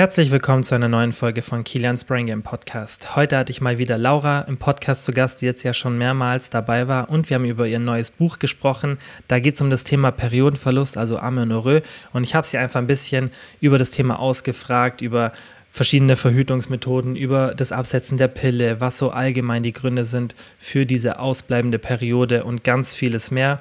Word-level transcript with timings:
Herzlich 0.00 0.30
willkommen 0.30 0.64
zu 0.64 0.74
einer 0.74 0.88
neuen 0.88 1.12
Folge 1.12 1.42
von 1.42 1.62
Kilians 1.62 2.06
Brain 2.06 2.24
Game 2.24 2.42
Podcast. 2.42 3.16
Heute 3.16 3.36
hatte 3.36 3.52
ich 3.52 3.60
mal 3.60 3.76
wieder 3.76 3.98
Laura 3.98 4.40
im 4.48 4.56
Podcast 4.56 5.04
zu 5.04 5.12
Gast, 5.12 5.42
die 5.42 5.44
jetzt 5.44 5.62
ja 5.62 5.74
schon 5.74 5.98
mehrmals 5.98 6.48
dabei 6.48 6.88
war 6.88 7.10
und 7.10 7.28
wir 7.28 7.34
haben 7.34 7.44
über 7.44 7.66
ihr 7.66 7.78
neues 7.78 8.10
Buch 8.10 8.38
gesprochen. 8.38 8.96
Da 9.28 9.40
geht 9.40 9.56
es 9.56 9.60
um 9.60 9.68
das 9.68 9.84
Thema 9.84 10.10
Periodenverlust, 10.10 10.96
also 10.96 11.18
Amenorrhoe 11.18 11.82
und 12.14 12.24
ich 12.24 12.34
habe 12.34 12.46
sie 12.46 12.56
einfach 12.56 12.80
ein 12.80 12.86
bisschen 12.86 13.30
über 13.60 13.76
das 13.76 13.90
Thema 13.90 14.18
ausgefragt, 14.18 15.02
über 15.02 15.34
verschiedene 15.70 16.16
Verhütungsmethoden, 16.16 17.14
über 17.14 17.54
das 17.54 17.70
Absetzen 17.70 18.16
der 18.16 18.28
Pille, 18.28 18.80
was 18.80 18.98
so 18.98 19.10
allgemein 19.10 19.62
die 19.62 19.74
Gründe 19.74 20.06
sind 20.06 20.34
für 20.58 20.86
diese 20.86 21.18
ausbleibende 21.18 21.78
Periode 21.78 22.44
und 22.44 22.64
ganz 22.64 22.94
vieles 22.94 23.30
mehr. 23.30 23.60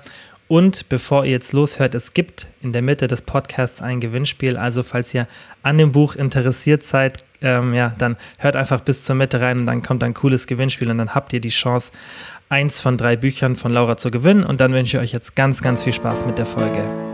Und 0.50 0.90
bevor 0.90 1.26
ihr 1.26 1.32
jetzt 1.32 1.54
loshört, 1.54 1.94
es 1.94 2.16
gibt 2.16 2.48
in 2.62 2.74
der 2.74 2.82
Mitte 2.82 3.08
des 3.08 3.22
Podcasts 3.22 3.84
ein 3.84 4.00
Gewinnspiel. 4.00 4.58
Also 4.58 4.82
falls 4.82 5.14
ihr 5.14 5.28
an 5.62 5.78
dem 5.78 5.92
Buch 5.92 6.16
interessiert 6.16 6.82
seid, 6.82 7.24
ähm, 7.42 7.76
ja, 7.76 7.94
dann 8.00 8.18
hört 8.40 8.56
einfach 8.56 8.82
bis 8.82 9.06
zur 9.06 9.16
Mitte 9.16 9.40
rein 9.40 9.60
und 9.60 9.66
dann 9.68 9.84
kommt 9.84 10.04
ein 10.04 10.16
cooles 10.16 10.48
Gewinnspiel 10.48 10.90
und 10.90 10.98
dann 10.98 11.14
habt 11.14 11.34
ihr 11.34 11.40
die 11.40 11.50
Chance, 11.50 11.92
eins 12.50 12.82
von 12.82 12.98
drei 12.98 13.16
Büchern 13.16 13.56
von 13.56 13.72
Laura 13.72 13.96
zu 13.98 14.10
gewinnen. 14.10 14.44
Und 14.44 14.60
dann 14.60 14.74
wünsche 14.74 14.98
ich 14.98 15.04
euch 15.04 15.14
jetzt 15.14 15.36
ganz, 15.36 15.62
ganz 15.62 15.84
viel 15.84 15.94
Spaß 15.94 16.26
mit 16.26 16.40
der 16.40 16.48
Folge. 16.48 17.09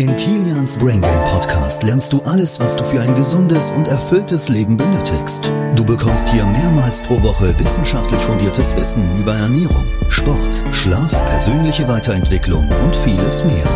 In 0.00 0.16
Kilians 0.16 0.78
Brain 0.78 1.02
Game 1.02 1.24
Podcast 1.24 1.82
lernst 1.82 2.10
du 2.14 2.22
alles, 2.22 2.58
was 2.58 2.74
du 2.74 2.84
für 2.84 3.02
ein 3.02 3.14
gesundes 3.14 3.70
und 3.70 3.86
erfülltes 3.86 4.48
Leben 4.48 4.78
benötigst. 4.78 5.52
Du 5.76 5.84
bekommst 5.84 6.26
hier 6.30 6.46
mehrmals 6.46 7.02
pro 7.02 7.22
Woche 7.22 7.54
wissenschaftlich 7.58 8.18
fundiertes 8.22 8.74
Wissen 8.76 9.20
über 9.20 9.34
Ernährung, 9.34 9.84
Sport, 10.08 10.64
Schlaf, 10.72 11.10
persönliche 11.26 11.86
Weiterentwicklung 11.86 12.66
und 12.66 12.96
vieles 12.96 13.44
mehr. 13.44 13.66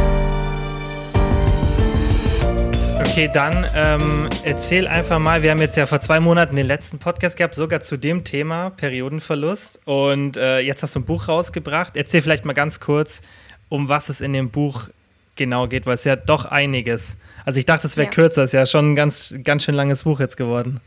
Okay, 3.00 3.30
dann 3.30 3.66
ähm, 3.75 4.27
erzähl 4.45 4.86
einfach 4.86 5.19
mal, 5.19 5.42
wir 5.42 5.50
haben 5.50 5.61
jetzt 5.61 5.77
ja 5.77 5.84
vor 5.84 6.00
zwei 6.00 6.20
Monaten 6.20 6.56
den 6.56 6.66
letzten 6.66 7.00
Podcast 7.00 7.36
gehabt, 7.36 7.55
sogar 7.55 7.83
zu 7.83 7.98
dem 7.98 8.25
Thema 8.25 8.70
Periodenverlust. 8.70 9.83
Und 9.84 10.38
äh, 10.38 10.61
jetzt 10.61 10.83
hast 10.83 10.94
du 10.94 11.00
ein 11.00 11.05
Buch 11.05 11.28
rausgebracht. 11.28 11.98
Erzähl 11.98 12.22
vielleicht 12.22 12.47
mal 12.47 12.55
ganz 12.55 12.81
kurz, 12.81 13.20
um 13.69 13.91
was 13.91 14.09
es 14.09 14.22
in 14.22 14.33
dem 14.33 14.48
Buch 14.48 14.88
genau 15.36 15.68
geht, 15.68 15.86
weil 15.86 15.94
es 15.94 16.04
ja 16.04 16.16
doch 16.16 16.44
einiges. 16.44 17.16
Also 17.44 17.58
ich 17.58 17.66
dachte, 17.66 17.86
es 17.86 17.96
wäre 17.96 18.06
ja. 18.06 18.12
kürzer, 18.12 18.44
es 18.44 18.50
ist 18.50 18.54
ja 18.54 18.66
schon 18.66 18.92
ein 18.92 18.94
ganz, 18.94 19.34
ganz 19.44 19.64
schön 19.64 19.74
langes 19.74 20.04
Buch 20.04 20.20
jetzt 20.20 20.36
geworden. 20.36 20.80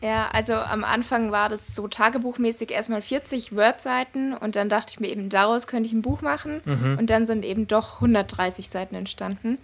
Ja, 0.00 0.28
also 0.32 0.54
am 0.54 0.84
Anfang 0.84 1.32
war 1.32 1.48
das 1.48 1.74
so 1.74 1.88
tagebuchmäßig 1.88 2.70
erstmal 2.70 3.02
40 3.02 3.56
Word-Seiten 3.56 4.32
und 4.32 4.54
dann 4.54 4.68
dachte 4.68 4.92
ich 4.92 5.00
mir 5.00 5.08
eben, 5.08 5.28
daraus 5.28 5.66
könnte 5.66 5.88
ich 5.88 5.92
ein 5.92 6.02
Buch 6.02 6.22
machen 6.22 6.60
mhm. 6.64 6.98
und 6.98 7.10
dann 7.10 7.26
sind 7.26 7.44
eben 7.44 7.66
doch 7.66 7.96
130 7.96 8.68
Seiten 8.68 8.94
entstanden. 8.94 9.58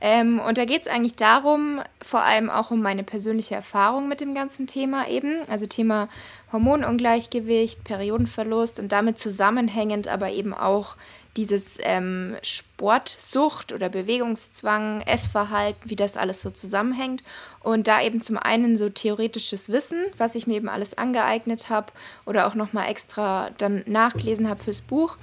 Ähm, 0.00 0.40
und 0.40 0.58
da 0.58 0.64
geht 0.64 0.82
es 0.82 0.88
eigentlich 0.88 1.16
darum, 1.16 1.80
vor 2.02 2.22
allem 2.22 2.50
auch 2.50 2.70
um 2.70 2.82
meine 2.82 3.04
persönliche 3.04 3.54
Erfahrung 3.54 4.08
mit 4.08 4.20
dem 4.20 4.34
ganzen 4.34 4.66
Thema 4.66 5.08
eben, 5.08 5.42
also 5.48 5.66
Thema 5.66 6.08
Hormonungleichgewicht, 6.52 7.84
Periodenverlust 7.84 8.78
und 8.78 8.92
damit 8.92 9.18
zusammenhängend 9.18 10.08
aber 10.08 10.30
eben 10.30 10.54
auch 10.54 10.96
dieses 11.36 11.78
ähm, 11.82 12.36
Sportsucht 12.42 13.72
oder 13.72 13.88
Bewegungszwang, 13.88 15.00
Essverhalten, 15.00 15.90
wie 15.90 15.96
das 15.96 16.16
alles 16.16 16.40
so 16.40 16.50
zusammenhängt. 16.50 17.22
Und 17.60 17.88
da 17.88 18.02
eben 18.02 18.20
zum 18.22 18.36
einen 18.36 18.76
so 18.76 18.88
theoretisches 18.88 19.70
Wissen, 19.70 20.04
was 20.16 20.34
ich 20.34 20.46
mir 20.46 20.54
eben 20.56 20.68
alles 20.68 20.96
angeeignet 20.96 21.70
habe 21.70 21.92
oder 22.24 22.46
auch 22.46 22.54
nochmal 22.54 22.88
extra 22.88 23.50
dann 23.58 23.82
nachgelesen 23.86 24.48
habe 24.48 24.62
fürs 24.62 24.80
Buch. 24.80 25.16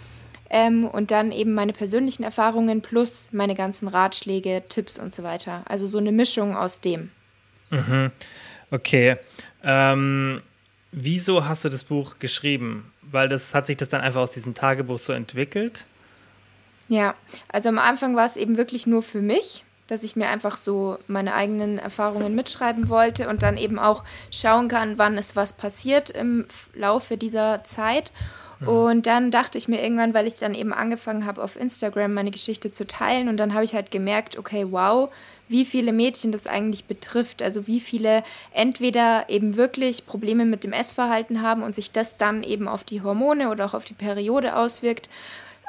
Ähm, 0.49 0.85
und 0.85 1.11
dann 1.11 1.31
eben 1.31 1.53
meine 1.53 1.71
persönlichen 1.71 2.23
Erfahrungen 2.23 2.81
plus 2.81 3.29
meine 3.31 3.55
ganzen 3.55 3.87
Ratschläge, 3.87 4.63
Tipps 4.67 4.99
und 4.99 5.15
so 5.15 5.23
weiter. 5.23 5.63
Also 5.65 5.85
so 5.85 5.97
eine 5.97 6.11
Mischung 6.11 6.57
aus 6.57 6.81
dem. 6.81 7.09
Mhm. 7.69 8.11
Okay. 8.69 9.15
Ähm, 9.63 10.41
wieso 10.91 11.47
hast 11.47 11.65
du 11.65 11.69
das 11.69 11.83
Buch 11.83 12.19
geschrieben? 12.19 12.91
Weil 13.01 13.29
das 13.29 13.53
hat 13.53 13.67
sich 13.67 13.77
das 13.77 13.89
dann 13.89 14.01
einfach 14.01 14.21
aus 14.21 14.31
diesem 14.31 14.53
Tagebuch 14.53 14.99
so 14.99 15.13
entwickelt? 15.13 15.85
Ja, 16.87 17.15
also 17.49 17.69
am 17.69 17.79
Anfang 17.79 18.15
war 18.15 18.25
es 18.25 18.35
eben 18.35 18.57
wirklich 18.57 18.87
nur 18.87 19.01
für 19.01 19.21
mich, 19.21 19.63
dass 19.87 20.03
ich 20.03 20.15
mir 20.15 20.29
einfach 20.29 20.57
so 20.57 20.97
meine 21.07 21.33
eigenen 21.33 21.77
Erfahrungen 21.79 22.35
mitschreiben 22.35 22.89
wollte 22.89 23.29
und 23.29 23.43
dann 23.43 23.57
eben 23.57 23.79
auch 23.79 24.03
schauen 24.31 24.67
kann, 24.67 24.97
wann 24.97 25.17
ist 25.17 25.35
was 25.35 25.53
passiert 25.53 26.09
im 26.09 26.45
Laufe 26.73 27.17
dieser 27.17 27.63
Zeit. 27.63 28.11
Mhm. 28.59 28.67
Und 28.67 29.07
dann 29.07 29.31
dachte 29.31 29.57
ich 29.57 29.67
mir 29.67 29.81
irgendwann, 29.81 30.13
weil 30.13 30.27
ich 30.27 30.37
dann 30.37 30.53
eben 30.53 30.73
angefangen 30.73 31.25
habe, 31.25 31.43
auf 31.43 31.55
Instagram 31.55 32.13
meine 32.13 32.31
Geschichte 32.31 32.71
zu 32.71 32.85
teilen 32.85 33.27
und 33.27 33.37
dann 33.37 33.53
habe 33.53 33.63
ich 33.63 33.73
halt 33.73 33.91
gemerkt, 33.91 34.37
okay, 34.37 34.65
wow, 34.69 35.09
wie 35.51 35.65
viele 35.65 35.93
Mädchen 35.93 36.31
das 36.31 36.47
eigentlich 36.47 36.85
betrifft. 36.85 37.41
Also 37.41 37.67
wie 37.67 37.79
viele 37.79 38.23
entweder 38.53 39.25
eben 39.29 39.55
wirklich 39.55 40.05
Probleme 40.05 40.45
mit 40.45 40.63
dem 40.63 40.73
Essverhalten 40.73 41.41
haben 41.41 41.61
und 41.61 41.75
sich 41.75 41.91
das 41.91 42.17
dann 42.17 42.43
eben 42.43 42.67
auf 42.67 42.83
die 42.83 43.01
Hormone 43.01 43.49
oder 43.49 43.65
auch 43.65 43.73
auf 43.73 43.85
die 43.85 43.93
Periode 43.93 44.55
auswirkt 44.55 45.09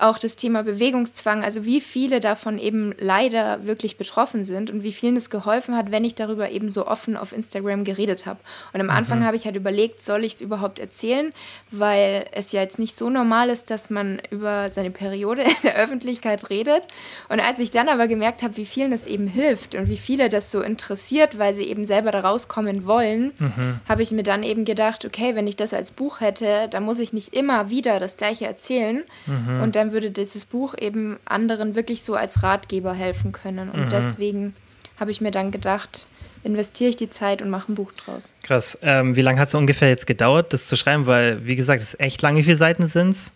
auch 0.03 0.19
das 0.19 0.37
Thema 0.37 0.63
Bewegungszwang, 0.63 1.45
also 1.45 1.65
wie 1.65 1.81
viele 1.81 2.21
davon 2.21 2.59
eben 2.59 2.95
leider 2.99 3.65
wirklich 3.65 3.97
betroffen 3.97 4.45
sind 4.45 4.71
und 4.71 4.83
wie 4.83 4.93
vielen 4.93 5.17
es 5.17 5.31
geholfen 5.31 5.77
hat, 5.77 5.91
wenn 5.91 6.05
ich 6.05 6.15
darüber 6.15 6.51
eben 6.51 6.71
so 6.71 6.87
offen 6.87 7.17
auf 7.17 7.33
Instagram 7.33 7.85
geredet 7.85 8.27
habe. 8.27 8.41
Und 8.73 8.81
am 8.81 8.91
Anfang 8.91 9.21
mhm. 9.21 9.25
habe 9.25 9.37
ich 9.37 9.45
halt 9.45 9.55
überlegt, 9.55 10.03
soll 10.03 10.25
ich 10.25 10.35
es 10.35 10.41
überhaupt 10.41 10.79
erzählen, 10.79 11.33
weil 11.71 12.27
es 12.33 12.51
ja 12.53 12.61
jetzt 12.61 12.79
nicht 12.79 12.97
so 12.97 13.11
normal 13.11 13.49
ist, 13.49 13.71
dass 13.71 13.91
man 13.91 14.21
über 14.31 14.71
seine 14.71 14.91
Periode 14.91 15.43
in 15.43 15.55
der 15.63 15.77
Öffentlichkeit 15.77 16.51
redet. 16.51 16.89
Und 17.29 17.41
als 17.41 17.61
ich 17.61 17.71
dann 17.71 17.89
aber 17.89 18.09
gemerkt 18.09 18.43
habe, 18.43 18.57
wie 18.57 18.67
vielen 18.67 18.93
es 18.93 19.07
eben 19.07 19.29
hilft 19.29 19.77
und 19.77 19.89
wie 19.89 19.97
viele 19.97 20.29
das 20.29 20.51
so 20.51 20.63
interessiert, 20.63 21.39
weil 21.39 21.55
sie 21.55 21.65
eben 21.65 21.87
selber 21.87 22.11
da 22.11 22.21
rauskommen 22.21 22.87
wollen, 22.87 23.33
mhm. 23.39 23.81
habe 23.89 24.03
ich 24.03 24.11
mir 24.11 24.25
dann 24.25 24.43
eben 24.43 24.65
gedacht, 24.65 25.05
okay, 25.05 25.37
wenn 25.37 25.47
ich 25.47 25.57
das 25.57 25.73
als 25.73 25.93
Buch 25.93 26.21
hätte, 26.21 26.69
dann 26.71 26.83
muss 26.83 26.99
ich 26.99 27.13
nicht 27.13 27.35
immer 27.35 27.71
wieder 27.71 28.01
das 28.01 28.17
gleiche 28.17 28.47
erzählen. 28.47 29.05
Mhm. 29.27 29.61
Und 29.63 29.77
dann 29.77 29.92
würde 29.93 30.11
dieses 30.11 30.45
Buch 30.45 30.75
eben 30.79 31.19
anderen 31.25 31.75
wirklich 31.75 32.03
so 32.03 32.15
als 32.15 32.43
Ratgeber 32.43 32.95
helfen 32.95 33.33
können. 33.33 33.71
Und 33.71 33.87
mhm. 33.87 33.91
deswegen 33.91 34.55
habe 34.99 35.11
ich 35.11 35.21
mir 35.21 35.31
dann 35.31 35.51
gedacht, 35.51 36.07
investiere 36.45 36.91
ich 36.91 36.97
die 36.97 37.11
Zeit 37.11 37.43
und 37.43 37.51
mache 37.51 37.73
ein 37.73 37.75
Buch 37.75 37.93
draus. 37.93 38.33
Krass. 38.43 38.79
Ähm, 38.83 39.17
wie 39.17 39.23
lange 39.23 39.41
hat 39.41 39.49
es 39.49 39.55
ungefähr 39.55 39.89
jetzt 39.89 40.07
gedauert, 40.07 40.53
das 40.53 40.69
zu 40.69 40.77
schreiben? 40.77 41.07
Weil, 41.07 41.47
wie 41.47 41.57
gesagt, 41.57 41.81
es 41.81 41.95
ist 41.95 42.01
echt 42.01 42.23
lang. 42.23 42.37
Wie 42.37 42.43
viele 42.43 42.57
Seiten 42.57 42.87
sind 42.87 43.11
es? 43.11 43.33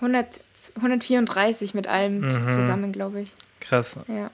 134 0.00 1.74
mit 1.74 1.86
allem 1.86 2.20
mhm. 2.20 2.50
zusammen, 2.50 2.92
glaube 2.92 3.22
ich. 3.22 3.32
Krass. 3.60 3.98
Ja. 4.08 4.30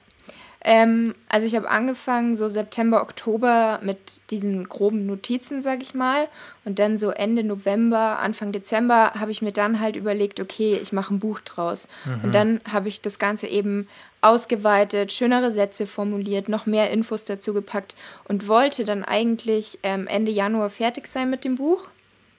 Ähm, 0.65 1.13
also 1.27 1.45
ich 1.45 1.55
habe 1.55 1.69
angefangen 1.69 2.35
so 2.35 2.47
September, 2.47 3.01
Oktober 3.01 3.79
mit 3.83 4.21
diesen 4.31 4.63
groben 4.63 5.05
Notizen, 5.05 5.61
sag 5.61 5.81
ich 5.81 5.93
mal. 5.93 6.27
Und 6.63 6.79
dann 6.79 6.97
so 6.97 7.09
Ende 7.09 7.43
November, 7.43 8.19
Anfang 8.19 8.53
Dezember 8.53 9.13
habe 9.15 9.31
ich 9.31 9.41
mir 9.41 9.51
dann 9.51 9.81
halt 9.81 9.97
überlegt, 9.97 10.39
okay, 10.39 10.79
ich 10.81 10.93
mache 10.93 11.13
ein 11.13 11.19
Buch 11.19 11.41
draus. 11.41 11.89
Mhm. 12.05 12.23
Und 12.23 12.35
dann 12.35 12.61
habe 12.71 12.87
ich 12.87 13.01
das 13.01 13.19
Ganze 13.19 13.47
eben 13.47 13.89
ausgeweitet, 14.21 15.11
schönere 15.11 15.51
Sätze 15.51 15.85
formuliert, 15.85 16.47
noch 16.47 16.65
mehr 16.65 16.91
Infos 16.91 17.25
dazu 17.25 17.53
gepackt 17.53 17.93
und 18.23 18.47
wollte 18.47 18.85
dann 18.85 19.03
eigentlich 19.03 19.79
ähm, 19.83 20.07
Ende 20.07 20.31
Januar 20.31 20.69
fertig 20.69 21.07
sein 21.07 21.29
mit 21.29 21.43
dem 21.43 21.55
Buch. 21.55 21.89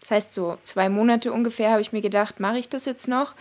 Das 0.00 0.10
heißt, 0.10 0.32
so 0.32 0.56
zwei 0.62 0.88
Monate 0.88 1.30
ungefähr 1.30 1.70
habe 1.70 1.82
ich 1.82 1.92
mir 1.92 2.00
gedacht, 2.00 2.40
mache 2.40 2.58
ich 2.58 2.70
das 2.70 2.86
jetzt 2.86 3.06
noch? 3.06 3.34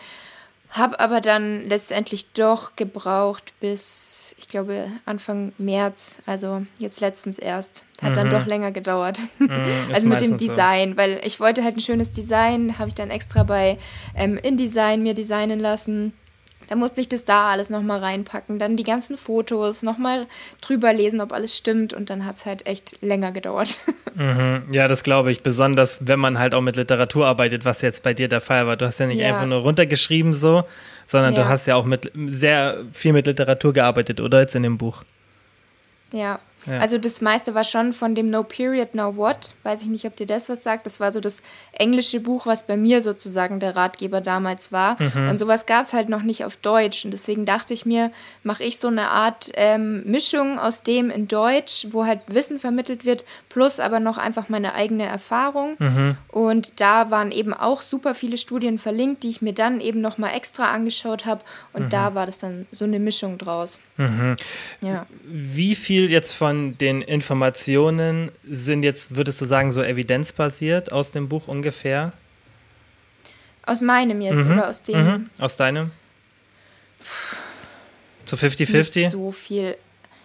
Habe 0.74 1.00
aber 1.00 1.22
dann 1.22 1.68
letztendlich 1.68 2.34
doch 2.34 2.76
gebraucht 2.76 3.54
bis, 3.60 4.34
ich 4.40 4.48
glaube, 4.48 4.88
Anfang 5.06 5.54
März, 5.60 6.18
also 6.26 6.66
jetzt 6.80 7.00
letztens 7.00 7.38
erst. 7.38 7.84
Hat 8.02 8.12
mhm. 8.12 8.16
dann 8.16 8.32
doch 8.32 8.48
länger 8.48 8.72
gedauert. 8.72 9.20
Mhm, 9.38 9.50
also 9.94 10.08
mit 10.08 10.22
dem 10.22 10.38
Design, 10.38 10.92
so. 10.92 10.98
weil 10.98 11.22
ich 11.24 11.40
wollte 11.40 11.64
halt 11.64 11.78
ein 11.78 11.80
schönes 11.82 12.10
Design, 12.10 12.80
habe 12.80 12.90
ich 12.90 12.96
dann 12.96 13.12
extra 13.12 13.44
bei 13.44 13.78
ähm, 14.16 14.36
InDesign 14.36 15.04
mir 15.04 15.14
designen 15.14 15.60
lassen. 15.60 16.12
Da 16.70 16.76
musste 16.76 17.02
ich 17.02 17.10
das 17.10 17.24
da 17.24 17.50
alles 17.50 17.70
nochmal 17.70 18.00
reinpacken, 18.00 18.60
dann 18.60 18.78
die 18.78 18.84
ganzen 18.84 19.18
Fotos 19.18 19.84
nochmal 19.84 20.28
drüber 20.62 20.94
lesen, 20.94 21.22
ob 21.22 21.32
alles 21.34 21.56
stimmt 21.56 21.94
und 21.94 22.10
dann 22.10 22.26
hat 22.26 22.38
es 22.38 22.46
halt 22.46 22.66
echt 22.66 22.98
länger 23.02 23.32
gedauert. 23.32 23.78
Mhm. 24.16 24.72
Ja, 24.72 24.88
das 24.88 25.02
glaube 25.02 25.32
ich, 25.32 25.42
besonders 25.42 26.06
wenn 26.06 26.20
man 26.20 26.38
halt 26.38 26.54
auch 26.54 26.62
mit 26.62 26.76
Literatur 26.76 27.26
arbeitet, 27.26 27.66
was 27.66 27.82
jetzt 27.82 28.04
bei 28.04 28.14
dir 28.14 28.28
der 28.28 28.42
Fall 28.42 28.68
war. 28.68 28.78
Du 28.78 28.86
hast 28.86 29.00
ja 29.00 29.08
nicht 29.08 29.18
ja. 29.18 29.34
einfach 29.34 29.48
nur 29.48 29.62
runtergeschrieben 29.62 30.36
so, 30.36 30.66
sondern 31.08 31.34
ja. 31.34 31.42
du 31.42 31.50
hast 31.50 31.66
ja 31.66 31.76
auch 31.76 31.86
mit 31.86 32.12
sehr 32.28 32.78
viel 32.92 33.12
mit 33.12 33.26
Literatur 33.26 33.74
gearbeitet, 33.74 34.22
oder 34.22 34.42
jetzt 34.42 34.54
in 34.54 34.62
dem 34.62 34.78
Buch? 34.78 35.04
Ja, 36.12 36.40
ja. 36.66 36.80
Also 36.80 36.98
das 36.98 37.22
meiste 37.22 37.56
war 37.56 37.64
schon 37.64 37.94
von 37.94 38.16
dem 38.16 38.30
No 38.30 38.44
Period, 38.44 38.96
No 38.96 39.16
What. 39.16 39.56
Weiß 39.64 39.82
ich 39.82 39.88
nicht, 39.88 40.06
ob 40.06 40.16
dir 40.16 40.26
das 40.26 40.50
was 40.50 40.64
sagt. 40.64 40.86
Das 40.86 41.00
war 41.00 41.12
so 41.12 41.20
das 41.20 41.38
englische 41.74 42.20
Buch, 42.20 42.46
was 42.46 42.68
bei 42.68 42.78
mir 42.78 43.02
sozusagen 43.02 43.60
der 43.60 43.76
Ratgeber 43.76 44.22
damals 44.22 44.72
war. 44.72 45.02
Mhm. 45.02 45.30
Und 45.30 45.40
sowas 45.40 45.66
gab 45.66 45.84
es 45.84 45.94
halt 45.94 46.10
noch 46.10 46.24
nicht 46.24 46.46
auf 46.46 46.58
Deutsch. 46.58 47.06
Und 47.06 47.12
deswegen 47.12 47.46
dachte 47.46 47.74
ich 47.74 47.86
mir, 47.86 48.12
mache 48.44 48.64
ich 48.64 48.80
so 48.80 48.88
eine 48.88 49.10
Art 49.10 49.52
ähm, 49.56 50.04
Mischung 50.06 50.60
aus 50.60 50.84
dem 50.84 51.10
in 51.10 51.28
Deutsch, 51.28 51.88
wo 51.92 52.06
halt 52.06 52.22
Wissen 52.28 52.60
vermittelt 52.60 53.06
wird, 53.06 53.26
plus 53.54 53.80
aber 53.80 54.00
noch 54.00 54.18
einfach 54.18 54.50
meine 54.50 54.74
eigene 54.74 55.06
Erfahrung. 55.06 55.76
Mhm. 55.78 56.18
Und 56.30 56.82
da 56.82 57.12
waren 57.12 57.32
eben 57.32 57.54
auch 57.54 57.84
super 57.84 58.16
viele 58.16 58.40
Studien 58.40 58.80
verlinkt, 58.80 59.22
die 59.22 59.30
ich 59.30 59.44
mir 59.44 59.54
dann 59.54 59.80
eben 59.80 60.02
nochmal 60.02 60.36
extra 60.36 60.72
angeschaut 60.72 61.26
habe. 61.26 61.46
Und 61.72 61.84
mhm. 61.84 61.90
da 61.90 62.16
war 62.16 62.26
das 62.26 62.40
dann 62.40 62.66
so 62.72 62.86
eine 62.86 62.98
Mischung 62.98 63.38
draus. 63.38 63.80
Mhm. 63.98 64.36
Ja. 64.82 65.06
Wie 65.24 65.76
viel 65.76 66.10
jetzt 66.10 66.34
von 66.34 66.80
den 66.80 67.04
Informationen 67.04 68.32
sind 68.50 68.82
jetzt, 68.82 69.16
würdest 69.16 69.40
du 69.40 69.46
sagen, 69.46 69.72
so 69.72 69.84
evidenzbasiert 69.84 70.92
aus 70.92 71.12
dem 71.12 71.30
Buch 71.30 71.48
ungefähr? 71.48 72.12
Aus 73.68 73.82
meinem 73.82 74.20
jetzt 74.22 74.46
mhm. 74.46 74.54
oder 74.54 74.68
aus 74.68 74.82
dem? 74.82 75.06
Mhm. 75.06 75.30
Aus 75.40 75.56
deinem? 75.58 75.92
Zu 78.26 78.36
50-50? 78.36 79.12
So 79.12 79.32
viel. 79.32 79.78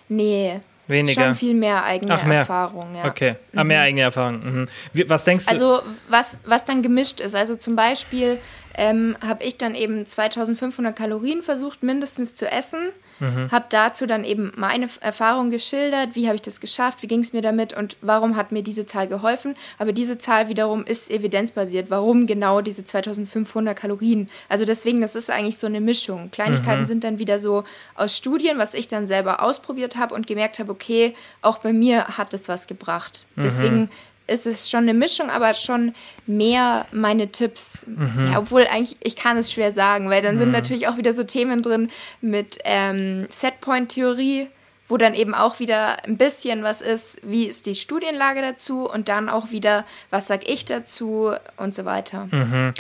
Nee. 0.09 0.61
Weniger. 0.89 1.27
Schon 1.27 1.35
viel 1.35 1.55
mehr 1.55 1.85
eigene 1.85 2.15
Ach, 2.15 2.25
mehr. 2.25 2.41
Erfahrung, 2.41 2.95
ja. 2.95 3.05
Okay. 3.05 3.37
Ah, 3.55 3.63
mehr 3.63 3.81
mhm. 3.81 3.85
eigene 3.85 4.01
Erfahrung. 4.01 4.39
Mhm. 4.39 4.69
Was 5.07 5.25
denkst 5.25 5.47
du? 5.47 5.53
Also, 5.53 5.83
was, 6.09 6.41
was 6.47 6.65
dann 6.65 6.83
gemischt 6.83 7.21
ist. 7.21 7.35
Also, 7.35 7.57
zum 7.57 7.77
Beispiel 7.77 8.39
ähm, 8.79 9.17
habe 9.21 9.43
ich 9.43 9.59
dann 9.59 9.75
eben 9.75 10.07
2500 10.07 10.95
Kalorien 10.95 11.43
versucht, 11.43 11.83
mindestens 11.83 12.37
zu 12.37 12.51
essen. 12.51 12.91
Mhm. 13.19 13.51
Habe 13.51 13.67
dazu 13.71 14.07
dann 14.07 14.23
eben 14.23 14.53
meine 14.55 14.89
Erfahrung 15.01 15.51
geschildert, 15.51 16.11
wie 16.15 16.27
habe 16.29 16.37
ich 16.37 16.43
das 16.43 16.61
geschafft, 16.61 17.03
wie 17.03 17.09
ging 17.09 17.19
es 17.19 17.33
mir 17.33 17.43
damit 17.43 17.77
und 17.77 17.97
warum 18.01 18.37
hat 18.37 18.53
mir 18.53 18.63
diese 18.63 18.87
Zahl 18.87 19.09
geholfen. 19.09 19.57
Aber 19.79 19.93
diese 19.93 20.19
Zahl 20.19 20.49
wiederum 20.49 20.85
ist 20.85 21.11
evidenzbasiert. 21.11 21.91
Warum 21.91 22.29
genau 22.29 22.61
diese 22.61 22.85
2500 22.85 23.77
Kalorien? 23.77 24.31
Also 24.49 24.65
deswegen, 24.65 25.01
das 25.01 25.17
ist 25.17 25.29
eigentlich 25.29 25.59
so 25.59 25.67
eine 25.67 25.81
Mischung. 25.81 26.31
Kleinigkeiten 26.31 26.83
mhm. 26.83 26.87
sind 26.87 27.03
dann 27.03 27.19
wieder 27.19 27.41
so 27.41 27.65
aus 27.97 28.17
Studien, 28.17 28.59
was 28.59 28.75
ich 28.75 28.87
dann 28.87 29.09
selber 29.09 29.43
ausprobiert 29.43 29.97
habe 29.97 30.15
und 30.15 30.29
gemerkt 30.29 30.61
habe, 30.61 30.71
okay, 30.71 31.17
auch 31.43 31.59
bei 31.59 31.73
mir 31.73 32.17
hat 32.17 32.33
es 32.33 32.49
was 32.49 32.69
gebracht. 32.69 33.27
Mhm. 33.35 33.43
Deswegen 33.43 33.91
ist 34.29 34.47
es 34.47 34.71
schon 34.71 34.85
eine 34.85 34.95
Mischung, 34.95 35.31
aber 35.31 35.55
schon 35.55 35.95
mehr 36.27 36.87
meine 36.93 37.33
Tipps. 37.33 37.87
Mhm. 37.87 38.31
Ja, 38.33 38.39
obwohl 38.39 38.67
eigentlich, 38.67 38.97
ich 39.03 39.17
kann 39.17 39.37
es 39.37 39.51
schwer 39.51 39.73
sagen, 39.73 40.11
weil 40.11 40.23
dann 40.23 40.35
mhm. 40.35 40.39
sind 40.39 40.53
natürlich 40.53 40.87
auch 40.87 40.97
wieder 40.97 41.15
so 41.15 41.25
Themen 41.25 41.63
drin 41.63 41.91
mit 42.21 42.59
ähm, 42.65 43.27
Setpoint-Theorie, 43.31 44.49
wo 44.89 44.97
dann 44.97 45.15
eben 45.15 45.35
auch 45.35 45.61
wieder 45.61 46.05
ein 46.05 46.17
bisschen 46.17 46.63
was 46.63 46.81
ist, 46.81 47.21
wie 47.23 47.45
ist 47.45 47.67
die 47.67 47.75
Studienlage 47.75 48.41
dazu 48.41 48.89
und 48.89 49.09
dann 49.09 49.29
auch 49.29 49.51
wieder, 49.51 49.85
was 50.11 50.27
sag 50.27 50.49
ich 50.49 50.65
dazu 50.65 51.33
und 51.57 51.75
so 51.75 51.85
weiter. 51.85 52.29
Mhm. 52.31 52.75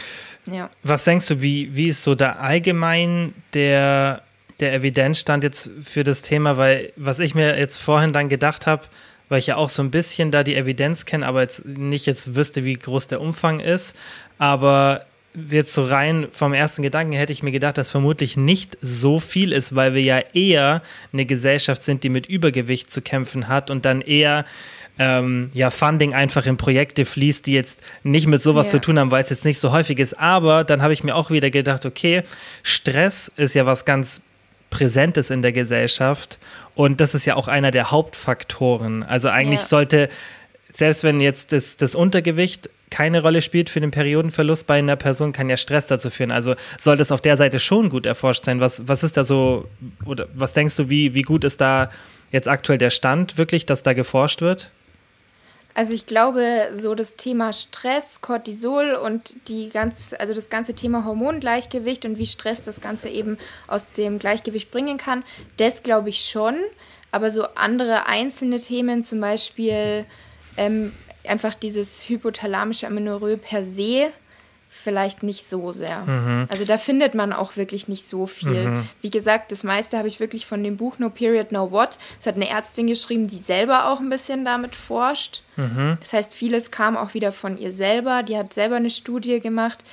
Ja. 0.47 0.71
Was 0.83 1.05
denkst 1.05 1.29
du, 1.29 1.43
wie, 1.43 1.75
wie 1.75 1.89
ist 1.89 2.03
so 2.03 2.15
da 2.15 2.33
allgemein 2.33 3.35
der, 3.53 4.23
der 4.61 4.73
Evidenzstand 4.75 5.45
jetzt 5.45 5.71
für 5.83 6.05
das 6.05 6.23
Thema? 6.23 6.57
Weil 6.57 6.93
was 6.97 7.19
ich 7.19 7.35
mir 7.35 7.59
jetzt 7.59 7.79
vorhin 7.79 8.13
dann 8.13 8.29
gedacht 8.29 8.67
habe, 8.67 8.85
weil 9.29 9.39
ich 9.39 9.49
ja 9.49 9.57
auch 9.57 9.69
so 9.69 9.83
ein 9.83 9.91
bisschen 9.91 10.31
da 10.31 10.43
die 10.43 10.57
Evidenz 10.57 11.05
kenne, 11.05 11.27
aber 11.27 11.43
jetzt 11.43 11.65
nicht 11.65 12.07
jetzt 12.07 12.35
wüsste, 12.35 12.65
wie 12.65 12.75
groß 12.75 13.07
der 13.09 13.21
Umfang 13.21 13.61
ist. 13.61 13.97
Aber 14.39 15.05
jetzt 15.51 15.75
so 15.75 15.85
rein 15.85 16.29
vom 16.31 16.53
ersten 16.53 16.83
Gedanken 16.83 17.13
hätte 17.13 17.33
ich 17.33 17.43
mir 17.43 17.53
gedacht, 17.53 17.79
dass 17.79 17.91
vermutlich 17.91 18.37
nicht 18.37 18.79
so 18.81 19.21
viel 19.21 19.53
ist, 19.53 19.75
weil 19.75 19.95
wir 19.95 20.03
ja 20.03 20.21
eher 20.33 20.83
eine 21.13 21.27
Gesellschaft 21.27 21.83
sind, 21.83 22.03
die 22.03 22.09
mit 22.09 22.27
Übergewicht 22.27 22.91
zu 22.91 23.03
kämpfen 23.03 23.49
hat 23.49 23.71
und 23.71 23.85
dann 23.85 24.01
eher 24.01 24.45
ähm, 24.99 25.51
ja, 25.55 25.71
Funding 25.71 26.13
einfach 26.13 26.47
in 26.47 26.57
Projekte 26.57 27.05
fließt, 27.05 27.47
die 27.47 27.53
jetzt 27.53 27.81
nicht 28.03 28.27
mit 28.27 28.43
sowas 28.43 28.67
yeah. 28.67 28.73
zu 28.73 28.81
tun 28.81 28.99
haben, 28.99 29.11
weil 29.11 29.23
es 29.23 29.31
jetzt 29.31 29.45
nicht 29.45 29.61
so 29.61 29.71
häufig 29.71 29.99
ist. 29.99 30.19
Aber 30.19 30.65
dann 30.65 30.83
habe 30.83 30.93
ich 30.93 31.05
mir 31.05 31.15
auch 31.15 31.31
wieder 31.31 31.51
gedacht, 31.51 31.87
okay, 31.87 32.23
Stress 32.63 33.31
ist 33.37 33.55
ja 33.55 33.65
was 33.65 33.85
ganz 33.85 34.23
Präsentes 34.71 35.31
in 35.31 35.43
der 35.43 35.53
Gesellschaft. 35.53 36.39
Und 36.75 37.01
das 37.01 37.15
ist 37.15 37.27
ja 37.27 37.37
auch 37.37 37.49
einer 37.49 37.71
der 37.71 37.91
Hauptfaktoren. 37.91 39.03
Also 39.03 39.29
eigentlich 39.29 39.61
ja. 39.61 39.67
sollte, 39.67 40.09
selbst 40.73 41.05
wenn 41.05 41.21
jetzt 41.21 41.53
das, 41.53 41.77
das 41.77 41.95
Untergewicht 41.95 42.71
keine 42.91 43.23
Rolle 43.23 43.43
spielt 43.43 43.71
für 43.71 43.81
den 43.81 43.91
Periodenverlust 43.91 44.67
bei 44.67 44.79
einer 44.79 44.97
Person, 44.97 45.33
kann 45.33 45.49
ja 45.49 45.57
Stress 45.57 45.87
dazu 45.87 46.11
führen. 46.11 46.33
Also 46.33 46.55
soll 46.79 46.97
das 46.97 47.13
auf 47.13 47.21
der 47.21 47.37
Seite 47.37 47.59
schon 47.59 47.91
gut 47.91 48.07
erforscht 48.07 48.45
sein. 48.45 48.61
Was, 48.61 48.89
was 48.89 49.03
ist 49.03 49.17
da 49.17 49.25
so, 49.25 49.69
oder 50.05 50.27
was 50.35 50.53
denkst 50.53 50.77
du, 50.77 50.89
wie, 50.89 51.15
wie 51.15 51.23
gut 51.23 51.45
ist 51.45 51.61
da 51.61 51.91
jetzt 52.33 52.49
aktuell 52.49 52.79
der 52.79 52.91
Stand 52.91 53.39
wirklich, 53.39 53.67
dass 53.67 53.83
da 53.83 53.93
geforscht 53.93 54.41
wird? 54.41 54.71
Also 55.79 55.95
ich 55.95 56.07
glaube, 56.07 56.71
so 56.73 56.97
das 56.97 57.15
Thema 57.15 57.53
Stress, 57.53 58.21
Cortisol 58.21 58.95
und 58.97 59.37
die 59.47 59.71
ganz, 59.71 60.13
also 60.19 60.35
das 60.35 60.51
ganze 60.51 60.75
Thema 60.75 61.05
Hormongleichgewicht 61.05 62.05
und 62.05 62.19
wie 62.19 62.27
Stress 62.27 62.65
das 62.65 62.81
Ganze 62.81 63.09
eben 63.09 63.39
aus 63.69 63.93
dem 63.93 64.19
Gleichgewicht 64.19 64.73
bringen 64.73 64.99
kann, 64.99 65.23
das 65.57 65.85
glaube 65.85 66.09
ich 66.09 66.19
schon. 66.19 66.57
Aber 67.13 67.31
so 67.31 67.45
andere 67.55 68.09
einzelne 68.09 68.59
Themen, 68.59 69.05
zum 69.05 69.21
Beispiel 69.21 70.05
ähm, 70.57 70.93
einfach 71.25 71.55
dieses 71.55 72.09
hypothalamische 72.09 72.89
Amenorrhoe 72.89 73.37
per 73.37 73.63
se, 73.63 74.11
vielleicht 74.79 75.23
nicht 75.23 75.45
so 75.45 75.73
sehr. 75.73 76.01
Mhm. 76.01 76.47
Also 76.51 76.65
da 76.65 76.79
findet 76.79 77.15
man 77.15 77.33
auch 77.33 77.57
wirklich 77.57 77.89
nicht 77.89 78.07
so 78.07 78.27
viel. 78.27 78.69
Mhm. 78.69 78.89
Wie 79.01 79.11
gesagt, 79.11 79.53
das 79.53 79.65
meiste 79.65 79.99
habe 79.99 80.09
ich 80.09 80.21
wirklich 80.21 80.47
von 80.47 80.63
dem 80.63 80.77
Buch 80.77 80.99
No 80.99 81.11
Period, 81.11 81.53
No 81.53 81.71
What. 81.71 81.99
Es 82.19 82.27
hat 82.27 82.37
eine 82.37 82.49
Ärztin 82.49 82.87
geschrieben, 82.87 83.27
die 83.27 83.37
selber 83.37 83.89
auch 83.89 84.01
ein 84.01 84.11
bisschen 84.11 84.45
damit 84.45 84.77
forscht. 84.77 85.43
Mhm. 85.57 85.97
Das 85.99 86.13
heißt, 86.13 86.35
vieles 86.35 86.71
kam 86.71 86.97
auch 86.97 87.15
wieder 87.15 87.33
von 87.33 87.59
ihr 87.59 87.73
selber. 87.73 88.23
Die 88.23 88.37
hat 88.37 88.53
selber 88.53 88.77
eine 88.77 88.91
Studie 88.91 89.41
gemacht. 89.41 89.85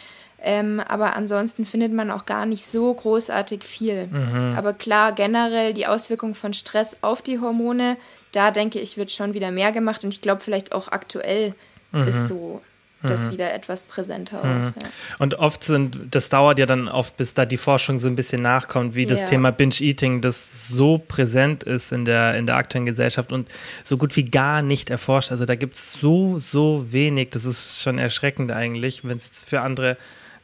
Ähm, 0.42 0.80
aber 0.80 1.16
ansonsten 1.16 1.66
findet 1.66 1.92
man 1.92 2.12
auch 2.12 2.26
gar 2.26 2.46
nicht 2.46 2.66
so 2.66 2.94
großartig 2.94 3.64
viel. 3.64 4.08
Mhm. 4.08 4.54
Aber 4.56 4.74
klar, 4.74 5.12
generell 5.12 5.74
die 5.74 5.88
Auswirkungen 5.88 6.36
von 6.36 6.54
Stress 6.54 6.98
auf 7.02 7.24
die 7.24 7.40
Hormone, 7.40 7.98
da 8.32 8.52
denke 8.52 8.80
ich, 8.80 8.98
wird 8.98 9.12
schon 9.12 9.34
wieder 9.34 9.50
mehr 9.50 9.72
gemacht. 9.72 10.04
Und 10.04 10.14
ich 10.14 10.22
glaube, 10.22 10.42
vielleicht 10.42 10.74
auch 10.74 10.90
aktuell 10.90 11.56
ist 11.92 12.24
mhm. 12.24 12.28
so 12.28 12.62
das 13.10 13.28
mhm. 13.28 13.32
wieder 13.32 13.54
etwas 13.54 13.84
präsenter. 13.84 14.44
Mhm. 14.44 14.74
Auch, 14.78 14.82
ja. 14.82 14.90
Und 15.20 15.36
oft 15.36 15.64
sind, 15.64 15.98
das 16.12 16.30
dauert 16.30 16.60
ja 16.60 16.66
dann 16.66 16.88
oft, 16.88 17.18
bis 17.18 17.34
da 17.34 17.46
die 17.46 17.58
Forschung 17.58 18.00
so 18.00 18.08
ein 18.08 18.16
bisschen 18.16 18.42
nachkommt, 18.42 18.96
wie 18.96 19.06
das 19.06 19.22
ja. 19.22 19.28
Thema 19.28 19.52
Binge-Eating, 19.52 20.22
das 20.22 20.70
so 20.70 20.98
präsent 20.98 21.64
ist 21.64 21.92
in 21.92 22.06
der, 22.06 22.36
in 22.36 22.46
der 22.46 22.56
aktuellen 22.56 22.86
Gesellschaft 22.86 23.32
und 23.32 23.50
so 23.84 23.98
gut 23.98 24.16
wie 24.16 24.26
gar 24.26 24.62
nicht 24.62 24.90
erforscht. 24.90 25.32
Also 25.32 25.46
da 25.46 25.56
gibt 25.56 25.76
es 25.76 25.94
so, 25.94 26.40
so 26.40 26.86
wenig, 26.92 27.30
das 27.32 27.46
ist 27.46 27.82
schon 27.82 27.98
erschreckend 27.98 28.52
eigentlich, 28.52 29.04
wenn 29.04 29.18
es 29.18 29.46
für 29.46 29.62
andere 29.62 29.98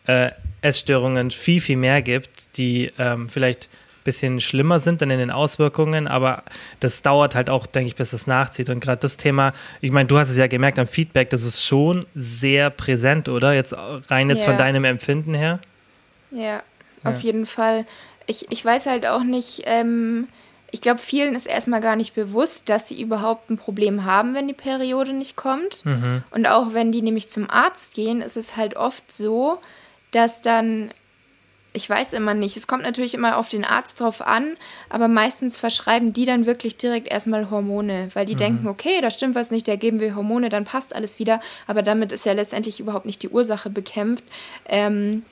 äh, 0.08 0.32
Essstörungen 0.62 1.32
viel, 1.32 1.62
viel 1.62 1.78
mehr 1.78 2.02
gibt, 2.02 2.58
die 2.58 2.92
ähm, 2.98 3.30
vielleicht 3.30 3.70
bisschen 4.04 4.40
schlimmer 4.40 4.80
sind 4.80 5.02
dann 5.02 5.10
in 5.10 5.20
den 5.20 5.32
Auswirkungen, 5.32 6.08
aber 6.08 6.44
das 6.80 7.02
dauert 7.02 7.36
halt 7.36 7.50
auch, 7.50 7.66
denke 7.66 7.88
ich, 7.88 7.96
bis 7.96 8.14
es 8.14 8.28
nachzieht. 8.28 8.70
Und 8.70 8.80
gerade 8.80 9.00
das 9.00 9.18
Thema, 9.18 9.54
ich 9.82 9.92
meine, 9.92 10.08
du 10.08 10.18
hast 10.18 10.30
es 10.30 10.38
ja 10.38 10.48
gemerkt 10.48 10.80
am 10.80 10.88
Feedback, 10.88 11.30
das 11.30 11.44
ist 11.44 11.64
schon 11.64 12.06
sehr 12.16 12.70
präsent, 12.70 13.30
oder? 13.30 13.54
Jetzt 13.54 13.76
rein 14.10 14.30
jetzt 14.30 14.42
ja. 14.42 14.46
von 14.46 14.58
deinem 14.58 14.84
Empfinden 14.84 15.34
her. 15.34 15.60
Ja, 16.32 16.64
auf 17.04 17.18
ja. 17.18 17.28
jeden 17.28 17.46
Fall. 17.46 17.86
Ich, 18.28 18.52
ich 18.52 18.64
weiß 18.64 18.86
halt 18.86 19.06
auch 19.06 19.24
nicht, 19.24 19.64
ähm, 19.66 20.28
ich 20.72 20.82
glaube, 20.82 21.00
vielen 21.00 21.36
ist 21.36 21.48
erstmal 21.48 21.82
gar 21.82 21.98
nicht 21.98 22.16
bewusst, 22.16 22.70
dass 22.70 22.88
sie 22.88 23.02
überhaupt 23.02 23.50
ein 23.50 23.58
Problem 23.58 24.06
haben, 24.06 24.34
wenn 24.34 24.48
die 24.48 24.54
Periode 24.54 25.12
nicht 25.14 25.36
kommt. 25.36 25.86
Mhm. 25.86 26.24
Und 26.32 26.48
auch 26.48 26.74
wenn 26.74 26.92
die 26.92 27.02
nämlich 27.02 27.30
zum 27.30 27.50
Arzt 27.50 27.94
gehen, 27.94 28.22
ist 28.22 28.38
es 28.38 28.56
halt 28.56 28.78
oft 28.78 29.12
so, 29.12 29.60
dass 30.12 30.42
dann 30.42 30.92
ich 31.74 31.90
weiß 31.90 32.14
immer 32.14 32.34
nicht. 32.34 32.58
Es 32.58 32.68
kommt 32.68 32.84
natürlich 32.84 33.14
immer 33.14 33.38
auf 33.38 33.50
den 33.50 33.64
Arzt 33.64 34.02
drauf 34.02 34.22
an, 34.22 34.58
aber 34.90 35.08
meistens 35.08 35.58
verschreiben 35.58 36.12
die 36.12 36.26
dann 36.26 36.46
wirklich 36.46 36.78
direkt 36.78 37.12
erstmal 37.12 37.50
Hormone, 37.50 38.10
weil 38.14 38.26
die 38.26 38.34
mhm. 38.34 38.38
denken, 38.38 38.68
okay, 38.68 39.00
da 39.02 39.10
stimmt 39.10 39.36
was 39.36 39.52
nicht, 39.52 39.68
da 39.68 39.76
geben 39.76 40.00
wir 40.00 40.16
Hormone, 40.16 40.50
dann 40.50 40.66
passt 40.66 40.94
alles 40.94 41.20
wieder. 41.20 41.40
Aber 41.68 41.82
damit 41.82 42.12
ist 42.12 42.26
ja 42.26 42.34
letztendlich 42.34 42.80
überhaupt 42.80 43.06
nicht 43.06 43.24
die 43.24 43.30
Ursache 43.30 43.70
bekämpft. 43.70 44.24
Ähm, 44.66 45.24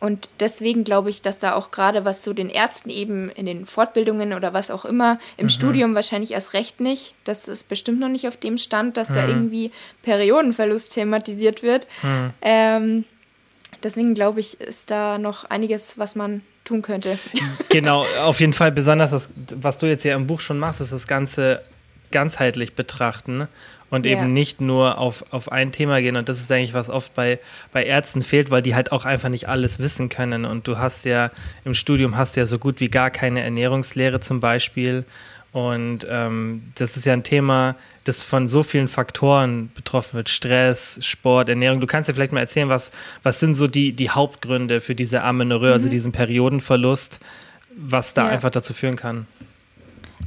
und 0.00 0.28
deswegen 0.40 0.84
glaube 0.84 1.10
ich, 1.10 1.22
dass 1.22 1.38
da 1.38 1.54
auch 1.54 1.70
gerade 1.70 2.04
was 2.04 2.22
so 2.22 2.32
den 2.32 2.50
Ärzten 2.50 2.90
eben 2.90 3.30
in 3.30 3.46
den 3.46 3.66
Fortbildungen 3.66 4.32
oder 4.32 4.52
was 4.52 4.70
auch 4.70 4.84
immer, 4.84 5.18
im 5.36 5.46
mhm. 5.46 5.50
Studium 5.50 5.94
wahrscheinlich 5.94 6.32
erst 6.32 6.54
recht 6.54 6.80
nicht. 6.80 7.14
Das 7.24 7.48
ist 7.48 7.68
bestimmt 7.68 8.00
noch 8.00 8.08
nicht 8.08 8.28
auf 8.28 8.36
dem 8.36 8.58
Stand, 8.58 8.96
dass 8.96 9.10
mhm. 9.10 9.14
da 9.14 9.28
irgendwie 9.28 9.72
Periodenverlust 10.02 10.92
thematisiert 10.92 11.62
wird. 11.62 11.86
Mhm. 12.02 12.30
Ähm, 12.42 13.04
Deswegen 13.82 14.14
glaube 14.14 14.40
ich, 14.40 14.60
ist 14.60 14.90
da 14.90 15.18
noch 15.18 15.44
einiges, 15.44 15.98
was 15.98 16.16
man 16.16 16.42
tun 16.64 16.82
könnte. 16.82 17.18
Genau, 17.70 18.06
auf 18.22 18.40
jeden 18.40 18.54
Fall. 18.54 18.72
Besonders 18.72 19.10
das, 19.10 19.30
was 19.54 19.76
du 19.76 19.86
jetzt 19.86 20.02
ja 20.04 20.16
im 20.16 20.26
Buch 20.26 20.40
schon 20.40 20.58
machst, 20.58 20.80
ist 20.80 20.90
das 20.90 21.06
Ganze 21.06 21.60
ganzheitlich 22.10 22.74
betrachten 22.74 23.46
und 23.90 24.06
ja. 24.06 24.12
eben 24.12 24.32
nicht 24.32 24.60
nur 24.60 24.98
auf, 24.98 25.24
auf 25.32 25.52
ein 25.52 25.72
Thema 25.72 26.00
gehen. 26.00 26.16
Und 26.16 26.28
das 26.28 26.40
ist 26.40 26.50
eigentlich, 26.50 26.74
was 26.74 26.90
oft 26.90 27.14
bei, 27.14 27.38
bei 27.72 27.84
Ärzten 27.84 28.22
fehlt, 28.22 28.50
weil 28.50 28.62
die 28.62 28.74
halt 28.74 28.92
auch 28.92 29.04
einfach 29.04 29.28
nicht 29.28 29.48
alles 29.48 29.78
wissen 29.78 30.08
können. 30.08 30.44
Und 30.44 30.66
du 30.66 30.78
hast 30.78 31.04
ja 31.04 31.30
im 31.64 31.74
Studium 31.74 32.16
hast 32.16 32.36
ja 32.36 32.46
so 32.46 32.58
gut 32.58 32.80
wie 32.80 32.88
gar 32.88 33.10
keine 33.10 33.42
Ernährungslehre 33.42 34.20
zum 34.20 34.40
Beispiel. 34.40 35.04
Und 35.52 36.06
ähm, 36.10 36.72
das 36.74 36.96
ist 36.96 37.06
ja 37.06 37.14
ein 37.14 37.22
Thema, 37.22 37.76
das 38.08 38.22
von 38.22 38.48
so 38.48 38.62
vielen 38.62 38.88
Faktoren 38.88 39.70
betroffen 39.74 40.14
wird. 40.14 40.28
Stress, 40.28 40.98
Sport, 41.02 41.48
Ernährung. 41.48 41.80
Du 41.80 41.86
kannst 41.86 42.08
ja 42.08 42.14
vielleicht 42.14 42.32
mal 42.32 42.40
erzählen, 42.40 42.68
was, 42.68 42.90
was 43.22 43.40
sind 43.40 43.54
so 43.54 43.66
die, 43.66 43.92
die 43.92 44.10
Hauptgründe 44.10 44.80
für 44.80 44.94
diese 44.94 45.22
Amenorrhoe, 45.22 45.66
also 45.66 45.68
mhm. 45.68 45.74
also 45.74 45.88
diesen 45.88 46.12
Periodenverlust, 46.12 47.20
was 47.76 48.14
da 48.14 48.24
ja. 48.24 48.30
einfach 48.30 48.50
dazu 48.50 48.72
führen 48.72 48.96
kann. 48.96 49.26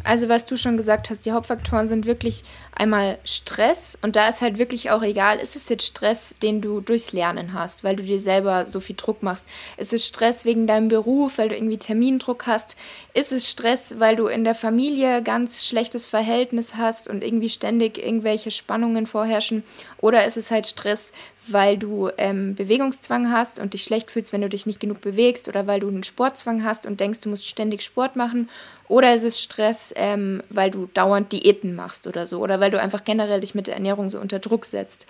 Also 0.04 0.30
was 0.30 0.46
du 0.46 0.58
schon 0.58 0.78
gesagt 0.78 1.10
hast, 1.10 1.26
die 1.26 1.32
Hauptfaktoren 1.32 1.88
sind 1.88 2.06
wirklich 2.06 2.44
einmal 2.76 3.20
Stress 3.24 3.98
und 4.02 4.16
da 4.16 4.30
ist 4.30 4.42
halt 4.42 4.58
wirklich 4.58 4.90
auch 4.90 5.04
egal, 5.04 5.38
ist 5.38 5.56
es 5.56 5.70
jetzt 5.70 5.86
Stress, 5.86 6.36
den 6.42 6.62
du 6.62 6.82
durchs 6.82 7.12
Lernen 7.12 7.54
hast, 7.54 7.84
weil 7.84 7.96
du 7.96 8.04
dir 8.04 8.20
selber 8.20 8.66
so 8.68 8.80
viel 8.80 8.96
Druck 8.96 9.22
machst? 9.22 9.48
Ist 9.78 9.94
es 9.94 10.08
Stress 10.08 10.46
wegen 10.46 10.66
deinem 10.66 10.88
Beruf, 10.88 11.38
weil 11.38 11.50
du 11.50 11.56
irgendwie 11.56 11.78
Termindruck 11.78 12.48
hast? 12.48 12.78
Ist 13.14 13.32
es 13.32 13.50
Stress, 13.50 14.00
weil 14.00 14.16
du 14.16 14.28
in 14.28 14.44
der 14.44 14.56
Familie 14.56 15.22
ganz 15.22 15.66
schlechtes 15.66 16.06
Verhältnis 16.06 16.76
hast 16.76 17.08
und 17.08 17.24
irgendwie 17.24 17.50
ständig 17.50 17.98
irgendwelche 17.98 18.52
Spannungen 18.52 19.06
vorherrschen? 19.06 19.64
Oder 20.00 20.26
ist 20.26 20.38
es 20.38 20.50
halt 20.50 20.66
Stress, 20.66 21.12
weil 21.48 21.78
du 21.78 22.10
ähm, 22.18 22.56
Bewegungszwang 22.56 23.32
hast 23.32 23.60
und 23.60 23.74
dich 23.74 23.84
schlecht 23.84 24.12
fühlst, 24.12 24.34
wenn 24.34 24.42
du 24.42 24.50
dich 24.50 24.66
nicht 24.66 24.80
genug 24.80 25.02
bewegst 25.02 25.48
oder 25.48 25.68
weil 25.68 25.80
du 25.80 25.88
einen 25.88 26.04
Sportzwang 26.04 26.64
hast 26.64 26.86
und 26.86 27.00
denkst, 27.00 27.22
du 27.22 27.30
musst 27.30 27.48
ständig 27.48 27.82
Sport 27.82 28.16
machen 28.16 28.50
oder 28.88 29.14
ist 29.14 29.24
es 29.24 29.42
Stress, 29.42 29.94
ähm, 29.96 30.44
weil 30.50 30.72
du 30.72 30.88
dauernd 30.94 31.32
Diäten 31.32 31.76
machst 31.76 32.08
oder 32.08 32.28
so 32.28 32.40
oder 32.40 32.60
weil 32.60 32.72
du 32.72 32.80
einfach 32.80 33.04
generell 33.04 33.40
dich 33.40 33.56
mit 33.56 33.68
der 33.68 33.76
Ernährung 33.76 34.10
so 34.10 34.20
unter 34.20 34.40
Druck 34.40 34.66
setzt. 34.66 35.06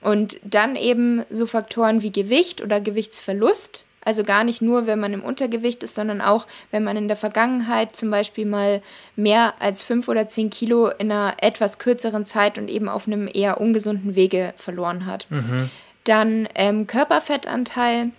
Und 0.00 0.38
dann 0.42 0.76
eben 0.76 1.24
so 1.30 1.46
Faktoren 1.46 2.02
wie 2.02 2.12
Gewicht 2.12 2.62
oder 2.62 2.80
Gewichtsverlust, 2.80 3.86
also 4.04 4.22
gar 4.22 4.44
nicht 4.44 4.62
nur, 4.62 4.86
wenn 4.86 5.00
man 5.00 5.12
im 5.12 5.22
Untergewicht 5.22 5.82
ist, 5.82 5.94
sondern 5.94 6.20
auch, 6.20 6.46
wenn 6.70 6.84
man 6.84 6.96
in 6.96 7.08
der 7.08 7.16
Vergangenheit 7.16 7.96
zum 7.96 8.10
Beispiel 8.10 8.46
mal 8.46 8.82
mehr 9.16 9.54
als 9.60 9.82
fünf 9.82 10.08
oder 10.08 10.28
zehn 10.28 10.50
Kilo 10.50 10.88
in 10.88 11.10
einer 11.10 11.34
etwas 11.40 11.78
kürzeren 11.78 12.26
Zeit 12.26 12.58
und 12.58 12.68
eben 12.68 12.88
auf 12.88 13.06
einem 13.06 13.28
eher 13.32 13.60
ungesunden 13.60 14.14
Wege 14.14 14.54
verloren 14.56 15.06
hat. 15.06 15.26
Mhm. 15.30 15.70
Dann 16.04 16.48
ähm, 16.54 16.86
Körperfettanteil, 16.86 18.10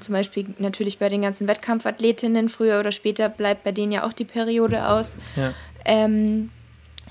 zum 0.00 0.14
Beispiel 0.14 0.46
natürlich 0.58 0.98
bei 0.98 1.08
den 1.08 1.22
ganzen 1.22 1.46
Wettkampfathletinnen, 1.48 2.48
früher 2.48 2.80
oder 2.80 2.92
später 2.92 3.28
bleibt 3.28 3.64
bei 3.64 3.72
denen 3.72 3.92
ja 3.92 4.06
auch 4.06 4.12
die 4.12 4.24
Periode 4.24 4.88
aus. 4.88 5.18
Ja. 5.36 5.52
Ähm, 5.84 6.50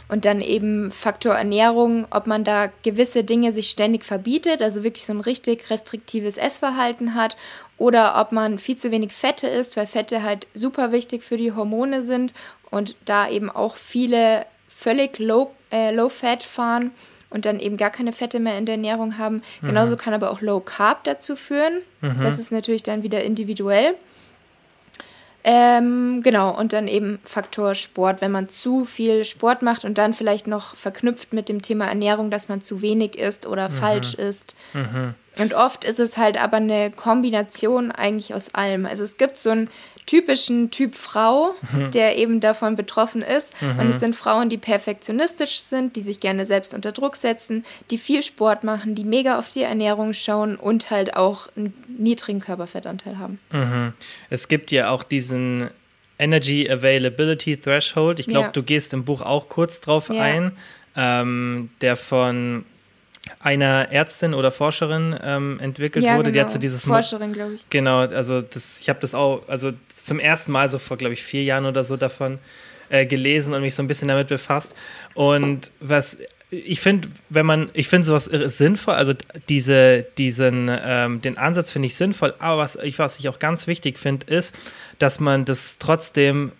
und 0.09 0.23
dann 0.23 0.41
eben 0.41 0.89
Faktor 0.91 1.33
Ernährung, 1.33 2.05
ob 2.11 2.27
man 2.27 2.43
da 2.43 2.69
gewisse 2.81 3.23
Dinge 3.23 3.51
sich 3.51 3.69
ständig 3.69 4.05
verbietet, 4.05 4.61
also 4.61 4.83
wirklich 4.83 5.05
so 5.05 5.13
ein 5.13 5.19
richtig 5.19 5.69
restriktives 5.69 6.37
Essverhalten 6.37 7.13
hat 7.13 7.35
oder 7.77 8.19
ob 8.19 8.31
man 8.31 8.59
viel 8.59 8.77
zu 8.77 8.91
wenig 8.91 9.13
Fette 9.13 9.47
isst, 9.47 9.77
weil 9.77 9.87
Fette 9.87 10.23
halt 10.23 10.47
super 10.53 10.91
wichtig 10.91 11.23
für 11.23 11.37
die 11.37 11.53
Hormone 11.53 12.01
sind 12.01 12.33
und 12.71 12.95
da 13.05 13.29
eben 13.29 13.49
auch 13.49 13.75
viele 13.75 14.45
völlig 14.67 15.19
low, 15.19 15.51
äh, 15.71 15.91
low 15.91 16.09
fat 16.09 16.43
fahren 16.43 16.91
und 17.29 17.45
dann 17.45 17.59
eben 17.59 17.77
gar 17.77 17.89
keine 17.89 18.13
Fette 18.13 18.39
mehr 18.39 18.57
in 18.57 18.65
der 18.65 18.75
Ernährung 18.75 19.17
haben. 19.17 19.41
Mhm. 19.61 19.67
Genauso 19.67 19.97
kann 19.97 20.13
aber 20.13 20.31
auch 20.31 20.41
Low 20.41 20.59
Carb 20.59 21.03
dazu 21.03 21.35
führen. 21.35 21.81
Mhm. 22.01 22.21
Das 22.21 22.39
ist 22.39 22.51
natürlich 22.51 22.83
dann 22.83 23.03
wieder 23.03 23.23
individuell. 23.23 23.95
Ähm, 25.43 26.21
genau, 26.23 26.57
und 26.57 26.73
dann 26.73 26.89
eben 26.89 27.19
Faktor 27.23 27.73
Sport, 27.73 28.19
wenn 28.19 28.31
man 28.31 28.49
zu 28.49 28.83
viel 28.83 29.23
Sport 29.23 29.61
macht 29.61 29.85
und 29.85 29.97
dann 29.97 30.13
vielleicht 30.13 30.45
noch 30.45 30.75
verknüpft 30.75 31.31
mit 31.31 31.47
dem 31.47 31.61
Thema 31.61 31.85
Ernährung, 31.85 32.31
dass 32.31 32.49
man 32.49 32.61
zu 32.61 32.81
wenig 32.81 33.17
isst 33.17 33.45
oder 33.45 33.69
mhm. 33.69 33.73
falsch 33.73 34.13
isst. 34.15 34.55
Mhm. 35.37 35.43
Und 35.43 35.53
oft 35.53 35.85
ist 35.85 35.99
es 35.99 36.17
halt 36.17 36.41
aber 36.41 36.57
eine 36.57 36.91
Kombination 36.91 37.91
eigentlich 37.91 38.33
aus 38.33 38.53
allem. 38.53 38.85
Also 38.85 39.03
es 39.03 39.17
gibt 39.17 39.37
so 39.37 39.51
einen 39.51 39.69
typischen 40.07 40.71
Typ 40.71 40.95
Frau, 40.95 41.53
mhm. 41.71 41.91
der 41.91 42.17
eben 42.17 42.39
davon 42.39 42.75
betroffen 42.75 43.21
ist. 43.21 43.61
Mhm. 43.61 43.79
Und 43.79 43.89
es 43.89 43.99
sind 43.99 44.15
Frauen, 44.15 44.49
die 44.49 44.57
perfektionistisch 44.57 45.59
sind, 45.59 45.95
die 45.95 46.01
sich 46.01 46.19
gerne 46.19 46.45
selbst 46.45 46.73
unter 46.73 46.91
Druck 46.91 47.15
setzen, 47.15 47.63
die 47.91 47.97
viel 47.99 48.23
Sport 48.23 48.63
machen, 48.63 48.95
die 48.95 49.03
mega 49.03 49.37
auf 49.37 49.49
die 49.49 49.61
Ernährung 49.61 50.13
schauen 50.13 50.55
und 50.55 50.89
halt 50.89 51.15
auch 51.15 51.49
einen 51.55 51.73
niedrigen 51.87 52.39
Körperfettanteil 52.39 53.19
haben. 53.19 53.39
Mhm. 53.51 53.93
Es 54.29 54.47
gibt 54.47 54.71
ja 54.71 54.89
auch 54.89 55.03
diesen 55.03 55.69
Energy 56.17 56.69
Availability 56.69 57.57
Threshold. 57.57 58.19
Ich 58.19 58.27
glaube, 58.27 58.47
ja. 58.47 58.51
du 58.51 58.63
gehst 58.63 58.93
im 58.93 59.03
Buch 59.03 59.21
auch 59.21 59.49
kurz 59.49 59.81
drauf 59.81 60.09
ja. 60.09 60.21
ein, 60.21 60.51
ähm, 60.95 61.69
der 61.81 61.95
von 61.95 62.65
einer 63.39 63.91
Ärztin 63.91 64.33
oder 64.33 64.51
Forscherin 64.51 65.15
ähm, 65.23 65.59
entwickelt 65.59 66.03
ja, 66.03 66.17
wurde. 66.17 66.31
Genau. 66.31 66.33
Die 66.33 66.39
hat 66.41 66.51
so 66.51 66.59
dieses 66.59 66.85
Forscherin, 66.85 67.33
glaube 67.33 67.55
ich. 67.55 67.69
Genau, 67.69 67.99
also 67.99 68.41
das, 68.41 68.79
ich 68.79 68.89
habe 68.89 68.99
das 68.99 69.13
auch, 69.13 69.47
also 69.47 69.71
zum 69.93 70.19
ersten 70.19 70.51
Mal 70.51 70.69
so 70.69 70.79
vor, 70.79 70.97
glaube 70.97 71.13
ich, 71.13 71.23
vier 71.23 71.43
Jahren 71.43 71.65
oder 71.65 71.83
so 71.83 71.97
davon 71.97 72.39
äh, 72.89 73.05
gelesen 73.05 73.53
und 73.53 73.61
mich 73.61 73.75
so 73.75 73.83
ein 73.83 73.87
bisschen 73.87 74.07
damit 74.07 74.27
befasst. 74.27 74.75
Und 75.13 75.71
was 75.79 76.17
ich 76.49 76.79
finde, 76.79 77.09
wenn 77.29 77.45
man, 77.45 77.69
ich 77.73 77.89
finde 77.89 78.07
sowas 78.07 78.25
sinnvoll, 78.25 78.93
also 78.93 79.13
diese, 79.49 80.05
diesen, 80.17 80.71
ähm, 80.71 81.21
den 81.21 81.37
Ansatz 81.37 81.71
finde 81.71 81.87
ich 81.87 81.95
sinnvoll, 81.95 82.33
aber 82.39 82.61
was 82.61 82.77
ich, 82.77 82.99
was 82.99 83.19
ich 83.19 83.27
auch 83.27 83.39
ganz 83.39 83.67
wichtig 83.67 83.99
finde, 83.99 84.27
ist, 84.27 84.55
dass 84.97 85.19
man 85.19 85.43
das 85.43 85.77
trotzdem 85.77 86.53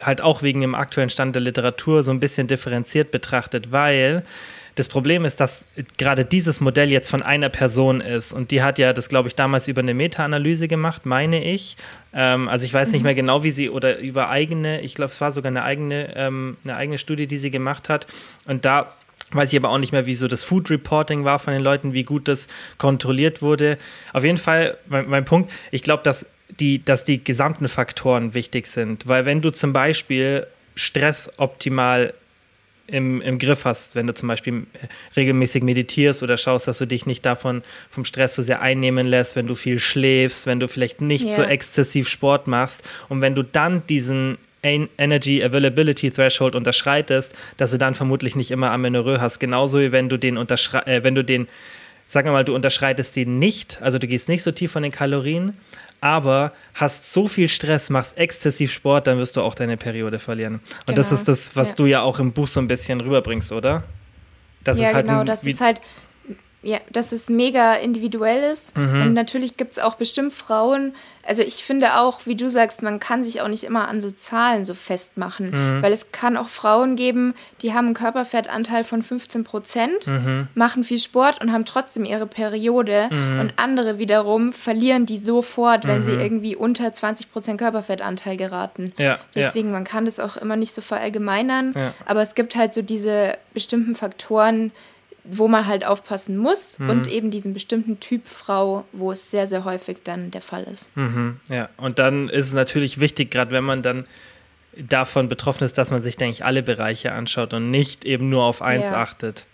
halt 0.00 0.20
auch 0.20 0.42
wegen 0.42 0.60
dem 0.60 0.74
aktuellen 0.74 1.10
Stand 1.10 1.34
der 1.34 1.42
Literatur 1.42 2.02
so 2.02 2.10
ein 2.10 2.20
bisschen 2.20 2.46
differenziert 2.46 3.10
betrachtet, 3.10 3.72
weil 3.72 4.24
das 4.76 4.88
Problem 4.88 5.24
ist, 5.24 5.40
dass 5.40 5.64
gerade 5.96 6.24
dieses 6.24 6.60
Modell 6.60 6.92
jetzt 6.92 7.08
von 7.08 7.22
einer 7.22 7.48
Person 7.48 8.02
ist 8.02 8.34
und 8.34 8.50
die 8.50 8.62
hat 8.62 8.78
ja 8.78 8.92
das, 8.92 9.08
glaube 9.08 9.28
ich, 9.28 9.34
damals 9.34 9.68
über 9.68 9.80
eine 9.80 9.94
Meta-Analyse 9.94 10.68
gemacht, 10.68 11.06
meine 11.06 11.42
ich. 11.42 11.78
Ähm, 12.12 12.48
also 12.48 12.66
ich 12.66 12.74
weiß 12.74 12.88
mhm. 12.88 12.92
nicht 12.92 13.02
mehr 13.02 13.14
genau, 13.14 13.42
wie 13.42 13.50
sie 13.50 13.70
oder 13.70 13.98
über 13.98 14.28
eigene, 14.28 14.82
ich 14.82 14.94
glaube, 14.94 15.12
es 15.12 15.20
war 15.20 15.32
sogar 15.32 15.50
eine 15.50 15.64
eigene, 15.64 16.14
ähm, 16.14 16.58
eine 16.62 16.76
eigene 16.76 16.98
Studie, 16.98 17.26
die 17.26 17.38
sie 17.38 17.50
gemacht 17.50 17.88
hat. 17.88 18.06
Und 18.44 18.66
da 18.66 18.92
weiß 19.32 19.50
ich 19.50 19.58
aber 19.58 19.70
auch 19.70 19.78
nicht 19.78 19.92
mehr, 19.92 20.04
wie 20.04 20.14
so 20.14 20.28
das 20.28 20.44
Food 20.44 20.70
Reporting 20.70 21.24
war 21.24 21.38
von 21.38 21.54
den 21.54 21.62
Leuten, 21.62 21.94
wie 21.94 22.04
gut 22.04 22.28
das 22.28 22.46
kontrolliert 22.76 23.40
wurde. 23.40 23.78
Auf 24.12 24.24
jeden 24.24 24.38
Fall, 24.38 24.76
mein, 24.88 25.08
mein 25.08 25.24
Punkt, 25.24 25.50
ich 25.70 25.82
glaube, 25.82 26.02
dass 26.02 26.26
die, 26.60 26.84
dass 26.84 27.02
die 27.02 27.24
gesamten 27.24 27.68
Faktoren 27.68 28.34
wichtig 28.34 28.66
sind, 28.66 29.08
weil 29.08 29.24
wenn 29.24 29.40
du 29.40 29.50
zum 29.50 29.72
Beispiel 29.72 30.46
Stress 30.74 31.32
optimal 31.38 32.12
im, 32.86 33.20
im 33.20 33.38
Griff 33.38 33.64
hast, 33.64 33.94
wenn 33.94 34.06
du 34.06 34.14
zum 34.14 34.28
Beispiel 34.28 34.66
regelmäßig 35.16 35.62
meditierst 35.62 36.22
oder 36.22 36.36
schaust, 36.36 36.68
dass 36.68 36.78
du 36.78 36.86
dich 36.86 37.06
nicht 37.06 37.26
davon 37.26 37.62
vom 37.90 38.04
Stress 38.04 38.36
so 38.36 38.42
sehr 38.42 38.62
einnehmen 38.62 39.06
lässt, 39.06 39.36
wenn 39.36 39.46
du 39.46 39.54
viel 39.54 39.78
schläfst, 39.78 40.46
wenn 40.46 40.60
du 40.60 40.68
vielleicht 40.68 41.00
nicht 41.00 41.26
yeah. 41.26 41.34
so 41.34 41.42
exzessiv 41.42 42.08
Sport 42.08 42.46
machst 42.46 42.82
und 43.08 43.20
wenn 43.20 43.34
du 43.34 43.42
dann 43.42 43.86
diesen 43.86 44.38
Energy 44.62 45.44
Availability 45.44 46.10
Threshold 46.10 46.54
unterschreitest, 46.54 47.34
dass 47.56 47.70
du 47.70 47.78
dann 47.78 47.94
vermutlich 47.94 48.34
nicht 48.34 48.50
immer 48.50 48.72
Amenorrhoe 48.72 49.20
hast. 49.20 49.38
Genauso 49.38 49.78
wie 49.80 49.92
wenn 49.92 50.08
du 50.08 50.16
den 50.16 50.36
unterschrei 50.36 50.80
äh, 50.80 51.04
wenn 51.04 51.14
du 51.14 51.22
den, 51.22 51.46
sagen 52.06 52.28
wir 52.28 52.32
mal, 52.32 52.44
du 52.44 52.54
unterschreitest 52.54 53.16
den 53.16 53.38
nicht, 53.38 53.78
also 53.82 53.98
du 53.98 54.06
gehst 54.06 54.28
nicht 54.28 54.42
so 54.42 54.52
tief 54.52 54.72
von 54.72 54.82
den 54.82 54.92
Kalorien, 54.92 55.56
aber 56.00 56.52
hast 56.74 57.12
so 57.12 57.26
viel 57.26 57.48
Stress, 57.48 57.90
machst 57.90 58.16
exzessiv 58.16 58.72
Sport, 58.72 59.06
dann 59.06 59.18
wirst 59.18 59.36
du 59.36 59.42
auch 59.42 59.54
deine 59.54 59.76
Periode 59.76 60.18
verlieren. 60.18 60.54
Und 60.54 60.62
genau. 60.86 60.96
das 60.96 61.12
ist 61.12 61.26
das, 61.26 61.56
was 61.56 61.70
ja. 61.70 61.74
du 61.74 61.86
ja 61.86 62.02
auch 62.02 62.18
im 62.18 62.32
Buch 62.32 62.46
so 62.46 62.60
ein 62.60 62.68
bisschen 62.68 63.00
rüberbringst, 63.00 63.52
oder? 63.52 63.82
Das 64.62 64.78
ja, 64.78 64.88
ist 64.88 64.94
halt 64.94 65.06
genau, 65.06 65.24
das 65.24 65.44
ist 65.44 65.60
halt 65.60 65.80
ja, 66.66 66.80
dass 66.90 67.12
es 67.12 67.28
mega 67.28 67.74
individuell 67.74 68.50
ist. 68.50 68.76
Mhm. 68.76 69.02
Und 69.02 69.12
natürlich 69.14 69.56
gibt 69.56 69.72
es 69.72 69.78
auch 69.78 69.94
bestimmt 69.94 70.32
Frauen, 70.32 70.92
also 71.26 71.42
ich 71.42 71.64
finde 71.64 71.98
auch, 71.98 72.20
wie 72.24 72.34
du 72.34 72.48
sagst, 72.48 72.82
man 72.82 73.00
kann 73.00 73.22
sich 73.22 73.40
auch 73.40 73.48
nicht 73.48 73.64
immer 73.64 73.88
an 73.88 74.00
so 74.00 74.10
Zahlen 74.10 74.64
so 74.64 74.74
festmachen, 74.74 75.50
mhm. 75.50 75.82
weil 75.82 75.92
es 75.92 76.12
kann 76.12 76.36
auch 76.36 76.48
Frauen 76.48 76.96
geben, 76.96 77.34
die 77.62 77.74
haben 77.74 77.86
einen 77.86 77.94
Körperfettanteil 77.94 78.84
von 78.84 79.02
15 79.02 79.44
Prozent, 79.44 80.06
mhm. 80.06 80.48
machen 80.54 80.84
viel 80.84 80.98
Sport 80.98 81.40
und 81.40 81.52
haben 81.52 81.64
trotzdem 81.64 82.04
ihre 82.04 82.26
Periode 82.26 83.08
mhm. 83.10 83.40
und 83.40 83.54
andere 83.56 83.98
wiederum 83.98 84.52
verlieren 84.52 85.06
die 85.06 85.18
sofort, 85.18 85.86
wenn 85.86 86.04
sie 86.04 86.12
mhm. 86.12 86.20
irgendwie 86.20 86.56
unter 86.56 86.92
20 86.92 87.32
Prozent 87.32 87.58
Körperfettanteil 87.58 88.36
geraten. 88.36 88.92
Ja, 88.98 89.18
Deswegen, 89.34 89.68
ja. 89.68 89.74
man 89.74 89.84
kann 89.84 90.04
das 90.04 90.20
auch 90.20 90.36
immer 90.36 90.56
nicht 90.56 90.72
so 90.72 90.80
verallgemeinern, 90.80 91.74
ja. 91.76 91.94
aber 92.06 92.22
es 92.22 92.34
gibt 92.34 92.56
halt 92.56 92.72
so 92.72 92.82
diese 92.82 93.36
bestimmten 93.52 93.94
Faktoren, 93.94 94.72
wo 95.30 95.48
man 95.48 95.66
halt 95.66 95.84
aufpassen 95.84 96.36
muss 96.36 96.78
mhm. 96.78 96.90
und 96.90 97.08
eben 97.08 97.30
diesen 97.30 97.52
bestimmten 97.52 98.00
Typ 98.00 98.26
Frau, 98.28 98.84
wo 98.92 99.12
es 99.12 99.30
sehr, 99.30 99.46
sehr 99.46 99.64
häufig 99.64 99.98
dann 100.04 100.30
der 100.30 100.40
Fall 100.40 100.64
ist. 100.64 100.96
Mhm. 100.96 101.40
Ja, 101.48 101.68
und 101.76 101.98
dann 101.98 102.28
ist 102.28 102.46
es 102.46 102.52
natürlich 102.52 103.00
wichtig, 103.00 103.30
gerade 103.30 103.50
wenn 103.50 103.64
man 103.64 103.82
dann 103.82 104.04
davon 104.76 105.28
betroffen 105.28 105.64
ist, 105.64 105.78
dass 105.78 105.90
man 105.90 106.02
sich, 106.02 106.16
denke 106.16 106.32
ich, 106.32 106.44
alle 106.44 106.62
Bereiche 106.62 107.12
anschaut 107.12 107.54
und 107.54 107.70
nicht 107.70 108.04
eben 108.04 108.28
nur 108.28 108.44
auf 108.44 108.62
eins 108.62 108.90
ja. 108.90 109.02
achtet 109.02 109.46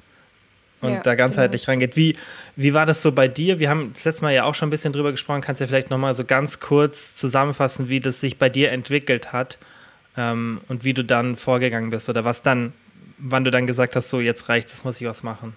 und 0.83 0.95
ja, 0.95 1.01
da 1.01 1.15
ganzheitlich 1.15 1.63
genau. 1.63 1.73
rangeht. 1.73 1.97
Wie, 1.97 2.17
wie 2.57 2.75
war 2.75 2.87
das 2.87 3.03
so 3.03 3.13
bei 3.13 3.29
dir? 3.29 3.59
Wir 3.59 3.71
haben 3.71 3.93
das 3.93 4.05
letzte 4.05 4.25
Mal 4.25 4.35
ja 4.35 4.45
auch 4.45 4.55
schon 4.55 4.69
ein 4.69 4.71
bisschen 4.71 4.93
drüber 4.93 5.13
gesprochen. 5.13 5.41
Kannst 5.41 5.61
du 5.61 5.65
ja 5.65 5.69
vielleicht 5.69 5.91
nochmal 5.91 6.15
so 6.15 6.25
ganz 6.25 6.61
kurz 6.61 7.15
zusammenfassen, 7.15 7.89
wie 7.89 8.01
das 8.01 8.21
sich 8.21 8.39
bei 8.39 8.49
dir 8.49 8.73
entwickelt 8.73 9.33
hat 9.33 9.59
ähm, 10.17 10.61
und 10.69 10.85
wie 10.85 10.93
du 10.93 11.05
dann 11.05 11.37
vorgegangen 11.37 11.91
bist 11.91 12.09
oder 12.09 12.25
was 12.25 12.43
dann, 12.43 12.73
wann 13.23 13.45
du 13.45 13.51
dann 13.51 13.67
gesagt 13.67 13.97
hast, 13.97 14.11
so 14.11 14.21
jetzt 14.21 14.49
reicht 14.49 14.73
es, 14.73 14.85
muss 14.85 15.01
ich 15.01 15.07
was 15.07 15.23
machen? 15.23 15.55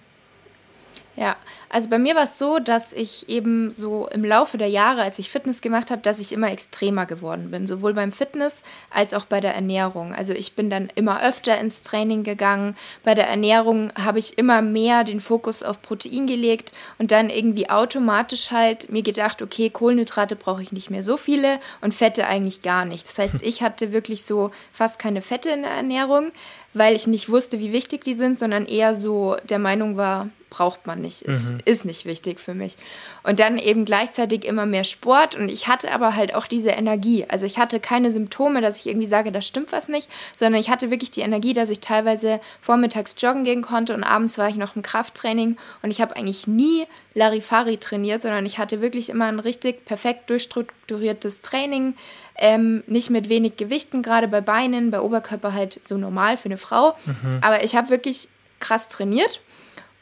Ja, 1.16 1.36
also 1.70 1.88
bei 1.88 1.98
mir 1.98 2.14
war 2.14 2.24
es 2.24 2.38
so, 2.38 2.58
dass 2.58 2.92
ich 2.92 3.28
eben 3.30 3.70
so 3.70 4.06
im 4.08 4.22
Laufe 4.22 4.58
der 4.58 4.68
Jahre, 4.68 5.00
als 5.00 5.18
ich 5.18 5.30
Fitness 5.30 5.62
gemacht 5.62 5.90
habe, 5.90 6.02
dass 6.02 6.18
ich 6.18 6.30
immer 6.30 6.52
extremer 6.52 7.06
geworden 7.06 7.50
bin, 7.50 7.66
sowohl 7.66 7.94
beim 7.94 8.12
Fitness 8.12 8.62
als 8.90 9.14
auch 9.14 9.24
bei 9.24 9.40
der 9.40 9.54
Ernährung. 9.54 10.14
Also 10.14 10.34
ich 10.34 10.54
bin 10.54 10.68
dann 10.68 10.90
immer 10.94 11.22
öfter 11.22 11.58
ins 11.58 11.80
Training 11.80 12.22
gegangen. 12.22 12.76
Bei 13.02 13.14
der 13.14 13.28
Ernährung 13.28 13.90
habe 13.98 14.18
ich 14.18 14.36
immer 14.36 14.60
mehr 14.60 15.04
den 15.04 15.20
Fokus 15.20 15.62
auf 15.62 15.80
Protein 15.80 16.26
gelegt 16.26 16.74
und 16.98 17.10
dann 17.10 17.30
irgendwie 17.30 17.70
automatisch 17.70 18.50
halt 18.50 18.92
mir 18.92 19.02
gedacht, 19.02 19.40
okay, 19.40 19.70
Kohlenhydrate 19.70 20.36
brauche 20.36 20.60
ich 20.60 20.72
nicht 20.72 20.90
mehr 20.90 21.02
so 21.02 21.16
viele 21.16 21.60
und 21.80 21.94
Fette 21.94 22.26
eigentlich 22.26 22.60
gar 22.60 22.84
nicht. 22.84 23.08
Das 23.08 23.18
heißt, 23.18 23.36
ich 23.42 23.62
hatte 23.62 23.90
wirklich 23.90 24.24
so 24.24 24.50
fast 24.70 24.98
keine 24.98 25.22
Fette 25.22 25.48
in 25.48 25.62
der 25.62 25.72
Ernährung, 25.72 26.30
weil 26.74 26.94
ich 26.94 27.06
nicht 27.06 27.30
wusste, 27.30 27.58
wie 27.58 27.72
wichtig 27.72 28.04
die 28.04 28.14
sind, 28.14 28.38
sondern 28.38 28.66
eher 28.66 28.94
so 28.94 29.36
der 29.48 29.58
Meinung 29.58 29.96
war, 29.96 30.28
braucht 30.56 30.86
man 30.86 31.02
nicht, 31.02 31.20
ist, 31.20 31.50
mhm. 31.50 31.58
ist 31.66 31.84
nicht 31.84 32.06
wichtig 32.06 32.40
für 32.40 32.54
mich. 32.54 32.76
Und 33.22 33.40
dann 33.40 33.58
eben 33.58 33.84
gleichzeitig 33.84 34.46
immer 34.46 34.64
mehr 34.64 34.84
Sport 34.84 35.34
und 35.34 35.50
ich 35.50 35.68
hatte 35.68 35.92
aber 35.92 36.16
halt 36.16 36.34
auch 36.34 36.46
diese 36.46 36.70
Energie. 36.70 37.26
Also 37.28 37.44
ich 37.44 37.58
hatte 37.58 37.78
keine 37.78 38.10
Symptome, 38.10 38.62
dass 38.62 38.78
ich 38.78 38.86
irgendwie 38.86 39.06
sage, 39.06 39.32
da 39.32 39.42
stimmt 39.42 39.70
was 39.72 39.88
nicht, 39.88 40.08
sondern 40.34 40.58
ich 40.58 40.70
hatte 40.70 40.90
wirklich 40.90 41.10
die 41.10 41.20
Energie, 41.20 41.52
dass 41.52 41.68
ich 41.68 41.80
teilweise 41.80 42.40
vormittags 42.62 43.16
joggen 43.18 43.44
gehen 43.44 43.60
konnte 43.60 43.92
und 43.92 44.02
abends 44.02 44.38
war 44.38 44.48
ich 44.48 44.54
noch 44.54 44.76
im 44.76 44.82
Krafttraining 44.82 45.58
und 45.82 45.90
ich 45.90 46.00
habe 46.00 46.16
eigentlich 46.16 46.46
nie 46.46 46.86
Larifari 47.12 47.76
trainiert, 47.76 48.22
sondern 48.22 48.46
ich 48.46 48.58
hatte 48.58 48.80
wirklich 48.80 49.10
immer 49.10 49.26
ein 49.26 49.40
richtig 49.40 49.84
perfekt 49.84 50.30
durchstrukturiertes 50.30 51.42
Training. 51.42 51.96
Ähm, 52.38 52.82
nicht 52.86 53.10
mit 53.10 53.28
wenig 53.28 53.56
Gewichten, 53.58 54.02
gerade 54.02 54.28
bei 54.28 54.40
Beinen, 54.40 54.90
bei 54.90 55.00
Oberkörper 55.00 55.52
halt 55.52 55.80
so 55.82 55.98
normal 55.98 56.38
für 56.38 56.46
eine 56.46 56.58
Frau. 56.58 56.94
Mhm. 57.04 57.40
Aber 57.42 57.62
ich 57.62 57.76
habe 57.76 57.90
wirklich 57.90 58.28
krass 58.58 58.88
trainiert 58.88 59.40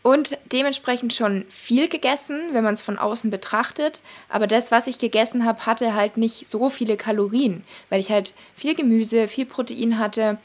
und 0.04 0.36
dementsprechend 0.52 1.14
schon 1.14 1.46
viel 1.48 1.88
gegessen, 1.88 2.50
wenn 2.52 2.62
man 2.62 2.74
es 2.74 2.82
von 2.82 2.98
außen 2.98 3.30
betrachtet. 3.30 4.02
Aber 4.28 4.46
das, 4.46 4.70
was 4.70 4.86
ich 4.86 4.98
gegessen 4.98 5.46
habe, 5.46 5.64
hatte 5.64 5.94
halt 5.94 6.18
nicht 6.18 6.46
so 6.46 6.68
viele 6.68 6.98
Kalorien, 6.98 7.64
weil 7.88 8.00
ich 8.00 8.10
halt 8.10 8.34
viel 8.54 8.74
Gemüse, 8.74 9.28
viel 9.28 9.46
Protein 9.46 9.98
hatte. 9.98 10.36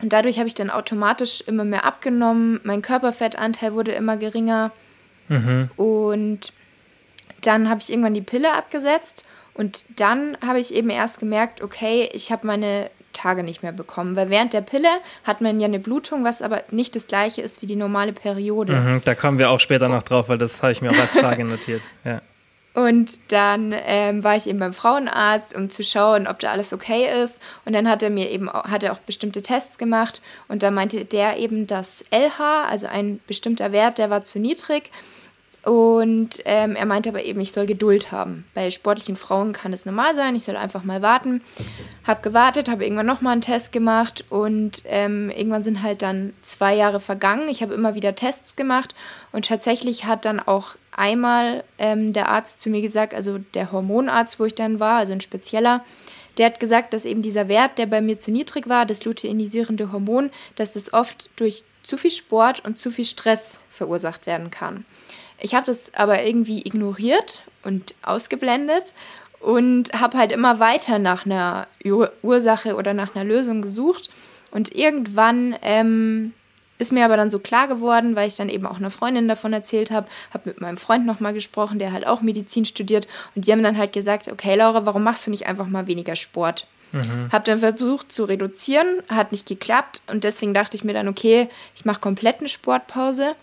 Und 0.00 0.12
dadurch 0.12 0.38
habe 0.38 0.46
ich 0.46 0.54
dann 0.54 0.70
automatisch 0.70 1.40
immer 1.40 1.64
mehr 1.64 1.84
abgenommen. 1.84 2.60
Mein 2.62 2.80
Körperfettanteil 2.80 3.74
wurde 3.74 3.90
immer 3.90 4.16
geringer. 4.16 4.70
Mhm. 5.26 5.68
Und 5.74 6.52
dann 7.40 7.68
habe 7.68 7.80
ich 7.80 7.90
irgendwann 7.90 8.14
die 8.14 8.20
Pille 8.20 8.52
abgesetzt. 8.52 9.24
Und 9.54 9.84
dann 9.96 10.38
habe 10.46 10.60
ich 10.60 10.72
eben 10.72 10.90
erst 10.90 11.18
gemerkt, 11.18 11.60
okay, 11.60 12.08
ich 12.12 12.30
habe 12.30 12.46
meine 12.46 12.88
Tage 13.12 13.42
nicht 13.42 13.62
mehr 13.62 13.72
bekommen. 13.72 14.16
Weil 14.16 14.30
während 14.30 14.52
der 14.52 14.60
Pille 14.60 14.88
hat 15.24 15.40
man 15.40 15.60
ja 15.60 15.66
eine 15.66 15.78
Blutung, 15.78 16.24
was 16.24 16.42
aber 16.42 16.62
nicht 16.70 16.96
das 16.96 17.06
gleiche 17.06 17.42
ist 17.42 17.62
wie 17.62 17.66
die 17.66 17.76
normale 17.76 18.12
Periode. 18.12 18.74
Mhm, 18.74 19.02
da 19.04 19.14
kommen 19.14 19.38
wir 19.38 19.50
auch 19.50 19.60
später 19.60 19.88
noch 19.88 20.02
drauf, 20.02 20.28
weil 20.28 20.38
das 20.38 20.62
habe 20.62 20.72
ich 20.72 20.82
mir 20.82 20.90
auch 20.90 20.98
als 20.98 21.16
Frage 21.16 21.44
notiert. 21.44 21.82
Ja. 22.04 22.20
Und 22.74 23.32
dann 23.32 23.74
ähm, 23.86 24.24
war 24.24 24.36
ich 24.36 24.48
eben 24.48 24.58
beim 24.58 24.72
Frauenarzt, 24.72 25.54
um 25.54 25.68
zu 25.68 25.84
schauen, 25.84 26.26
ob 26.26 26.38
da 26.38 26.52
alles 26.52 26.72
okay 26.72 27.06
ist. 27.22 27.42
Und 27.66 27.74
dann 27.74 27.86
hat 27.88 28.02
er 28.02 28.08
mir 28.08 28.30
eben 28.30 28.48
auch, 28.48 28.64
hat 28.64 28.82
er 28.82 28.92
auch 28.92 28.98
bestimmte 28.98 29.42
Tests 29.42 29.76
gemacht. 29.76 30.22
Und 30.48 30.62
da 30.62 30.70
meinte 30.70 31.04
der 31.04 31.36
eben, 31.36 31.66
dass 31.66 32.02
LH, 32.10 32.64
also 32.68 32.86
ein 32.86 33.20
bestimmter 33.26 33.72
Wert, 33.72 33.98
der 33.98 34.08
war 34.08 34.24
zu 34.24 34.38
niedrig. 34.38 34.90
Und 35.64 36.42
ähm, 36.44 36.74
er 36.74 36.86
meinte 36.86 37.08
aber 37.08 37.24
eben, 37.24 37.40
ich 37.40 37.52
soll 37.52 37.66
Geduld 37.66 38.10
haben. 38.10 38.44
Bei 38.52 38.70
sportlichen 38.72 39.16
Frauen 39.16 39.52
kann 39.52 39.72
es 39.72 39.86
normal 39.86 40.12
sein, 40.14 40.34
ich 40.34 40.42
soll 40.42 40.56
einfach 40.56 40.82
mal 40.82 41.02
warten. 41.02 41.40
Hab 42.04 42.24
gewartet, 42.24 42.68
habe 42.68 42.84
irgendwann 42.84 43.06
nochmal 43.06 43.34
einen 43.34 43.42
Test 43.42 43.70
gemacht 43.70 44.24
und 44.28 44.82
ähm, 44.86 45.30
irgendwann 45.30 45.62
sind 45.62 45.82
halt 45.82 46.02
dann 46.02 46.32
zwei 46.40 46.74
Jahre 46.74 46.98
vergangen. 46.98 47.48
Ich 47.48 47.62
habe 47.62 47.74
immer 47.74 47.94
wieder 47.94 48.16
Tests 48.16 48.56
gemacht 48.56 48.96
und 49.30 49.46
tatsächlich 49.46 50.04
hat 50.04 50.24
dann 50.24 50.40
auch 50.40 50.74
einmal 50.90 51.62
ähm, 51.78 52.12
der 52.12 52.28
Arzt 52.28 52.60
zu 52.60 52.68
mir 52.68 52.82
gesagt, 52.82 53.14
also 53.14 53.38
der 53.54 53.70
Hormonarzt, 53.70 54.40
wo 54.40 54.44
ich 54.44 54.56
dann 54.56 54.80
war, 54.80 54.98
also 54.98 55.12
ein 55.12 55.20
spezieller, 55.20 55.84
der 56.38 56.46
hat 56.46 56.60
gesagt, 56.60 56.92
dass 56.92 57.04
eben 57.04 57.22
dieser 57.22 57.46
Wert, 57.46 57.78
der 57.78 57.86
bei 57.86 58.00
mir 58.00 58.18
zu 58.18 58.32
niedrig 58.32 58.68
war, 58.68 58.84
das 58.84 59.04
luteinisierende 59.04 59.92
Hormon, 59.92 60.30
dass 60.56 60.74
es 60.74 60.92
oft 60.92 61.30
durch 61.36 61.64
zu 61.82 61.96
viel 61.96 62.10
Sport 62.10 62.64
und 62.64 62.78
zu 62.78 62.90
viel 62.90 63.04
Stress 63.04 63.62
verursacht 63.70 64.26
werden 64.26 64.50
kann. 64.50 64.84
Ich 65.42 65.54
habe 65.54 65.66
das 65.66 65.92
aber 65.94 66.22
irgendwie 66.22 66.60
ignoriert 66.60 67.42
und 67.64 67.94
ausgeblendet 68.02 68.94
und 69.40 69.92
habe 69.92 70.16
halt 70.16 70.30
immer 70.30 70.60
weiter 70.60 71.00
nach 71.00 71.26
einer 71.26 71.66
Ur 71.84 72.12
Ursache 72.22 72.76
oder 72.76 72.94
nach 72.94 73.14
einer 73.14 73.24
Lösung 73.24 73.60
gesucht. 73.60 74.08
Und 74.52 74.74
irgendwann 74.74 75.56
ähm, 75.62 76.32
ist 76.78 76.92
mir 76.92 77.04
aber 77.04 77.16
dann 77.16 77.30
so 77.30 77.40
klar 77.40 77.66
geworden, 77.66 78.14
weil 78.14 78.28
ich 78.28 78.36
dann 78.36 78.48
eben 78.48 78.66
auch 78.66 78.76
einer 78.76 78.90
Freundin 78.90 79.26
davon 79.26 79.52
erzählt 79.52 79.90
habe, 79.90 80.06
habe 80.32 80.50
mit 80.50 80.60
meinem 80.60 80.76
Freund 80.76 81.06
nochmal 81.06 81.32
gesprochen, 81.32 81.80
der 81.80 81.92
halt 81.92 82.06
auch 82.06 82.22
Medizin 82.22 82.64
studiert. 82.64 83.08
Und 83.34 83.46
die 83.46 83.52
haben 83.52 83.64
dann 83.64 83.78
halt 83.78 83.92
gesagt, 83.92 84.28
okay 84.28 84.54
Laura, 84.54 84.86
warum 84.86 85.02
machst 85.02 85.26
du 85.26 85.30
nicht 85.32 85.46
einfach 85.46 85.66
mal 85.66 85.88
weniger 85.88 86.14
Sport? 86.14 86.68
Mhm. 86.92 87.30
Habe 87.32 87.44
dann 87.44 87.58
versucht 87.58 88.12
zu 88.12 88.24
reduzieren, 88.24 89.02
hat 89.08 89.32
nicht 89.32 89.48
geklappt 89.48 90.02
und 90.06 90.22
deswegen 90.22 90.54
dachte 90.54 90.76
ich 90.76 90.84
mir 90.84 90.92
dann, 90.92 91.08
okay, 91.08 91.48
ich 91.74 91.84
mache 91.84 92.00
komplett 92.00 92.38
eine 92.38 92.48
Sportpause 92.48 93.34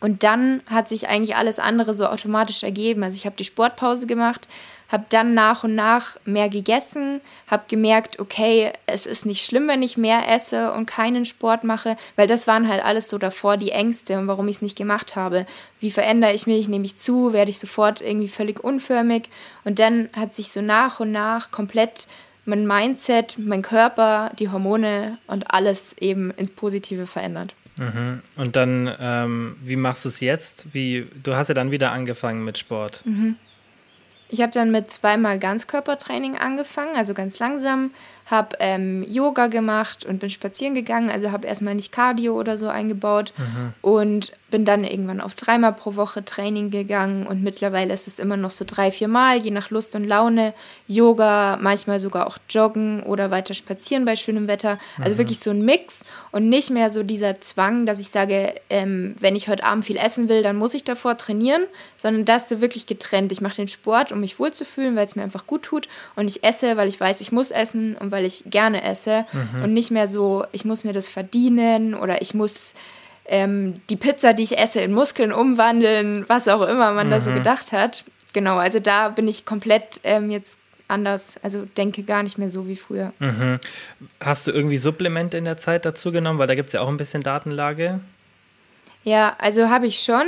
und 0.00 0.22
dann 0.22 0.62
hat 0.66 0.88
sich 0.88 1.08
eigentlich 1.08 1.36
alles 1.36 1.58
andere 1.58 1.94
so 1.94 2.06
automatisch 2.06 2.62
ergeben. 2.62 3.02
Also 3.02 3.16
ich 3.16 3.26
habe 3.26 3.36
die 3.36 3.44
Sportpause 3.44 4.06
gemacht, 4.06 4.48
habe 4.88 5.04
dann 5.10 5.34
nach 5.34 5.64
und 5.64 5.74
nach 5.74 6.16
mehr 6.24 6.48
gegessen, 6.48 7.20
habe 7.50 7.64
gemerkt, 7.68 8.20
okay, 8.20 8.72
es 8.86 9.06
ist 9.06 9.26
nicht 9.26 9.44
schlimm, 9.44 9.68
wenn 9.68 9.82
ich 9.82 9.96
mehr 9.96 10.28
esse 10.28 10.72
und 10.72 10.86
keinen 10.86 11.26
Sport 11.26 11.64
mache, 11.64 11.96
weil 12.16 12.26
das 12.26 12.46
waren 12.46 12.68
halt 12.68 12.82
alles 12.82 13.08
so 13.08 13.18
davor 13.18 13.56
die 13.56 13.70
Ängste 13.70 14.18
und 14.18 14.28
warum 14.28 14.48
ich 14.48 14.56
es 14.56 14.62
nicht 14.62 14.78
gemacht 14.78 15.14
habe. 15.16 15.46
Wie 15.80 15.90
verändere 15.90 16.32
ich 16.32 16.46
mich, 16.46 16.68
nehme 16.68 16.86
ich 16.86 16.96
zu, 16.96 17.32
werde 17.32 17.50
ich 17.50 17.58
sofort 17.58 18.00
irgendwie 18.00 18.28
völlig 18.28 18.62
unförmig 18.64 19.28
und 19.64 19.78
dann 19.78 20.08
hat 20.14 20.32
sich 20.32 20.50
so 20.50 20.62
nach 20.62 21.00
und 21.00 21.12
nach 21.12 21.50
komplett 21.50 22.08
mein 22.46 22.66
Mindset, 22.66 23.34
mein 23.36 23.60
Körper, 23.60 24.32
die 24.38 24.48
Hormone 24.48 25.18
und 25.26 25.52
alles 25.52 25.94
eben 25.98 26.30
ins 26.30 26.50
Positive 26.50 27.06
verändert. 27.06 27.54
Mhm. 27.78 28.20
Und 28.36 28.56
dann, 28.56 28.92
ähm, 29.00 29.56
wie 29.62 29.76
machst 29.76 30.04
du 30.04 30.08
es 30.08 30.20
jetzt? 30.20 30.74
Wie, 30.74 31.06
du 31.22 31.34
hast 31.34 31.48
ja 31.48 31.54
dann 31.54 31.70
wieder 31.70 31.92
angefangen 31.92 32.44
mit 32.44 32.58
Sport. 32.58 33.02
Mhm. 33.04 33.36
Ich 34.30 34.42
habe 34.42 34.52
dann 34.52 34.70
mit 34.70 34.90
zweimal 34.90 35.38
Ganzkörpertraining 35.38 36.36
angefangen, 36.36 36.94
also 36.96 37.14
ganz 37.14 37.38
langsam, 37.38 37.92
habe 38.30 38.56
ähm, 38.60 39.04
Yoga 39.08 39.46
gemacht 39.46 40.04
und 40.04 40.18
bin 40.20 40.30
spazieren 40.30 40.74
gegangen, 40.74 41.10
also 41.10 41.32
habe 41.32 41.46
erstmal 41.46 41.74
nicht 41.74 41.92
Cardio 41.92 42.38
oder 42.38 42.58
so 42.58 42.68
eingebaut 42.68 43.32
mhm. 43.36 43.72
und 43.82 44.32
bin 44.50 44.64
dann 44.64 44.84
irgendwann 44.84 45.20
auf 45.20 45.34
dreimal 45.34 45.74
pro 45.74 45.96
Woche 45.96 46.24
Training 46.24 46.70
gegangen 46.70 47.26
und 47.26 47.42
mittlerweile 47.42 47.92
ist 47.92 48.06
es 48.06 48.18
immer 48.18 48.36
noch 48.36 48.50
so 48.50 48.64
drei, 48.66 48.90
vier 48.90 49.08
Mal, 49.08 49.38
je 49.38 49.50
nach 49.50 49.70
Lust 49.70 49.94
und 49.94 50.04
Laune. 50.04 50.54
Yoga, 50.86 51.58
manchmal 51.60 52.00
sogar 52.00 52.26
auch 52.26 52.38
joggen 52.48 53.02
oder 53.02 53.30
weiter 53.30 53.52
spazieren 53.52 54.06
bei 54.06 54.16
schönem 54.16 54.48
Wetter. 54.48 54.78
Also 54.98 55.14
mhm. 55.14 55.18
wirklich 55.18 55.40
so 55.40 55.50
ein 55.50 55.64
Mix 55.64 56.04
und 56.30 56.48
nicht 56.48 56.70
mehr 56.70 56.88
so 56.88 57.02
dieser 57.02 57.40
Zwang, 57.40 57.84
dass 57.84 58.00
ich 58.00 58.08
sage, 58.08 58.54
ähm, 58.70 59.16
wenn 59.20 59.36
ich 59.36 59.48
heute 59.48 59.64
Abend 59.64 59.84
viel 59.84 59.98
essen 59.98 60.30
will, 60.30 60.42
dann 60.42 60.56
muss 60.56 60.72
ich 60.72 60.84
davor 60.84 61.18
trainieren, 61.18 61.64
sondern 61.98 62.24
das 62.24 62.48
so 62.48 62.62
wirklich 62.62 62.86
getrennt. 62.86 63.32
Ich 63.32 63.42
mache 63.42 63.56
den 63.56 63.68
Sport, 63.68 64.12
um 64.12 64.20
mich 64.20 64.38
wohlzufühlen, 64.38 64.96
weil 64.96 65.04
es 65.04 65.14
mir 65.14 65.22
einfach 65.22 65.46
gut 65.46 65.62
tut 65.64 65.88
und 66.16 66.26
ich 66.26 66.42
esse, 66.42 66.78
weil 66.78 66.88
ich 66.88 66.98
weiß, 66.98 67.20
ich 67.20 67.32
muss 67.32 67.50
essen 67.50 67.96
und 67.96 68.10
weil 68.10 68.17
ich 68.24 68.44
gerne 68.46 68.82
esse 68.82 69.24
mhm. 69.32 69.64
und 69.64 69.74
nicht 69.74 69.90
mehr 69.90 70.08
so, 70.08 70.44
ich 70.52 70.64
muss 70.64 70.84
mir 70.84 70.92
das 70.92 71.08
verdienen 71.08 71.94
oder 71.94 72.22
ich 72.22 72.34
muss 72.34 72.74
ähm, 73.26 73.80
die 73.90 73.96
Pizza, 73.96 74.32
die 74.32 74.42
ich 74.42 74.58
esse, 74.58 74.80
in 74.80 74.92
Muskeln 74.92 75.32
umwandeln, 75.32 76.24
was 76.28 76.48
auch 76.48 76.62
immer 76.62 76.92
man 76.92 77.08
mhm. 77.08 77.10
da 77.10 77.20
so 77.20 77.30
mhm. 77.30 77.36
gedacht 77.36 77.72
hat. 77.72 78.04
Genau, 78.32 78.56
also 78.56 78.80
da 78.80 79.08
bin 79.08 79.28
ich 79.28 79.44
komplett 79.44 80.00
ähm, 80.04 80.30
jetzt 80.30 80.60
anders, 80.88 81.36
also 81.42 81.66
denke 81.76 82.02
gar 82.02 82.22
nicht 82.22 82.38
mehr 82.38 82.48
so 82.48 82.66
wie 82.66 82.76
früher. 82.76 83.12
Mhm. 83.18 83.58
Hast 84.20 84.46
du 84.46 84.52
irgendwie 84.52 84.78
Supplemente 84.78 85.36
in 85.36 85.44
der 85.44 85.58
Zeit 85.58 85.84
dazu 85.84 86.12
genommen, 86.12 86.38
weil 86.38 86.46
da 86.46 86.54
gibt 86.54 86.68
es 86.68 86.72
ja 86.72 86.80
auch 86.80 86.88
ein 86.88 86.96
bisschen 86.96 87.22
Datenlage? 87.22 88.00
Ja, 89.08 89.36
also 89.38 89.68
habe 89.68 89.86
ich 89.86 90.00
schon. 90.00 90.26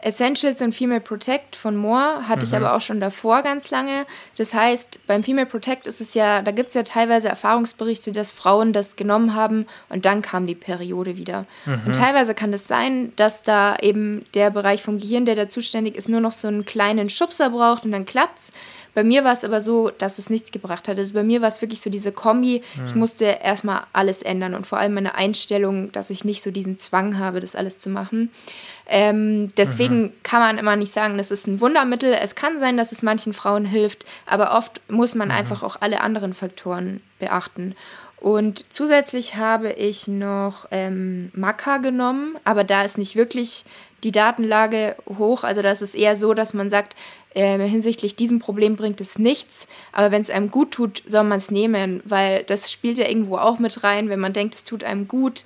Essentials 0.00 0.62
und 0.62 0.74
Female 0.74 1.00
Protect 1.00 1.56
von 1.56 1.74
Moore 1.74 2.28
hatte 2.28 2.46
mhm. 2.46 2.52
ich 2.52 2.56
aber 2.56 2.74
auch 2.74 2.80
schon 2.80 3.00
davor 3.00 3.42
ganz 3.42 3.70
lange. 3.70 4.06
Das 4.36 4.54
heißt, 4.54 5.06
beim 5.08 5.24
Female 5.24 5.46
Protect 5.46 5.88
ist 5.88 6.00
es 6.00 6.14
ja, 6.14 6.40
da 6.42 6.52
gibt 6.52 6.68
es 6.68 6.74
ja 6.74 6.84
teilweise 6.84 7.28
Erfahrungsberichte, 7.28 8.12
dass 8.12 8.30
Frauen 8.30 8.72
das 8.72 8.94
genommen 8.94 9.34
haben 9.34 9.66
und 9.88 10.04
dann 10.04 10.22
kam 10.22 10.46
die 10.46 10.54
Periode 10.54 11.16
wieder. 11.16 11.46
Mhm. 11.66 11.80
Und 11.86 11.96
teilweise 11.96 12.34
kann 12.34 12.52
es 12.52 12.62
das 12.62 12.68
sein, 12.68 13.12
dass 13.16 13.42
da 13.42 13.76
eben 13.80 14.24
der 14.34 14.50
Bereich 14.50 14.82
vom 14.82 14.98
Gehirn, 14.98 15.24
der 15.24 15.34
da 15.34 15.48
zuständig 15.48 15.96
ist, 15.96 16.08
nur 16.08 16.20
noch 16.20 16.32
so 16.32 16.46
einen 16.46 16.64
kleinen 16.64 17.10
Schubser 17.10 17.50
braucht 17.50 17.84
und 17.84 17.92
dann 17.92 18.04
klappt's. 18.04 18.52
Bei 18.98 19.04
mir 19.04 19.22
war 19.22 19.32
es 19.32 19.44
aber 19.44 19.60
so, 19.60 19.90
dass 19.90 20.18
es 20.18 20.28
nichts 20.28 20.50
gebracht 20.50 20.88
hat. 20.88 20.98
Also 20.98 21.14
bei 21.14 21.22
mir 21.22 21.40
war 21.40 21.46
es 21.46 21.62
wirklich 21.62 21.80
so 21.80 21.88
diese 21.88 22.10
Kombi. 22.10 22.64
Mhm. 22.74 22.84
Ich 22.84 22.94
musste 22.96 23.26
erstmal 23.26 23.82
alles 23.92 24.22
ändern 24.22 24.56
und 24.56 24.66
vor 24.66 24.78
allem 24.78 24.94
meine 24.94 25.14
Einstellung, 25.14 25.92
dass 25.92 26.10
ich 26.10 26.24
nicht 26.24 26.42
so 26.42 26.50
diesen 26.50 26.78
Zwang 26.78 27.16
habe, 27.16 27.38
das 27.38 27.54
alles 27.54 27.78
zu 27.78 27.90
machen. 27.90 28.32
Ähm, 28.88 29.50
deswegen 29.56 30.02
mhm. 30.02 30.12
kann 30.24 30.40
man 30.40 30.58
immer 30.58 30.74
nicht 30.74 30.92
sagen, 30.92 31.16
das 31.16 31.30
ist 31.30 31.46
ein 31.46 31.60
Wundermittel. 31.60 32.12
Es 32.12 32.34
kann 32.34 32.58
sein, 32.58 32.76
dass 32.76 32.90
es 32.90 33.04
manchen 33.04 33.34
Frauen 33.34 33.64
hilft, 33.64 34.04
aber 34.26 34.58
oft 34.58 34.80
muss 34.90 35.14
man 35.14 35.28
mhm. 35.28 35.34
einfach 35.34 35.62
auch 35.62 35.76
alle 35.78 36.00
anderen 36.00 36.34
Faktoren 36.34 37.00
beachten. 37.20 37.76
Und 38.16 38.72
zusätzlich 38.72 39.36
habe 39.36 39.70
ich 39.70 40.08
noch 40.08 40.66
ähm, 40.72 41.30
Maca 41.34 41.76
genommen, 41.76 42.36
aber 42.42 42.64
da 42.64 42.82
ist 42.82 42.98
nicht 42.98 43.14
wirklich 43.14 43.64
die 44.02 44.10
Datenlage 44.10 44.96
hoch. 45.18 45.44
Also 45.44 45.62
das 45.62 45.82
ist 45.82 45.94
eher 45.94 46.16
so, 46.16 46.34
dass 46.34 46.52
man 46.52 46.68
sagt, 46.68 46.96
äh, 47.38 47.68
hinsichtlich 47.68 48.16
diesem 48.16 48.40
Problem 48.40 48.76
bringt 48.76 49.00
es 49.00 49.18
nichts, 49.18 49.68
aber 49.92 50.10
wenn 50.10 50.22
es 50.22 50.30
einem 50.30 50.50
gut 50.50 50.72
tut, 50.72 51.02
soll 51.06 51.24
man 51.24 51.38
es 51.38 51.50
nehmen, 51.50 52.02
weil 52.04 52.42
das 52.44 52.72
spielt 52.72 52.98
ja 52.98 53.08
irgendwo 53.08 53.38
auch 53.38 53.58
mit 53.58 53.84
rein, 53.84 54.08
wenn 54.08 54.20
man 54.20 54.32
denkt, 54.32 54.54
es 54.54 54.64
tut 54.64 54.82
einem 54.82 55.06
gut, 55.06 55.44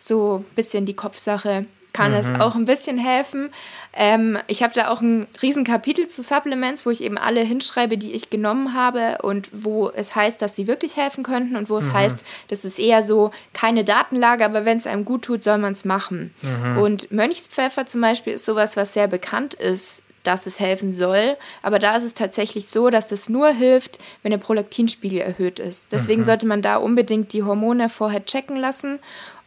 so 0.00 0.38
ein 0.38 0.54
bisschen 0.54 0.84
die 0.84 0.96
Kopfsache 0.96 1.66
kann 1.92 2.12
mhm. 2.12 2.18
es 2.18 2.40
auch 2.40 2.54
ein 2.54 2.64
bisschen 2.64 2.98
helfen. 2.98 3.50
Ähm, 3.92 4.38
ich 4.46 4.62
habe 4.62 4.72
da 4.72 4.88
auch 4.88 5.00
ein 5.00 5.26
riesen 5.42 5.64
Kapitel 5.64 6.06
zu 6.06 6.22
Supplements, 6.22 6.84
wo 6.84 6.90
ich 6.90 7.02
eben 7.02 7.18
alle 7.18 7.40
hinschreibe, 7.40 7.98
die 7.98 8.12
ich 8.12 8.30
genommen 8.30 8.74
habe 8.74 9.18
und 9.22 9.48
wo 9.52 9.90
es 9.90 10.14
heißt, 10.14 10.40
dass 10.42 10.54
sie 10.54 10.66
wirklich 10.66 10.96
helfen 10.96 11.24
könnten 11.24 11.56
und 11.56 11.70
wo 11.70 11.78
es 11.78 11.88
mhm. 11.88 11.94
heißt, 11.94 12.24
das 12.48 12.64
ist 12.64 12.78
eher 12.78 13.02
so 13.02 13.30
keine 13.52 13.84
Datenlage, 13.84 14.44
aber 14.44 14.64
wenn 14.64 14.76
es 14.76 14.86
einem 14.86 15.04
gut 15.04 15.22
tut, 15.22 15.42
soll 15.42 15.58
man 15.58 15.72
es 15.72 15.84
machen. 15.84 16.34
Mhm. 16.42 16.78
Und 16.78 17.10
Mönchspfeffer 17.10 17.86
zum 17.86 18.00
Beispiel 18.00 18.34
ist 18.34 18.44
sowas, 18.44 18.76
was 18.76 18.92
sehr 18.92 19.08
bekannt 19.08 19.54
ist 19.54 20.02
dass 20.28 20.46
es 20.46 20.60
helfen 20.60 20.92
soll. 20.92 21.36
Aber 21.62 21.78
da 21.78 21.96
ist 21.96 22.04
es 22.04 22.14
tatsächlich 22.14 22.68
so, 22.68 22.90
dass 22.90 23.10
es 23.10 23.28
nur 23.28 23.48
hilft, 23.48 23.98
wenn 24.22 24.30
der 24.30 24.38
Prolaktinspiegel 24.38 25.20
erhöht 25.20 25.58
ist. 25.58 25.92
Deswegen 25.92 26.20
mhm. 26.20 26.26
sollte 26.26 26.46
man 26.46 26.62
da 26.62 26.76
unbedingt 26.76 27.32
die 27.32 27.42
Hormone 27.42 27.88
vorher 27.88 28.24
checken 28.24 28.56
lassen 28.56 29.00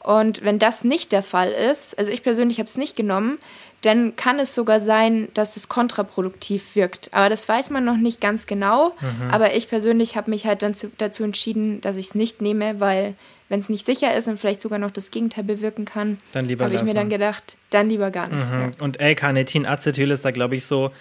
und 0.04 0.44
wenn 0.44 0.60
das 0.60 0.84
nicht 0.84 1.12
der 1.12 1.24
Fall 1.24 1.52
ist, 1.52 1.98
also 1.98 2.12
ich 2.12 2.24
persönlich 2.24 2.58
habe 2.58 2.68
es 2.68 2.78
nicht 2.78 2.96
genommen, 2.96 3.38
dann 3.82 4.16
kann 4.16 4.40
es 4.40 4.54
sogar 4.54 4.80
sein, 4.80 5.30
dass 5.34 5.58
es 5.58 5.70
kontraproduktiv 5.70 6.76
wirkt. 6.76 7.14
Aber 7.14 7.30
das 7.30 7.48
weiß 7.48 7.70
man 7.72 7.84
noch 7.84 7.98
nicht 7.98 8.22
ganz 8.22 8.46
genau. 8.46 8.94
Mhm. 9.00 9.32
Aber 9.32 9.56
ich 9.56 9.70
persönlich 9.70 10.16
habe 10.16 10.30
mich 10.30 10.46
halt 10.46 10.62
dann 10.62 10.74
zu, 10.74 10.92
dazu 10.98 11.24
entschieden, 11.24 11.82
dass 11.82 11.98
ich 11.98 12.08
es 12.08 12.16
nicht 12.16 12.42
nehme, 12.42 12.80
weil 12.80 13.16
wenn 13.52 13.60
es 13.60 13.68
nicht 13.68 13.86
sicher 13.86 14.16
ist 14.16 14.30
und 14.30 14.40
vielleicht 14.40 14.62
sogar 14.62 14.80
noch 14.80 14.92
das 14.92 15.12
Gegenteil 15.12 15.44
bewirken 15.44 15.84
kann, 15.84 16.20
habe 16.34 16.74
ich 16.74 16.84
mir 16.84 16.94
dann 16.94 17.10
gedacht, 17.10 17.58
dann 17.70 17.90
lieber 17.90 18.10
gar 18.10 18.30
nicht. 18.30 18.50
Mhm. 18.50 18.72
Und 18.80 19.02
L-Carnitin-Acetyl 19.02 20.10
ist 20.12 20.24
da, 20.24 20.32
glaube 20.32 20.56
ich, 20.56 20.66
so, 20.66 20.92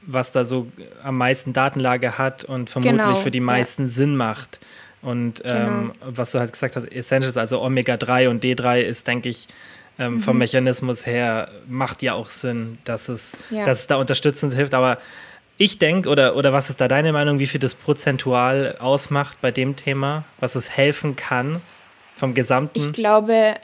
was 0.00 0.32
da 0.32 0.46
so 0.46 0.68
am 1.02 1.18
meisten 1.18 1.52
Datenlage 1.52 2.16
hat 2.16 2.46
und 2.46 2.70
vermutlich 2.70 3.02
genau, 3.02 3.16
für 3.16 3.30
die 3.30 3.40
meisten 3.40 3.82
ja. 3.82 3.88
Sinn 3.88 4.16
macht. 4.16 4.58
Und 5.02 5.42
ähm, 5.44 5.92
genau. 6.00 6.16
was 6.16 6.32
du 6.32 6.38
halt 6.38 6.50
gesagt 6.50 6.76
hast, 6.76 6.90
Essentials, 6.90 7.36
also 7.36 7.60
Omega-3 7.60 8.30
und 8.30 8.42
D3 8.42 8.80
ist, 8.80 9.06
denke 9.06 9.28
ich, 9.28 9.46
ähm, 9.98 10.14
mhm. 10.14 10.20
vom 10.20 10.38
Mechanismus 10.38 11.04
her 11.04 11.50
macht 11.68 12.00
ja 12.00 12.14
auch 12.14 12.30
Sinn, 12.30 12.78
dass 12.84 13.10
es, 13.10 13.36
ja. 13.50 13.66
dass 13.66 13.80
es 13.80 13.86
da 13.86 13.96
unterstützend 13.96 14.54
hilft. 14.54 14.72
Aber 14.72 14.96
ich 15.58 15.78
denke, 15.78 16.08
oder, 16.08 16.36
oder 16.36 16.52
was 16.52 16.70
ist 16.70 16.80
da 16.80 16.88
deine 16.88 17.12
Meinung, 17.12 17.38
wie 17.38 17.46
viel 17.46 17.60
das 17.60 17.74
prozentual 17.74 18.76
ausmacht 18.78 19.40
bei 19.40 19.50
dem 19.50 19.76
Thema, 19.76 20.24
was 20.38 20.54
es 20.54 20.76
helfen 20.76 21.16
kann 21.16 21.62
vom 22.16 22.34
Gesamten? 22.34 22.78
Ich 22.78 22.92
glaube, 22.92 23.54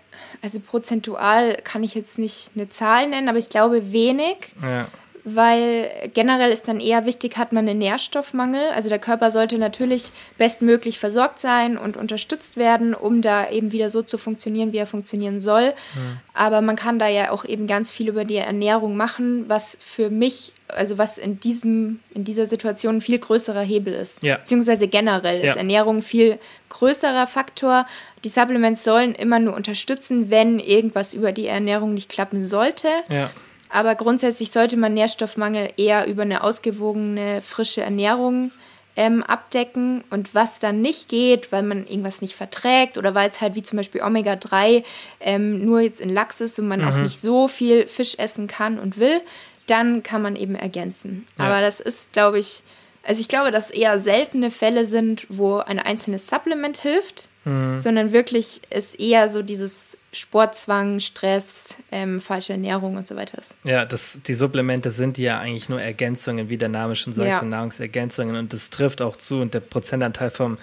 also 0.42 0.60
prozentual 0.60 1.56
kann 1.62 1.82
ich 1.82 1.94
jetzt 1.94 2.18
nicht 2.18 2.50
eine 2.54 2.68
Zahl 2.68 3.08
nennen, 3.08 3.28
aber 3.28 3.38
ich 3.38 3.48
glaube 3.50 3.92
wenig. 3.92 4.36
Ja 4.62 4.88
weil 5.24 6.10
generell 6.14 6.50
ist 6.50 6.66
dann 6.66 6.80
eher 6.80 7.06
wichtig, 7.06 7.36
hat 7.36 7.52
man 7.52 7.68
einen 7.68 7.78
Nährstoffmangel. 7.78 8.70
Also 8.74 8.88
der 8.88 8.98
Körper 8.98 9.30
sollte 9.30 9.56
natürlich 9.56 10.10
bestmöglich 10.36 10.98
versorgt 10.98 11.38
sein 11.38 11.78
und 11.78 11.96
unterstützt 11.96 12.56
werden, 12.56 12.94
um 12.94 13.22
da 13.22 13.48
eben 13.48 13.70
wieder 13.70 13.88
so 13.88 14.02
zu 14.02 14.18
funktionieren, 14.18 14.72
wie 14.72 14.78
er 14.78 14.86
funktionieren 14.86 15.38
soll. 15.38 15.70
Mhm. 15.94 16.18
Aber 16.34 16.60
man 16.60 16.74
kann 16.76 16.98
da 16.98 17.08
ja 17.08 17.30
auch 17.30 17.44
eben 17.44 17.66
ganz 17.66 17.92
viel 17.92 18.08
über 18.08 18.24
die 18.24 18.36
Ernährung 18.36 18.96
machen, 18.96 19.44
was 19.48 19.78
für 19.80 20.10
mich, 20.10 20.54
also 20.66 20.98
was 20.98 21.18
in 21.18 21.38
diesem, 21.38 22.00
in 22.14 22.24
dieser 22.24 22.46
Situation 22.46 22.96
ein 22.96 23.00
viel 23.00 23.18
größerer 23.18 23.62
Hebel 23.62 23.94
ist. 23.94 24.22
Ja. 24.24 24.38
Beziehungsweise 24.38 24.88
generell 24.88 25.40
ist 25.40 25.50
ja. 25.50 25.56
Ernährung 25.56 25.98
ein 25.98 26.02
viel 26.02 26.38
größerer 26.68 27.28
Faktor. 27.28 27.86
Die 28.24 28.28
Supplements 28.28 28.82
sollen 28.82 29.14
immer 29.14 29.38
nur 29.38 29.54
unterstützen, 29.54 30.30
wenn 30.30 30.58
irgendwas 30.58 31.14
über 31.14 31.30
die 31.30 31.46
Ernährung 31.46 31.94
nicht 31.94 32.08
klappen 32.08 32.44
sollte. 32.44 32.88
Ja. 33.08 33.30
Aber 33.72 33.94
grundsätzlich 33.94 34.50
sollte 34.50 34.76
man 34.76 34.94
Nährstoffmangel 34.94 35.70
eher 35.78 36.06
über 36.06 36.22
eine 36.22 36.44
ausgewogene, 36.44 37.40
frische 37.40 37.80
Ernährung 37.80 38.52
ähm, 38.96 39.22
abdecken. 39.22 40.04
Und 40.10 40.34
was 40.34 40.58
dann 40.58 40.82
nicht 40.82 41.08
geht, 41.08 41.52
weil 41.52 41.62
man 41.62 41.86
irgendwas 41.86 42.20
nicht 42.20 42.34
verträgt 42.34 42.98
oder 42.98 43.14
weil 43.14 43.30
es 43.30 43.40
halt 43.40 43.54
wie 43.54 43.62
zum 43.62 43.78
Beispiel 43.78 44.02
Omega-3 44.02 44.84
ähm, 45.20 45.64
nur 45.64 45.80
jetzt 45.80 46.00
in 46.00 46.10
Lachs 46.10 46.42
ist 46.42 46.58
und 46.58 46.68
man 46.68 46.82
mhm. 46.82 46.88
auch 46.88 46.96
nicht 46.96 47.18
so 47.18 47.48
viel 47.48 47.86
Fisch 47.86 48.18
essen 48.18 48.46
kann 48.46 48.78
und 48.78 48.98
will, 48.98 49.22
dann 49.66 50.02
kann 50.02 50.20
man 50.20 50.36
eben 50.36 50.54
ergänzen. 50.54 51.24
Ja. 51.38 51.46
Aber 51.46 51.62
das 51.62 51.80
ist, 51.80 52.12
glaube 52.12 52.38
ich, 52.38 52.62
also 53.04 53.20
ich 53.20 53.28
glaube, 53.28 53.50
dass 53.50 53.70
eher 53.70 53.98
seltene 53.98 54.50
Fälle 54.50 54.84
sind, 54.84 55.26
wo 55.30 55.56
ein 55.56 55.78
einzelnes 55.78 56.28
Supplement 56.28 56.76
hilft, 56.76 57.28
mhm. 57.44 57.78
sondern 57.78 58.12
wirklich 58.12 58.60
es 58.68 58.94
eher 58.94 59.30
so 59.30 59.42
dieses 59.42 59.96
Sportzwang, 60.14 61.00
Stress, 61.00 61.78
ähm, 61.90 62.20
falsche 62.20 62.52
Ernährung 62.52 62.96
und 62.96 63.06
so 63.06 63.16
weiter 63.16 63.38
ist. 63.38 63.54
Ja, 63.64 63.86
das, 63.86 64.18
die 64.26 64.34
Supplemente 64.34 64.90
sind 64.90 65.16
ja 65.16 65.38
eigentlich 65.38 65.70
nur 65.70 65.80
Ergänzungen, 65.80 66.50
wie 66.50 66.58
der 66.58 66.68
Name 66.68 66.96
schon 66.96 67.14
sagt, 67.14 67.28
ja. 67.28 67.42
Nahrungsergänzungen 67.42 68.36
und 68.36 68.52
das 68.52 68.68
trifft 68.68 69.00
auch 69.00 69.16
zu 69.16 69.40
und 69.40 69.54
der 69.54 69.60
Prozentanteil 69.60 70.28
vom, 70.30 70.58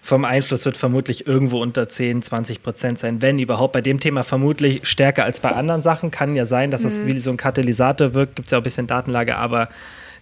vom 0.00 0.24
Einfluss 0.24 0.64
wird 0.64 0.78
vermutlich 0.78 1.26
irgendwo 1.26 1.60
unter 1.60 1.86
10, 1.86 2.22
20 2.22 2.62
Prozent 2.62 2.98
sein, 2.98 3.20
wenn 3.20 3.38
überhaupt. 3.38 3.74
Bei 3.74 3.82
dem 3.82 4.00
Thema 4.00 4.24
vermutlich 4.24 4.86
stärker 4.86 5.24
als 5.24 5.40
bei 5.40 5.50
anderen 5.50 5.82
Sachen. 5.82 6.10
Kann 6.10 6.34
ja 6.34 6.46
sein, 6.46 6.70
dass 6.70 6.82
mhm. 6.82 6.88
es 6.88 7.06
wie 7.06 7.20
so 7.20 7.30
ein 7.30 7.36
Katalysator 7.36 8.14
wirkt, 8.14 8.36
gibt 8.36 8.46
es 8.46 8.52
ja 8.52 8.58
auch 8.58 8.60
ein 8.60 8.64
bisschen 8.64 8.86
Datenlage, 8.86 9.36
aber 9.36 9.68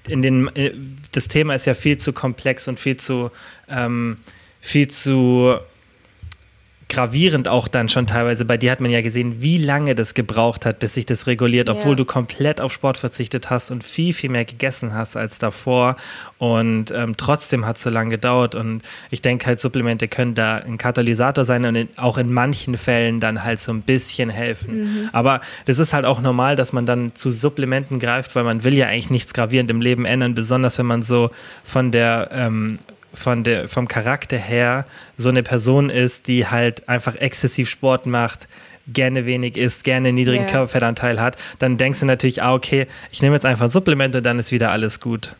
in 0.08 0.22
den, 0.22 0.54
äh, 0.56 0.72
das 1.12 1.28
Thema 1.28 1.54
ist 1.54 1.66
ja 1.66 1.74
viel 1.74 1.98
zu 1.98 2.12
komplex 2.12 2.66
und 2.66 2.80
viel 2.80 2.96
zu, 2.96 3.30
ähm, 3.68 4.18
viel 4.60 4.88
zu 4.88 5.56
gravierend 6.92 7.48
auch 7.48 7.68
dann 7.68 7.88
schon 7.88 8.06
teilweise. 8.06 8.44
Bei 8.44 8.58
dir 8.58 8.70
hat 8.70 8.80
man 8.80 8.90
ja 8.90 9.00
gesehen, 9.00 9.40
wie 9.40 9.56
lange 9.56 9.94
das 9.94 10.12
gebraucht 10.12 10.66
hat, 10.66 10.78
bis 10.78 10.92
sich 10.92 11.06
das 11.06 11.26
reguliert, 11.26 11.70
obwohl 11.70 11.92
ja. 11.92 11.96
du 11.96 12.04
komplett 12.04 12.60
auf 12.60 12.70
Sport 12.70 12.98
verzichtet 12.98 13.48
hast 13.48 13.70
und 13.70 13.82
viel, 13.82 14.12
viel 14.12 14.28
mehr 14.28 14.44
gegessen 14.44 14.92
hast 14.92 15.16
als 15.16 15.38
davor. 15.38 15.96
Und 16.36 16.90
ähm, 16.90 17.16
trotzdem 17.16 17.64
hat 17.64 17.76
es 17.78 17.82
so 17.82 17.90
lange 17.90 18.10
gedauert. 18.10 18.54
Und 18.54 18.82
ich 19.10 19.22
denke 19.22 19.46
halt, 19.46 19.58
Supplemente 19.58 20.06
können 20.06 20.34
da 20.34 20.56
ein 20.56 20.76
Katalysator 20.76 21.46
sein 21.46 21.64
und 21.64 21.76
in, 21.76 21.88
auch 21.96 22.18
in 22.18 22.30
manchen 22.30 22.76
Fällen 22.76 23.20
dann 23.20 23.42
halt 23.42 23.58
so 23.58 23.72
ein 23.72 23.80
bisschen 23.80 24.28
helfen. 24.28 24.82
Mhm. 24.82 25.08
Aber 25.12 25.40
das 25.64 25.78
ist 25.78 25.94
halt 25.94 26.04
auch 26.04 26.20
normal, 26.20 26.56
dass 26.56 26.74
man 26.74 26.84
dann 26.84 27.14
zu 27.14 27.30
Supplementen 27.30 28.00
greift, 28.00 28.34
weil 28.36 28.44
man 28.44 28.64
will 28.64 28.76
ja 28.76 28.88
eigentlich 28.88 29.08
nichts 29.08 29.32
gravierend 29.32 29.70
im 29.70 29.80
Leben 29.80 30.04
ändern, 30.04 30.34
besonders 30.34 30.78
wenn 30.78 30.86
man 30.86 31.02
so 31.02 31.30
von 31.64 31.90
der 31.90 32.28
ähm, 32.32 32.78
von 33.12 33.44
der, 33.44 33.68
vom 33.68 33.88
Charakter 33.88 34.38
her 34.38 34.86
so 35.16 35.28
eine 35.28 35.42
Person 35.42 35.90
ist, 35.90 36.28
die 36.28 36.46
halt 36.46 36.88
einfach 36.88 37.14
exzessiv 37.16 37.68
Sport 37.68 38.06
macht, 38.06 38.48
gerne 38.88 39.26
wenig 39.26 39.56
isst, 39.56 39.84
gerne 39.84 40.12
niedrigen 40.12 40.44
yeah. 40.44 40.50
Körperfettanteil 40.50 41.20
hat, 41.20 41.36
dann 41.58 41.76
denkst 41.76 42.00
du 42.00 42.06
natürlich, 42.06 42.42
ah, 42.42 42.54
okay, 42.54 42.86
ich 43.10 43.22
nehme 43.22 43.34
jetzt 43.34 43.46
einfach 43.46 43.64
ein 43.64 43.70
Supplement 43.70 44.16
und 44.16 44.24
dann 44.24 44.38
ist 44.38 44.52
wieder 44.52 44.70
alles 44.70 45.00
gut. 45.00 45.36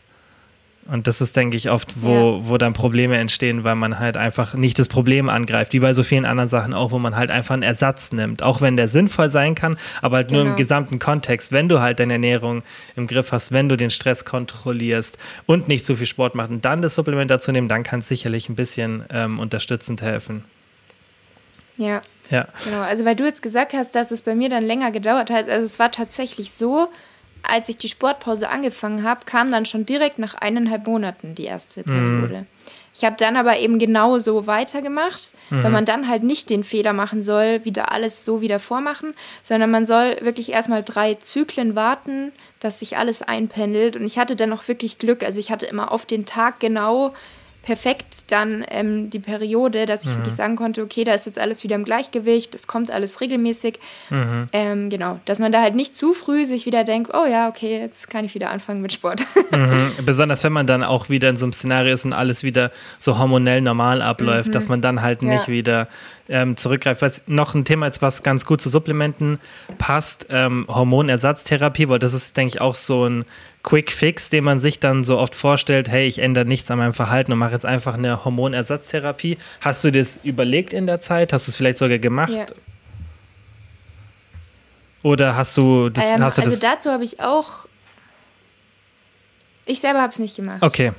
Und 0.85 1.07
das 1.07 1.21
ist, 1.21 1.35
denke 1.37 1.55
ich, 1.55 1.69
oft, 1.69 2.01
wo, 2.01 2.09
ja. 2.39 2.49
wo 2.49 2.57
dann 2.57 2.73
Probleme 2.73 3.17
entstehen, 3.17 3.63
weil 3.63 3.75
man 3.75 3.99
halt 3.99 4.17
einfach 4.17 4.53
nicht 4.53 4.77
das 4.79 4.89
Problem 4.89 5.29
angreift, 5.29 5.71
wie 5.71 5.79
bei 5.79 5.93
so 5.93 6.03
vielen 6.03 6.25
anderen 6.25 6.49
Sachen 6.49 6.73
auch, 6.73 6.91
wo 6.91 6.99
man 6.99 7.15
halt 7.15 7.31
einfach 7.31 7.53
einen 7.53 7.63
Ersatz 7.63 8.11
nimmt. 8.11 8.43
Auch 8.43 8.59
wenn 8.59 8.75
der 8.75 8.89
sinnvoll 8.89 9.29
sein 9.29 9.55
kann, 9.55 9.77
aber 10.01 10.17
halt 10.17 10.27
genau. 10.27 10.39
nur 10.39 10.41
im 10.41 10.55
genau. 10.55 10.57
gesamten 10.57 10.99
Kontext. 10.99 11.53
Wenn 11.53 11.69
du 11.69 11.79
halt 11.79 11.99
deine 11.99 12.13
Ernährung 12.13 12.63
im 12.97 13.07
Griff 13.07 13.31
hast, 13.31 13.53
wenn 13.53 13.69
du 13.69 13.77
den 13.77 13.89
Stress 13.89 14.25
kontrollierst 14.25 15.17
und 15.45 15.69
nicht 15.69 15.85
zu 15.85 15.95
viel 15.95 16.07
Sport 16.07 16.35
machst 16.35 16.51
und 16.51 16.65
dann 16.65 16.81
das 16.81 16.95
Supplement 16.95 17.31
dazu 17.31 17.53
nehmen, 17.53 17.69
dann 17.69 17.83
kann 17.83 17.99
es 17.99 18.09
sicherlich 18.09 18.49
ein 18.49 18.55
bisschen 18.55 19.05
ähm, 19.09 19.39
unterstützend 19.39 20.01
helfen. 20.01 20.43
Ja. 21.77 22.01
Ja. 22.29 22.47
Genau. 22.65 22.81
Also, 22.81 23.05
weil 23.05 23.15
du 23.15 23.25
jetzt 23.25 23.41
gesagt 23.41 23.73
hast, 23.73 23.95
dass 23.95 24.11
es 24.11 24.21
bei 24.21 24.35
mir 24.35 24.49
dann 24.49 24.63
länger 24.63 24.91
gedauert 24.91 25.29
hat. 25.29 25.49
Also, 25.49 25.65
es 25.65 25.79
war 25.79 25.91
tatsächlich 25.91 26.51
so, 26.51 26.89
als 27.43 27.69
ich 27.69 27.77
die 27.77 27.89
Sportpause 27.89 28.49
angefangen 28.49 29.03
habe, 29.03 29.25
kam 29.25 29.51
dann 29.51 29.65
schon 29.65 29.85
direkt 29.85 30.17
nach 30.17 30.33
eineinhalb 30.33 30.87
Monaten 30.87 31.35
die 31.35 31.45
erste. 31.45 31.83
Periode. 31.83 32.39
Mhm. 32.39 32.47
Ich 32.95 33.03
habe 33.03 33.15
dann 33.17 33.37
aber 33.37 33.57
eben 33.57 33.79
genau 33.79 34.19
so 34.19 34.45
weitergemacht, 34.45 35.33
mhm. 35.49 35.63
weil 35.63 35.71
man 35.71 35.85
dann 35.85 36.07
halt 36.07 36.23
nicht 36.23 36.49
den 36.49 36.63
Fehler 36.63 36.93
machen 36.93 37.23
soll, 37.23 37.65
wieder 37.65 37.91
alles 37.91 38.23
so 38.23 38.41
wieder 38.41 38.59
vormachen, 38.59 39.15
sondern 39.41 39.71
man 39.71 39.85
soll 39.85 40.17
wirklich 40.21 40.51
erstmal 40.51 40.83
drei 40.83 41.15
Zyklen 41.15 41.75
warten, 41.75 42.31
dass 42.59 42.79
sich 42.79 42.97
alles 42.97 43.23
einpendelt. 43.23 43.95
Und 43.95 44.05
ich 44.05 44.19
hatte 44.19 44.35
dann 44.35 44.53
auch 44.53 44.67
wirklich 44.67 44.99
Glück. 44.99 45.23
Also 45.23 45.39
ich 45.39 45.51
hatte 45.51 45.65
immer 45.65 45.91
auf 45.91 46.05
den 46.05 46.25
Tag 46.25 46.59
genau 46.59 47.13
perfekt 47.63 48.31
dann 48.31 48.63
ähm, 48.69 49.09
die 49.09 49.19
Periode, 49.19 49.85
dass 49.85 50.03
ich 50.03 50.11
mhm. 50.11 50.17
wirklich 50.17 50.33
sagen 50.35 50.55
konnte, 50.57 50.83
okay, 50.83 51.05
da 51.05 51.13
ist 51.13 51.25
jetzt 51.25 51.39
alles 51.39 51.63
wieder 51.63 51.75
im 51.75 51.85
Gleichgewicht, 51.85 52.53
es 52.53 52.67
kommt 52.67 52.91
alles 52.91 53.21
regelmäßig. 53.21 53.79
Mhm. 54.09 54.47
Ähm, 54.51 54.89
genau, 54.89 55.19
dass 55.25 55.39
man 55.39 55.51
da 55.51 55.61
halt 55.61 55.73
nicht 55.73 55.93
zu 55.93 56.13
früh 56.13 56.45
sich 56.45 56.65
wieder 56.65 56.83
denkt, 56.83 57.11
oh 57.13 57.25
ja, 57.25 57.47
okay, 57.47 57.79
jetzt 57.79 58.09
kann 58.09 58.25
ich 58.25 58.35
wieder 58.35 58.51
anfangen 58.51 58.81
mit 58.81 58.93
Sport. 58.93 59.23
Mhm. 59.53 59.91
Besonders 60.03 60.43
wenn 60.43 60.51
man 60.51 60.65
dann 60.65 60.83
auch 60.83 61.09
wieder 61.09 61.29
in 61.29 61.37
so 61.37 61.45
einem 61.45 61.53
Szenario 61.53 61.93
ist 61.93 62.05
und 62.05 62.13
alles 62.13 62.41
wieder 62.41 62.71
so 62.99 63.19
hormonell 63.19 63.61
normal 63.61 64.01
abläuft, 64.01 64.55
dass 64.55 64.63
mhm. 64.63 64.71
man 64.71 64.81
dann 64.81 65.01
halt 65.03 65.21
nicht 65.21 65.47
ja. 65.47 65.53
wieder 65.53 65.87
ähm, 66.29 66.55
zurückgreife, 66.55 67.01
was 67.01 67.23
noch 67.27 67.53
ein 67.53 67.65
Thema 67.65 67.87
ist, 67.87 68.01
was 68.01 68.23
ganz 68.23 68.45
gut 68.45 68.61
zu 68.61 68.69
Supplementen 68.69 69.39
passt, 69.77 70.27
ähm, 70.29 70.65
Hormonersatztherapie, 70.69 71.89
weil 71.89 71.99
das 71.99 72.13
ist, 72.13 72.37
denke 72.37 72.55
ich, 72.55 72.61
auch 72.61 72.75
so 72.75 73.07
ein 73.07 73.25
Quick 73.61 73.91
Fix, 73.91 74.29
den 74.29 74.43
man 74.43 74.59
sich 74.59 74.79
dann 74.79 75.03
so 75.03 75.17
oft 75.17 75.35
vorstellt, 75.35 75.89
hey, 75.89 76.07
ich 76.07 76.19
ändere 76.19 76.45
nichts 76.45 76.69
an 76.71 76.77
meinem 76.77 76.93
Verhalten 76.93 77.31
und 77.31 77.39
mache 77.39 77.53
jetzt 77.53 77.65
einfach 77.65 77.95
eine 77.95 78.23
Hormonersatztherapie. 78.23 79.37
Hast 79.61 79.83
du 79.83 79.91
das 79.91 80.19
überlegt 80.23 80.73
in 80.73 80.87
der 80.87 80.99
Zeit? 80.99 81.33
Hast 81.33 81.47
du 81.47 81.51
es 81.51 81.55
vielleicht 81.55 81.77
sogar 81.77 81.99
gemacht? 81.99 82.31
Ja. 82.31 82.45
Oder 85.01 85.35
hast 85.35 85.57
du 85.57 85.89
das? 85.89 86.05
Ähm, 86.05 86.23
hast 86.23 86.37
du 86.37 86.41
also 86.41 86.51
das 86.51 86.59
dazu 86.61 86.89
habe 86.89 87.03
ich 87.03 87.19
auch. 87.19 87.67
Ich 89.65 89.79
selber 89.79 90.01
habe 90.01 90.11
es 90.11 90.19
nicht 90.19 90.35
gemacht. 90.35 90.61
Okay. 90.61 90.93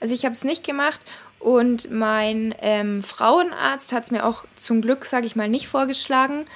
Also 0.00 0.14
ich 0.14 0.24
habe 0.24 0.32
es 0.32 0.44
nicht 0.44 0.64
gemacht 0.64 1.00
und 1.44 1.90
mein 1.90 2.54
ähm, 2.60 3.02
Frauenarzt 3.02 3.92
hat 3.92 4.04
es 4.04 4.10
mir 4.10 4.24
auch 4.24 4.44
zum 4.56 4.80
Glück, 4.80 5.04
sage 5.04 5.26
ich 5.26 5.36
mal, 5.36 5.48
nicht 5.48 5.68
vorgeschlagen 5.68 6.46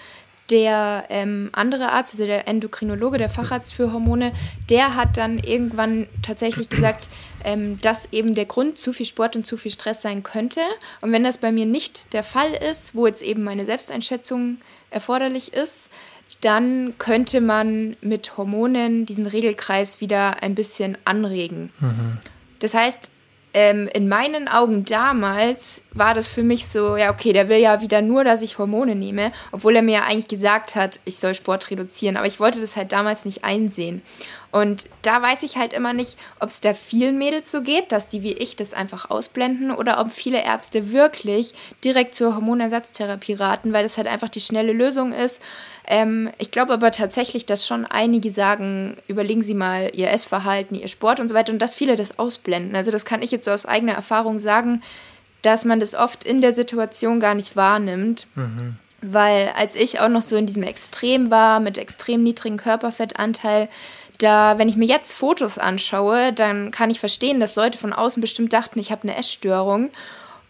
der 0.51 1.05
ähm, 1.11 1.51
andere 1.53 1.91
Arzt, 1.91 2.15
also 2.15 2.25
der 2.25 2.49
Endokrinologe, 2.49 3.19
der 3.19 3.29
Facharzt 3.29 3.75
für 3.75 3.93
Hormone, 3.93 4.33
der 4.71 4.95
hat 4.95 5.17
dann 5.17 5.39
irgendwann 5.39 6.09
tatsächlich 6.23 6.71
gesagt, 6.71 7.09
ähm, 7.45 7.79
dass 7.83 8.13
eben 8.13 8.35
der 8.35 8.47
Grund 8.47 8.79
zu 8.79 8.95
viel 8.95 9.05
Sport 9.05 9.37
und 9.37 9.45
zu 9.45 9.57
viel 9.57 9.71
Stress 9.71 10.01
sein 10.01 10.23
könnte. 10.23 10.63
Und 11.03 11.13
wenn 11.13 11.23
das 11.23 11.39
bei 11.39 11.53
mir 11.53 11.67
nicht 11.67 12.15
der 12.15 12.23
Fall 12.23 12.51
ist, 12.53 12.95
wo 12.95 13.07
jetzt 13.07 13.23
eben 13.23 13.45
meine 13.45 13.67
Selbsteinschätzung 13.67 14.57
erforderlich 14.91 15.53
ist, 15.53 15.91
dann 16.41 16.95
könnte 16.99 17.41
man 17.41 17.97
mit 18.01 18.39
Hormonen 18.39 19.05
diesen 19.05 19.27
Regelkreis 19.27 20.01
wieder 20.01 20.43
ein 20.43 20.55
bisschen 20.55 20.97
anregen. 21.05 21.73
Mhm. 21.81 22.19
Das 22.61 22.75
heißt, 22.75 23.11
ähm, 23.59 23.89
in 23.93 24.07
meinen 24.07 24.47
Augen 24.47 24.85
damals 24.85 25.83
war 25.93 26.15
das 26.15 26.29
für 26.29 26.45
mich 26.45 26.69
so, 26.69 26.97
ja, 26.97 27.11
okay, 27.11 27.33
der 27.33 27.49
will 27.49 27.59
ja 27.59 27.81
wieder 27.81 28.03
nur, 28.03 28.23
dass 28.23 28.41
ich 28.41 28.57
Hormone 28.57 28.95
nehme, 28.95 29.33
obwohl 29.51 29.75
er 29.75 29.83
mir 29.83 29.95
ja 29.95 30.03
eigentlich 30.05 30.29
gesagt 30.29 30.77
hat, 30.77 31.01
ich 31.05 31.19
soll 31.19 31.35
Sport 31.35 31.69
reduzieren. 31.73 32.17
Aber 32.17 32.29
ich 32.29 32.39
wollte 32.39 32.61
das 32.61 32.77
halt 32.77 32.93
damals 32.93 33.25
nicht 33.25 33.43
einsehen. 33.43 34.01
Und 34.51 34.89
da 35.03 35.21
weiß 35.21 35.43
ich 35.43 35.59
halt 35.59 35.75
immer 35.75 35.93
nicht, 35.93 36.17
ob 36.41 36.49
es 36.49 36.61
da 36.61 36.73
vielen 36.73 37.19
Mädels 37.19 37.51
so 37.51 37.61
geht, 37.61 37.93
dass 37.93 38.07
die 38.07 38.23
wie 38.23 38.33
ich 38.33 38.57
das 38.57 38.73
einfach 38.73 39.11
ausblenden 39.11 39.71
oder 39.71 40.01
ob 40.01 40.11
viele 40.11 40.43
Ärzte 40.43 40.91
wirklich 40.91 41.53
direkt 41.85 42.15
zur 42.15 42.35
Hormonersatztherapie 42.35 43.35
raten, 43.35 43.75
weil 43.75 43.83
das 43.83 43.99
halt 43.99 44.07
einfach 44.07 44.31
die 44.31 44.41
schnelle 44.41 44.73
Lösung 44.73 45.13
ist. 45.13 45.43
Ähm, 45.87 46.31
ich 46.39 46.51
glaube 46.51 46.73
aber 46.73 46.93
tatsächlich, 46.93 47.45
dass 47.45 47.67
schon 47.67 47.85
einige 47.85 48.31
sagen, 48.31 48.97
überlegen 49.07 49.43
Sie 49.43 49.55
mal 49.55 49.91
Ihr 49.95 50.11
Essverhalten, 50.11 50.79
Ihr 50.79 50.89
Sport 50.89 51.21
und 51.21 51.29
so 51.29 51.35
weiter 51.35 51.53
und 51.53 51.59
dass 51.59 51.75
viele 51.75 51.97
das 51.97 52.19
ausblenden. 52.19 52.75
Also 52.75 52.91
das 52.91 53.05
kann 53.05 53.23
ich 53.23 53.31
jetzt 53.31 53.45
so 53.45 53.51
aus 53.51 53.67
eigener 53.67 53.95
Erfahrung 53.95 54.39
sagen, 54.39 54.83
dass 55.43 55.65
man 55.65 55.79
das 55.79 55.95
oft 55.95 56.25
in 56.25 56.41
der 56.41 56.55
Situation 56.55 57.21
gar 57.21 57.35
nicht 57.35 57.55
wahrnimmt. 57.55 58.27
Mhm. 58.35 58.77
Weil 59.01 59.53
als 59.57 59.77
ich 59.77 60.01
auch 60.01 60.09
noch 60.09 60.23
so 60.23 60.37
in 60.37 60.47
diesem 60.47 60.65
Extrem 60.65 61.31
war, 61.31 61.61
mit 61.61 61.79
extrem 61.79 62.25
niedrigem 62.25 62.57
Körperfettanteil, 62.57 63.69
da, 64.19 64.59
wenn 64.59 64.69
ich 64.69 64.77
mir 64.77 64.87
jetzt 64.87 65.13
Fotos 65.13 65.59
anschaue, 65.59 66.33
dann 66.33 66.71
kann 66.71 66.91
ich 66.91 67.01
verstehen, 67.01 67.41
dass 67.41 67.57
Leute 67.57 67.79
von 67.79 67.93
außen 67.93 68.21
bestimmt 68.21 68.53
dachten, 68.53 68.79
ich 68.79 68.91
habe 68.91 69.05
eine 69.05 69.17
Essstörung. 69.17 69.91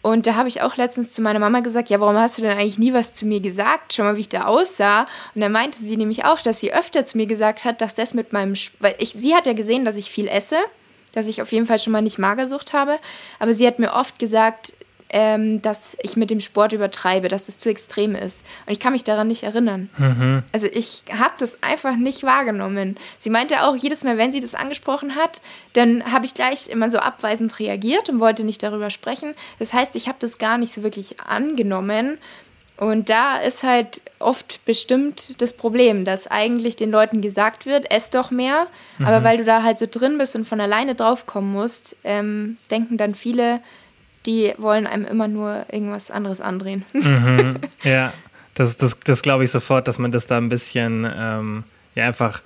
Und 0.00 0.26
da 0.26 0.36
habe 0.36 0.48
ich 0.48 0.62
auch 0.62 0.76
letztens 0.76 1.12
zu 1.12 1.20
meiner 1.20 1.38
Mama 1.38 1.60
gesagt, 1.60 1.90
ja, 1.90 2.00
warum 2.00 2.16
hast 2.16 2.38
du 2.38 2.42
denn 2.42 2.56
eigentlich 2.56 2.78
nie 2.78 2.94
was 2.94 3.12
zu 3.12 3.26
mir 3.26 3.40
gesagt? 3.40 3.92
Schau 3.92 4.04
mal, 4.04 4.16
wie 4.16 4.20
ich 4.20 4.28
da 4.28 4.44
aussah. 4.44 5.02
Und 5.34 5.42
dann 5.42 5.52
meinte 5.52 5.78
sie 5.78 5.96
nämlich 5.96 6.24
auch, 6.24 6.40
dass 6.40 6.60
sie 6.60 6.72
öfter 6.72 7.04
zu 7.04 7.18
mir 7.18 7.26
gesagt 7.26 7.64
hat, 7.64 7.80
dass 7.80 7.94
das 7.94 8.14
mit 8.14 8.32
meinem, 8.32 8.54
weil 8.80 8.94
ich, 8.98 9.12
sie 9.14 9.34
hat 9.34 9.46
ja 9.46 9.52
gesehen, 9.52 9.84
dass 9.84 9.96
ich 9.96 10.10
viel 10.10 10.28
esse, 10.28 10.56
dass 11.12 11.26
ich 11.26 11.42
auf 11.42 11.52
jeden 11.52 11.66
Fall 11.66 11.78
schon 11.78 11.92
mal 11.92 12.00
nicht 12.00 12.18
Magersucht 12.18 12.72
habe. 12.72 12.98
Aber 13.38 13.52
sie 13.52 13.66
hat 13.66 13.80
mir 13.80 13.92
oft 13.92 14.18
gesagt, 14.18 14.72
ähm, 15.10 15.62
dass 15.62 15.96
ich 16.02 16.16
mit 16.16 16.30
dem 16.30 16.40
Sport 16.40 16.72
übertreibe, 16.72 17.28
dass 17.28 17.48
es 17.48 17.58
zu 17.58 17.70
extrem 17.70 18.14
ist. 18.14 18.44
Und 18.66 18.72
ich 18.72 18.80
kann 18.80 18.92
mich 18.92 19.04
daran 19.04 19.28
nicht 19.28 19.42
erinnern. 19.42 19.88
Mhm. 19.96 20.42
Also 20.52 20.66
ich 20.66 21.04
habe 21.10 21.34
das 21.38 21.62
einfach 21.62 21.96
nicht 21.96 22.22
wahrgenommen. 22.24 22.96
Sie 23.18 23.30
meinte 23.30 23.62
auch, 23.62 23.74
jedes 23.74 24.04
Mal, 24.04 24.18
wenn 24.18 24.32
sie 24.32 24.40
das 24.40 24.54
angesprochen 24.54 25.14
hat, 25.14 25.40
dann 25.72 26.12
habe 26.12 26.26
ich 26.26 26.34
gleich 26.34 26.68
immer 26.68 26.90
so 26.90 26.98
abweisend 26.98 27.58
reagiert 27.58 28.08
und 28.08 28.20
wollte 28.20 28.44
nicht 28.44 28.62
darüber 28.62 28.90
sprechen. 28.90 29.34
Das 29.58 29.72
heißt, 29.72 29.96
ich 29.96 30.08
habe 30.08 30.18
das 30.20 30.38
gar 30.38 30.58
nicht 30.58 30.72
so 30.72 30.82
wirklich 30.82 31.20
angenommen. 31.20 32.18
Und 32.76 33.08
da 33.08 33.38
ist 33.38 33.64
halt 33.64 34.02
oft 34.20 34.64
bestimmt 34.64 35.42
das 35.42 35.52
Problem, 35.52 36.04
dass 36.04 36.28
eigentlich 36.28 36.76
den 36.76 36.92
Leuten 36.92 37.20
gesagt 37.20 37.66
wird, 37.66 37.90
ess 37.90 38.10
doch 38.10 38.30
mehr, 38.30 38.68
mhm. 38.98 39.06
aber 39.06 39.24
weil 39.24 39.38
du 39.38 39.44
da 39.44 39.64
halt 39.64 39.80
so 39.80 39.86
drin 39.90 40.16
bist 40.16 40.36
und 40.36 40.46
von 40.46 40.60
alleine 40.60 40.94
draufkommen 40.94 41.52
musst, 41.52 41.96
ähm, 42.04 42.56
denken 42.70 42.96
dann 42.96 43.16
viele, 43.16 43.60
die 44.26 44.54
wollen 44.58 44.86
einem 44.86 45.04
immer 45.04 45.28
nur 45.28 45.66
irgendwas 45.70 46.10
anderes 46.10 46.40
andrehen. 46.40 46.84
Mhm, 46.92 47.56
ja, 47.84 48.12
das, 48.54 48.76
das, 48.76 48.98
das 49.04 49.22
glaube 49.22 49.44
ich 49.44 49.50
sofort, 49.50 49.88
dass 49.88 49.98
man 49.98 50.10
das 50.10 50.26
da 50.26 50.36
ein 50.36 50.48
bisschen, 50.48 51.10
ähm, 51.16 51.64
ja, 51.94 52.06
einfach, 52.06 52.42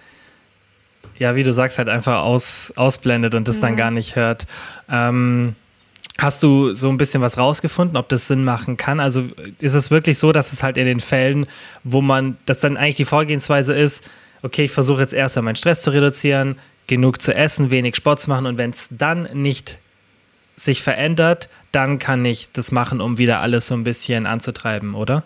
ja, 1.18 1.34
wie 1.36 1.42
du 1.42 1.52
sagst, 1.52 1.78
halt 1.78 1.88
einfach 1.88 2.22
aus, 2.22 2.72
ausblendet 2.76 3.34
und 3.34 3.48
das 3.48 3.56
mhm. 3.56 3.60
dann 3.62 3.76
gar 3.76 3.90
nicht 3.90 4.16
hört. 4.16 4.46
Ähm, 4.88 5.56
Hast 6.18 6.42
du 6.42 6.74
so 6.74 6.90
ein 6.90 6.98
bisschen 6.98 7.22
was 7.22 7.38
rausgefunden, 7.38 7.96
ob 7.96 8.08
das 8.08 8.28
Sinn 8.28 8.44
machen 8.44 8.76
kann? 8.76 9.00
Also 9.00 9.24
ist 9.58 9.74
es 9.74 9.90
wirklich 9.90 10.18
so, 10.18 10.30
dass 10.30 10.52
es 10.52 10.62
halt 10.62 10.76
in 10.76 10.86
den 10.86 11.00
Fällen, 11.00 11.46
wo 11.84 12.02
man, 12.02 12.36
dass 12.44 12.60
dann 12.60 12.76
eigentlich 12.76 12.96
die 12.96 13.06
Vorgehensweise 13.06 13.72
ist, 13.72 14.08
okay, 14.42 14.64
ich 14.64 14.72
versuche 14.72 15.00
jetzt 15.00 15.14
erst 15.14 15.36
einmal 15.38 15.52
meinen 15.52 15.56
Stress 15.56 15.82
zu 15.82 15.90
reduzieren, 15.90 16.56
genug 16.86 17.22
zu 17.22 17.34
essen, 17.34 17.70
wenig 17.70 17.96
Sport 17.96 18.20
zu 18.20 18.28
machen 18.28 18.46
und 18.46 18.58
wenn 18.58 18.70
es 18.70 18.88
dann 18.90 19.28
nicht 19.32 19.78
sich 20.54 20.82
verändert, 20.82 21.48
dann 21.72 21.98
kann 21.98 22.24
ich 22.24 22.52
das 22.52 22.70
machen, 22.70 23.00
um 23.00 23.18
wieder 23.18 23.40
alles 23.40 23.66
so 23.66 23.74
ein 23.74 23.84
bisschen 23.84 24.26
anzutreiben, 24.26 24.94
oder? 24.94 25.24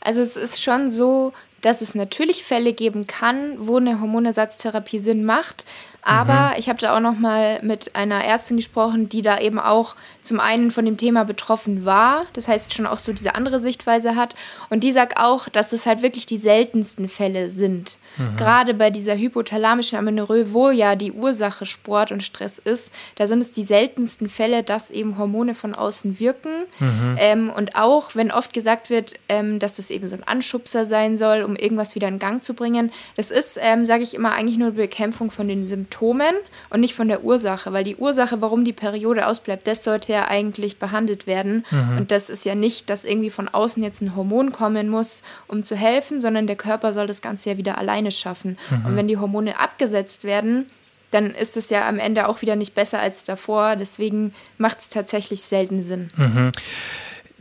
Also 0.00 0.22
es 0.22 0.36
ist 0.36 0.60
schon 0.60 0.90
so, 0.90 1.32
dass 1.60 1.80
es 1.80 1.94
natürlich 1.94 2.44
Fälle 2.44 2.72
geben 2.72 3.06
kann, 3.06 3.54
wo 3.58 3.76
eine 3.76 4.00
Hormonersatztherapie 4.00 4.98
Sinn 4.98 5.24
macht. 5.24 5.64
Aber 6.02 6.48
mhm. 6.48 6.54
ich 6.58 6.68
habe 6.68 6.80
da 6.80 6.96
auch 6.96 7.00
noch 7.00 7.16
mal 7.16 7.62
mit 7.62 7.94
einer 7.94 8.24
Ärztin 8.24 8.56
gesprochen, 8.56 9.08
die 9.08 9.22
da 9.22 9.38
eben 9.38 9.60
auch 9.60 9.94
zum 10.20 10.40
einen 10.40 10.72
von 10.72 10.84
dem 10.84 10.96
Thema 10.96 11.24
betroffen 11.24 11.84
war, 11.84 12.26
das 12.32 12.48
heißt 12.48 12.74
schon 12.74 12.86
auch 12.86 12.98
so 12.98 13.12
diese 13.12 13.36
andere 13.36 13.60
Sichtweise 13.60 14.16
hat. 14.16 14.34
Und 14.68 14.82
die 14.82 14.90
sagt 14.90 15.18
auch, 15.18 15.48
dass 15.48 15.72
es 15.72 15.86
halt 15.86 16.02
wirklich 16.02 16.26
die 16.26 16.38
seltensten 16.38 17.08
Fälle 17.08 17.48
sind. 17.48 17.98
Mhm. 18.16 18.36
Gerade 18.36 18.74
bei 18.74 18.90
dieser 18.90 19.16
hypothalamischen 19.16 19.98
Amenorrhoe, 19.98 20.52
wo 20.52 20.70
ja 20.70 20.96
die 20.96 21.12
Ursache 21.12 21.66
Sport 21.66 22.12
und 22.12 22.22
Stress 22.22 22.58
ist, 22.58 22.92
da 23.16 23.26
sind 23.26 23.42
es 23.42 23.52
die 23.52 23.64
seltensten 23.64 24.28
Fälle, 24.28 24.62
dass 24.62 24.90
eben 24.90 25.18
Hormone 25.18 25.54
von 25.54 25.74
außen 25.74 26.18
wirken. 26.18 26.52
Mhm. 26.78 27.16
Ähm, 27.18 27.50
und 27.50 27.76
auch, 27.76 28.14
wenn 28.14 28.30
oft 28.30 28.52
gesagt 28.52 28.90
wird, 28.90 29.14
ähm, 29.28 29.58
dass 29.58 29.76
das 29.76 29.90
eben 29.90 30.08
so 30.08 30.16
ein 30.16 30.24
Anschubser 30.24 30.84
sein 30.84 31.16
soll, 31.16 31.42
um 31.42 31.56
irgendwas 31.56 31.94
wieder 31.94 32.08
in 32.08 32.18
Gang 32.18 32.44
zu 32.44 32.54
bringen, 32.54 32.90
das 33.16 33.30
ist, 33.30 33.58
ähm, 33.60 33.84
sage 33.84 34.02
ich 34.02 34.14
immer, 34.14 34.32
eigentlich 34.32 34.58
nur 34.58 34.68
eine 34.68 34.76
Bekämpfung 34.76 35.30
von 35.30 35.48
den 35.48 35.66
Symptomen 35.66 36.34
und 36.70 36.80
nicht 36.80 36.94
von 36.94 37.08
der 37.08 37.24
Ursache, 37.24 37.72
weil 37.72 37.84
die 37.84 37.96
Ursache, 37.96 38.40
warum 38.40 38.64
die 38.64 38.72
Periode 38.72 39.26
ausbleibt, 39.26 39.66
das 39.66 39.84
sollte 39.84 40.12
ja 40.12 40.28
eigentlich 40.28 40.78
behandelt 40.78 41.26
werden. 41.26 41.64
Mhm. 41.70 41.98
Und 41.98 42.10
das 42.10 42.30
ist 42.30 42.44
ja 42.44 42.54
nicht, 42.54 42.90
dass 42.90 43.04
irgendwie 43.04 43.30
von 43.30 43.48
außen 43.48 43.82
jetzt 43.82 44.00
ein 44.02 44.16
Hormon 44.16 44.52
kommen 44.52 44.88
muss, 44.88 45.22
um 45.48 45.64
zu 45.64 45.76
helfen, 45.76 46.20
sondern 46.20 46.46
der 46.46 46.56
Körper 46.56 46.92
soll 46.92 47.06
das 47.06 47.22
Ganze 47.22 47.50
ja 47.50 47.56
wieder 47.56 47.78
allein 47.78 48.01
alleine 48.02 48.12
schaffen. 48.12 48.58
Mhm. 48.70 48.86
Und 48.86 48.96
wenn 48.96 49.08
die 49.08 49.16
Hormone 49.16 49.58
abgesetzt 49.58 50.24
werden, 50.24 50.66
dann 51.10 51.34
ist 51.34 51.56
es 51.56 51.70
ja 51.70 51.88
am 51.88 51.98
Ende 51.98 52.28
auch 52.28 52.42
wieder 52.42 52.56
nicht 52.56 52.74
besser 52.74 52.98
als 52.98 53.22
davor. 53.22 53.76
Deswegen 53.76 54.32
macht 54.58 54.78
es 54.78 54.88
tatsächlich 54.88 55.42
selten 55.42 55.82
Sinn. 55.82 56.08
Mhm 56.16 56.52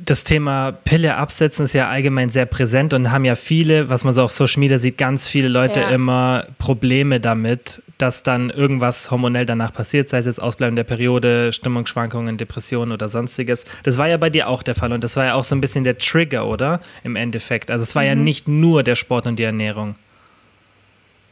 das 0.04 0.24
Thema 0.24 0.71
Pille 0.71 1.15
absetzen 1.15 1.65
ist 1.65 1.74
ja 1.74 1.89
allgemein 1.89 2.30
sehr 2.30 2.45
präsent 2.45 2.93
und 2.93 3.12
haben 3.12 3.26
ja 3.26 3.36
viele, 3.36 3.89
was 3.89 4.04
man 4.04 4.13
so 4.13 4.24
auf 4.24 4.32
Social 4.32 4.60
Media 4.60 4.80
sieht, 4.80 4.97
ganz 4.97 5.28
viele 5.28 5.47
Leute 5.47 5.82
ja. 5.82 5.89
immer 5.89 6.45
Probleme 6.58 7.19
damit, 7.19 7.84
dass 7.97 8.24
dann 8.24 8.50
irgendwas 8.50 9.12
hormonell 9.12 9.45
danach 9.45 9.74
passiert, 9.74 10.10
sei 10.10 10.19
es 10.19 10.26
jetzt 10.26 10.41
Ausbleiben 10.41 10.76
der 10.76 10.84
Periode, 10.84 11.54
Stimmungsschwankungen, 11.54 12.38
Depressionen 12.38 12.91
oder 12.91 13.10
sonstiges. 13.10 13.65
Das 13.84 13.97
war 13.97 14.08
ja 14.08 14.17
bei 14.17 14.30
dir 14.30 14.47
auch 14.47 14.63
der 14.63 14.76
Fall 14.76 14.91
und 14.91 15.04
das 15.04 15.15
war 15.17 15.26
ja 15.26 15.34
auch 15.36 15.43
so 15.43 15.56
ein 15.56 15.62
bisschen 15.62 15.84
der 15.84 15.97
Trigger, 15.97 16.47
oder? 16.47 16.80
Im 17.04 17.15
Endeffekt. 17.15 17.69
Also 17.69 17.84
es 17.84 17.95
war 17.95 18.04
mhm. 18.04 18.08
ja 18.08 18.15
nicht 18.15 18.47
nur 18.47 18.84
der 18.84 18.95
Sport 18.95 19.28
und 19.28 19.38
die 19.38 19.43
Ernährung. 19.43 19.95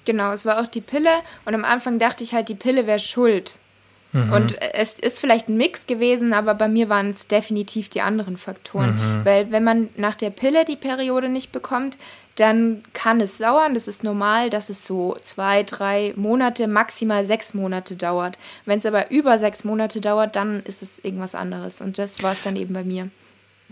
Genau, 0.10 0.32
es 0.32 0.44
war 0.44 0.60
auch 0.60 0.66
die 0.66 0.82
Pille 0.82 1.12
und 1.46 1.54
am 1.54 1.64
Anfang 1.64 2.00
dachte 2.00 2.24
ich 2.24 2.34
halt, 2.34 2.50
die 2.50 2.56
Pille 2.56 2.88
wäre 2.88 2.98
schuld. 2.98 3.60
Mhm. 4.12 4.34
Und 4.34 4.60
es 4.60 4.94
ist 4.94 5.20
vielleicht 5.20 5.50
ein 5.50 5.58
Mix 5.58 5.86
gewesen, 5.86 6.34
aber 6.34 6.56
bei 6.56 6.68
mir 6.68 6.90
waren 6.90 7.12
es 7.12 7.28
definitiv 7.28 7.90
die 7.90 8.02
anderen 8.02 8.36
Faktoren. 8.36 8.96
Mhm. 8.96 9.24
Weil 9.24 9.52
wenn 9.52 9.64
man 9.64 9.90
nach 9.98 10.16
der 10.16 10.32
Pille 10.32 10.66
die 10.66 10.78
Periode 10.78 11.30
nicht 11.30 11.52
bekommt, 11.52 12.00
dann 12.38 12.82
kann 12.94 13.22
es 13.22 13.38
dauern. 13.38 13.76
Das 13.76 13.88
ist 13.88 14.04
normal, 14.04 14.50
dass 14.50 14.70
es 14.70 14.84
so 14.84 15.16
zwei, 15.22 15.62
drei 15.62 16.14
Monate, 16.16 16.68
maximal 16.68 17.24
sechs 17.24 17.54
Monate 17.54 17.96
dauert. 17.96 18.40
Wenn 18.66 18.80
es 18.80 18.88
aber 18.88 19.12
über 19.12 19.38
sechs 19.38 19.64
Monate 19.64 20.02
dauert, 20.02 20.36
dann 20.36 20.64
ist 20.64 20.82
es 20.82 20.98
irgendwas 20.98 21.36
anderes. 21.36 21.82
Und 21.82 22.00
das 22.00 22.24
war 22.24 22.32
es 22.32 22.42
dann 22.42 22.56
eben 22.56 22.74
bei 22.74 22.84
mir. 22.84 23.12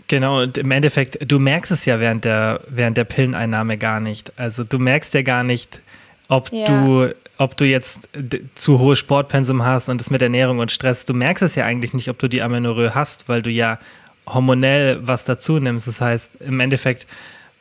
Genau, 0.06 0.42
und 0.42 0.56
im 0.56 0.70
Endeffekt, 0.70 1.18
du 1.28 1.40
merkst 1.40 1.72
es 1.72 1.84
ja 1.84 1.98
während 1.98 2.24
der, 2.24 2.60
während 2.68 2.96
der 2.96 3.04
Pilleneinnahme 3.04 3.76
gar 3.76 3.98
nicht. 3.98 4.32
Also 4.36 4.62
du 4.62 4.78
merkst 4.78 5.12
ja 5.14 5.22
gar 5.22 5.42
nicht, 5.42 5.80
ob 6.28 6.52
ja. 6.52 6.66
du 6.66 7.14
ob 7.38 7.56
du 7.56 7.64
jetzt 7.64 8.08
zu 8.56 8.80
hohes 8.80 8.98
Sportpensum 8.98 9.64
hast 9.64 9.88
und 9.88 10.00
das 10.00 10.10
mit 10.10 10.20
Ernährung 10.20 10.58
und 10.58 10.72
Stress, 10.72 11.04
du 11.04 11.14
merkst 11.14 11.42
es 11.42 11.54
ja 11.54 11.64
eigentlich 11.64 11.94
nicht, 11.94 12.10
ob 12.10 12.18
du 12.18 12.28
die 12.28 12.42
Amenorrhoe 12.42 12.96
hast, 12.96 13.28
weil 13.28 13.42
du 13.42 13.50
ja 13.50 13.78
hormonell 14.26 14.98
was 15.02 15.22
dazu 15.22 15.60
nimmst. 15.60 15.86
Das 15.86 16.00
heißt, 16.00 16.40
im 16.40 16.58
Endeffekt, 16.58 17.06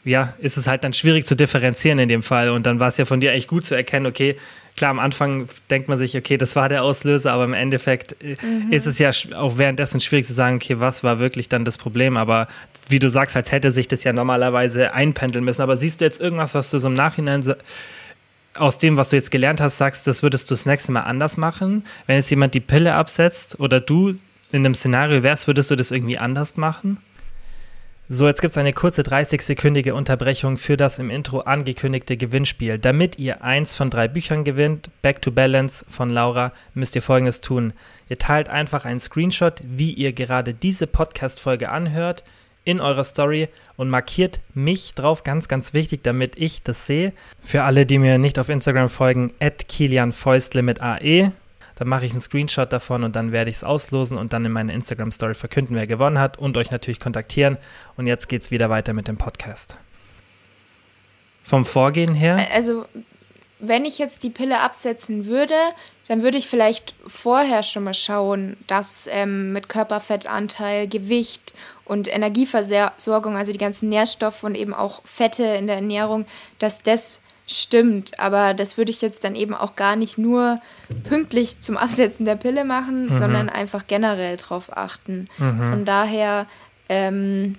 ja, 0.04 0.34
ist 0.40 0.58
es 0.58 0.68
halt 0.68 0.84
dann 0.84 0.94
schwierig 0.94 1.28
zu 1.28 1.36
differenzieren 1.36 2.00
in 2.00 2.10
dem 2.10 2.24
Fall. 2.24 2.50
Und 2.50 2.66
dann 2.66 2.80
war 2.80 2.88
es 2.88 2.98
ja 2.98 3.06
von 3.06 3.20
dir 3.20 3.32
eigentlich 3.32 3.48
gut 3.48 3.66
zu 3.66 3.76
erkennen, 3.76 4.08
okay, 4.08 4.36
klar, 4.76 4.92
am 4.92 5.00
Anfang 5.00 5.48
denkt 5.70 5.90
man 5.90 5.98
sich, 5.98 6.18
okay, 6.18 6.38
das 6.38 6.56
war 6.56 6.70
der 6.70 6.84
Auslöser, 6.84 7.34
aber 7.34 7.44
im 7.44 7.54
Endeffekt 7.54 8.16
äh, 8.24 8.36
mhm. 8.44 8.72
ist 8.72 8.88
es 8.88 8.98
ja 9.00 9.12
auch 9.36 9.58
währenddessen 9.58 10.00
schwierig 10.00 10.26
zu 10.26 10.34
sagen, 10.34 10.56
okay, 10.56 10.80
was 10.80 11.04
war 11.04 11.20
wirklich 11.20 11.50
dann 11.50 11.66
das 11.66 11.78
Problem? 11.78 12.18
Aber 12.18 12.48
wie 12.90 13.00
du 13.00 13.10
sagst, 13.10 13.36
als 13.36 13.52
hätte 13.52 13.72
sich 13.72 13.88
das 13.88 14.04
ja 14.04 14.14
normalerweise 14.14 14.94
einpendeln 14.94 15.46
müssen. 15.46 15.62
Aber 15.62 15.78
siehst 15.78 16.02
du 16.02 16.06
jetzt 16.06 16.20
irgendwas, 16.20 16.56
was 16.56 16.72
du 16.72 16.80
so 16.80 16.88
im 16.88 16.94
Nachhinein 16.94 17.44
aus 18.60 18.78
dem, 18.78 18.98
was 18.98 19.10
du 19.10 19.16
jetzt 19.16 19.32
gelernt 19.32 19.62
hast, 19.62 19.78
sagst, 19.78 20.08
das 20.08 20.24
würdest 20.24 20.50
du 20.50 20.54
das 20.54 20.66
nächste 20.66 20.92
Mal 20.92 21.02
anders 21.02 21.38
machen? 21.38 21.84
Wenn 22.06 22.18
jetzt 22.18 22.30
jemand 22.30 22.54
die 22.54 22.60
Pille 22.60 22.94
absetzt 22.94 23.60
oder 23.60 23.80
du 23.80 24.10
in 24.52 24.66
einem 24.66 24.76
Szenario 24.76 25.24
wärst, 25.24 25.48
würdest 25.48 25.72
du 25.72 25.76
das 25.76 25.92
irgendwie 25.92 26.18
anders 26.18 26.58
machen? 26.58 27.00
So, 28.10 28.26
jetzt 28.26 28.40
gibt 28.40 28.52
es 28.52 28.58
eine 28.58 28.72
kurze 28.72 29.02
30-sekündige 29.02 29.92
Unterbrechung 29.92 30.56
für 30.56 30.78
das 30.78 30.98
im 30.98 31.10
Intro 31.10 31.42
angekündigte 31.42 32.16
Gewinnspiel. 32.16 32.80
Damit 32.80 33.20
ihr 33.20 33.44
eins 33.44 33.76
von 33.76 33.90
drei 33.90 34.08
Büchern 34.08 34.46
gewinnt, 34.46 34.90
Back 35.02 35.22
to 35.22 35.30
Balance 35.30 35.86
von 35.90 36.10
Laura, 36.10 36.54
müsst 36.74 36.96
ihr 36.96 37.02
folgendes 37.02 37.42
tun. 37.42 37.74
Ihr 38.08 38.18
teilt 38.18 38.48
einfach 38.48 38.86
einen 38.86 39.02
Screenshot, 39.02 39.62
wie 39.66 39.92
ihr 39.92 40.14
gerade 40.14 40.54
diese 40.54 40.88
Podcast-Folge 40.88 41.70
anhört, 41.70 42.24
in 42.68 42.82
eurer 42.82 43.04
Story 43.04 43.48
und 43.78 43.90
markiert 43.90 44.42
mich 44.54 44.94
drauf, 44.94 45.24
ganz, 45.24 45.48
ganz 45.48 45.74
wichtig, 45.74 46.04
damit 46.04 46.38
ich 46.38 46.64
das 46.64 46.86
sehe. 46.86 47.14
Für 47.42 47.64
alle, 47.64 47.86
die 47.86 47.98
mir 47.98 48.18
nicht 48.18 48.38
auf 48.40 48.50
Instagram 48.50 48.90
folgen, 48.90 49.34
at 49.40 49.68
Kilian 49.68 50.12
Fäustle 50.12 50.62
mit 50.62 50.82
AE 50.82 51.32
dann 51.78 51.88
mache 51.90 52.08
ich 52.08 52.12
einen 52.12 52.22
Screenshot 52.22 52.74
davon 52.74 53.04
und 53.04 53.16
dann 53.16 53.32
werde 53.32 53.52
ich 53.52 53.58
es 53.58 53.64
auslosen 53.64 54.18
und 54.18 54.34
dann 54.34 54.44
in 54.44 54.52
meiner 54.52 54.74
Instagram-Story 54.74 55.36
verkünden, 55.36 55.76
wer 55.76 55.86
gewonnen 55.86 56.18
hat 56.18 56.40
und 56.40 56.58
euch 56.58 56.72
natürlich 56.72 57.00
kontaktieren. 57.00 57.58
Und 57.98 58.08
jetzt 58.08 58.28
geht 58.30 58.42
es 58.42 58.50
wieder 58.50 58.72
weiter 58.72 58.94
mit 58.94 59.08
dem 59.08 59.18
Podcast. 59.18 59.78
Vom 61.44 61.66
Vorgehen 61.66 62.16
her? 62.16 62.48
Also, 62.52 62.86
wenn 63.60 63.86
ich 63.86 64.00
jetzt 64.00 64.24
die 64.24 64.32
Pille 64.32 64.60
absetzen 64.60 65.28
würde, 65.28 65.54
dann 66.08 66.24
würde 66.24 66.38
ich 66.38 66.48
vielleicht 66.48 66.96
vorher 67.06 67.62
schon 67.62 67.84
mal 67.84 67.94
schauen, 67.94 68.58
dass 68.66 69.08
ähm, 69.12 69.54
mit 69.54 69.70
Körperfettanteil, 69.70 70.88
Gewicht 70.88 71.54
und 71.88 72.14
Energieversorgung, 72.14 73.36
also 73.36 73.52
die 73.52 73.58
ganzen 73.58 73.90
Nährstoffe 73.90 74.44
und 74.44 74.56
eben 74.56 74.74
auch 74.74 75.02
Fette 75.06 75.44
in 75.44 75.68
der 75.68 75.78
Ernährung, 75.78 76.26
dass 76.60 76.84
das 76.84 77.22
Stimmt, 77.50 78.20
aber 78.20 78.54
das 78.54 78.78
würde 78.78 78.92
ich 78.92 79.02
jetzt 79.02 79.24
dann 79.24 79.34
eben 79.34 79.54
auch 79.54 79.78
gar 79.78 79.96
nicht 79.96 80.18
nur 80.18 80.60
pünktlich 81.08 81.62
zum 81.62 81.78
Absetzen 81.78 82.26
der 82.26 82.36
Pille 82.36 82.66
machen, 82.66 83.04
mhm. 83.04 83.20
sondern 83.20 83.48
einfach 83.48 83.88
generell 83.88 84.36
drauf 84.36 84.76
achten. 84.76 85.30
Mhm. 85.38 85.70
Von 85.70 85.86
daher 85.86 86.46
ähm, 86.90 87.56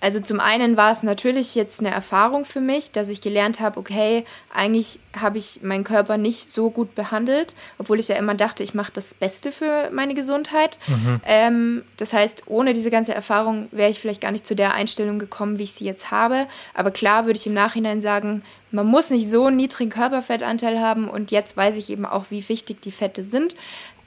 also 0.00 0.20
zum 0.20 0.40
einen 0.40 0.76
war 0.76 0.90
es 0.90 1.02
natürlich 1.02 1.54
jetzt 1.54 1.80
eine 1.80 1.90
Erfahrung 1.90 2.44
für 2.44 2.60
mich, 2.60 2.90
dass 2.90 3.10
ich 3.10 3.20
gelernt 3.20 3.60
habe, 3.60 3.78
okay, 3.78 4.24
eigentlich 4.52 4.98
habe 5.18 5.38
ich 5.38 5.60
meinen 5.62 5.84
Körper 5.84 6.16
nicht 6.16 6.48
so 6.48 6.70
gut 6.70 6.94
behandelt, 6.94 7.54
obwohl 7.78 8.00
ich 8.00 8.08
ja 8.08 8.16
immer 8.16 8.34
dachte, 8.34 8.62
ich 8.62 8.74
mache 8.74 8.92
das 8.92 9.12
Beste 9.14 9.52
für 9.52 9.90
meine 9.92 10.14
Gesundheit. 10.14 10.78
Mhm. 10.86 11.20
Ähm, 11.24 11.84
das 11.98 12.12
heißt, 12.12 12.44
ohne 12.46 12.72
diese 12.72 12.90
ganze 12.90 13.14
Erfahrung 13.14 13.68
wäre 13.72 13.90
ich 13.90 14.00
vielleicht 14.00 14.22
gar 14.22 14.32
nicht 14.32 14.46
zu 14.46 14.56
der 14.56 14.74
Einstellung 14.74 15.18
gekommen, 15.18 15.58
wie 15.58 15.64
ich 15.64 15.72
sie 15.72 15.84
jetzt 15.84 16.10
habe. 16.10 16.46
Aber 16.74 16.90
klar 16.90 17.26
würde 17.26 17.38
ich 17.38 17.46
im 17.46 17.54
Nachhinein 17.54 18.00
sagen, 18.00 18.42
man 18.72 18.86
muss 18.86 19.10
nicht 19.10 19.28
so 19.28 19.46
einen 19.46 19.56
niedrigen 19.56 19.90
Körperfettanteil 19.90 20.80
haben 20.80 21.08
und 21.08 21.30
jetzt 21.30 21.56
weiß 21.56 21.76
ich 21.76 21.90
eben 21.90 22.06
auch, 22.06 22.26
wie 22.30 22.48
wichtig 22.48 22.80
die 22.82 22.92
Fette 22.92 23.24
sind. 23.24 23.56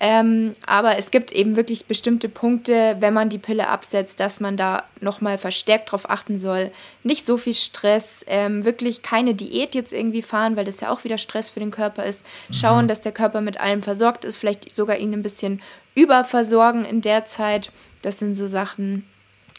Ähm, 0.05 0.51
aber 0.67 0.97
es 0.97 1.11
gibt 1.11 1.31
eben 1.31 1.55
wirklich 1.55 1.85
bestimmte 1.85 2.27
Punkte, 2.27 2.97
wenn 2.99 3.13
man 3.13 3.29
die 3.29 3.37
Pille 3.37 3.69
absetzt, 3.69 4.19
dass 4.19 4.41
man 4.41 4.57
da 4.57 4.83
nochmal 4.99 5.37
verstärkt 5.37 5.93
drauf 5.93 6.09
achten 6.09 6.37
soll. 6.37 6.71
Nicht 7.03 7.25
so 7.25 7.37
viel 7.37 7.53
Stress, 7.53 8.25
ähm, 8.27 8.65
wirklich 8.65 9.01
keine 9.01 9.33
Diät 9.33 9.73
jetzt 9.75 9.93
irgendwie 9.93 10.21
fahren, 10.21 10.57
weil 10.57 10.65
das 10.65 10.81
ja 10.81 10.89
auch 10.89 11.05
wieder 11.05 11.17
Stress 11.17 11.51
für 11.51 11.61
den 11.61 11.71
Körper 11.71 12.03
ist. 12.03 12.25
Schauen, 12.51 12.83
mhm. 12.83 12.87
dass 12.89 12.99
der 12.99 13.13
Körper 13.13 13.39
mit 13.39 13.61
allem 13.61 13.81
versorgt 13.81 14.25
ist, 14.25 14.35
vielleicht 14.35 14.75
sogar 14.75 14.97
ihn 14.97 15.13
ein 15.13 15.23
bisschen 15.23 15.61
überversorgen 15.95 16.83
in 16.83 16.99
der 16.99 17.23
Zeit. 17.23 17.71
Das 18.01 18.19
sind 18.19 18.35
so 18.35 18.45
Sachen, 18.45 19.07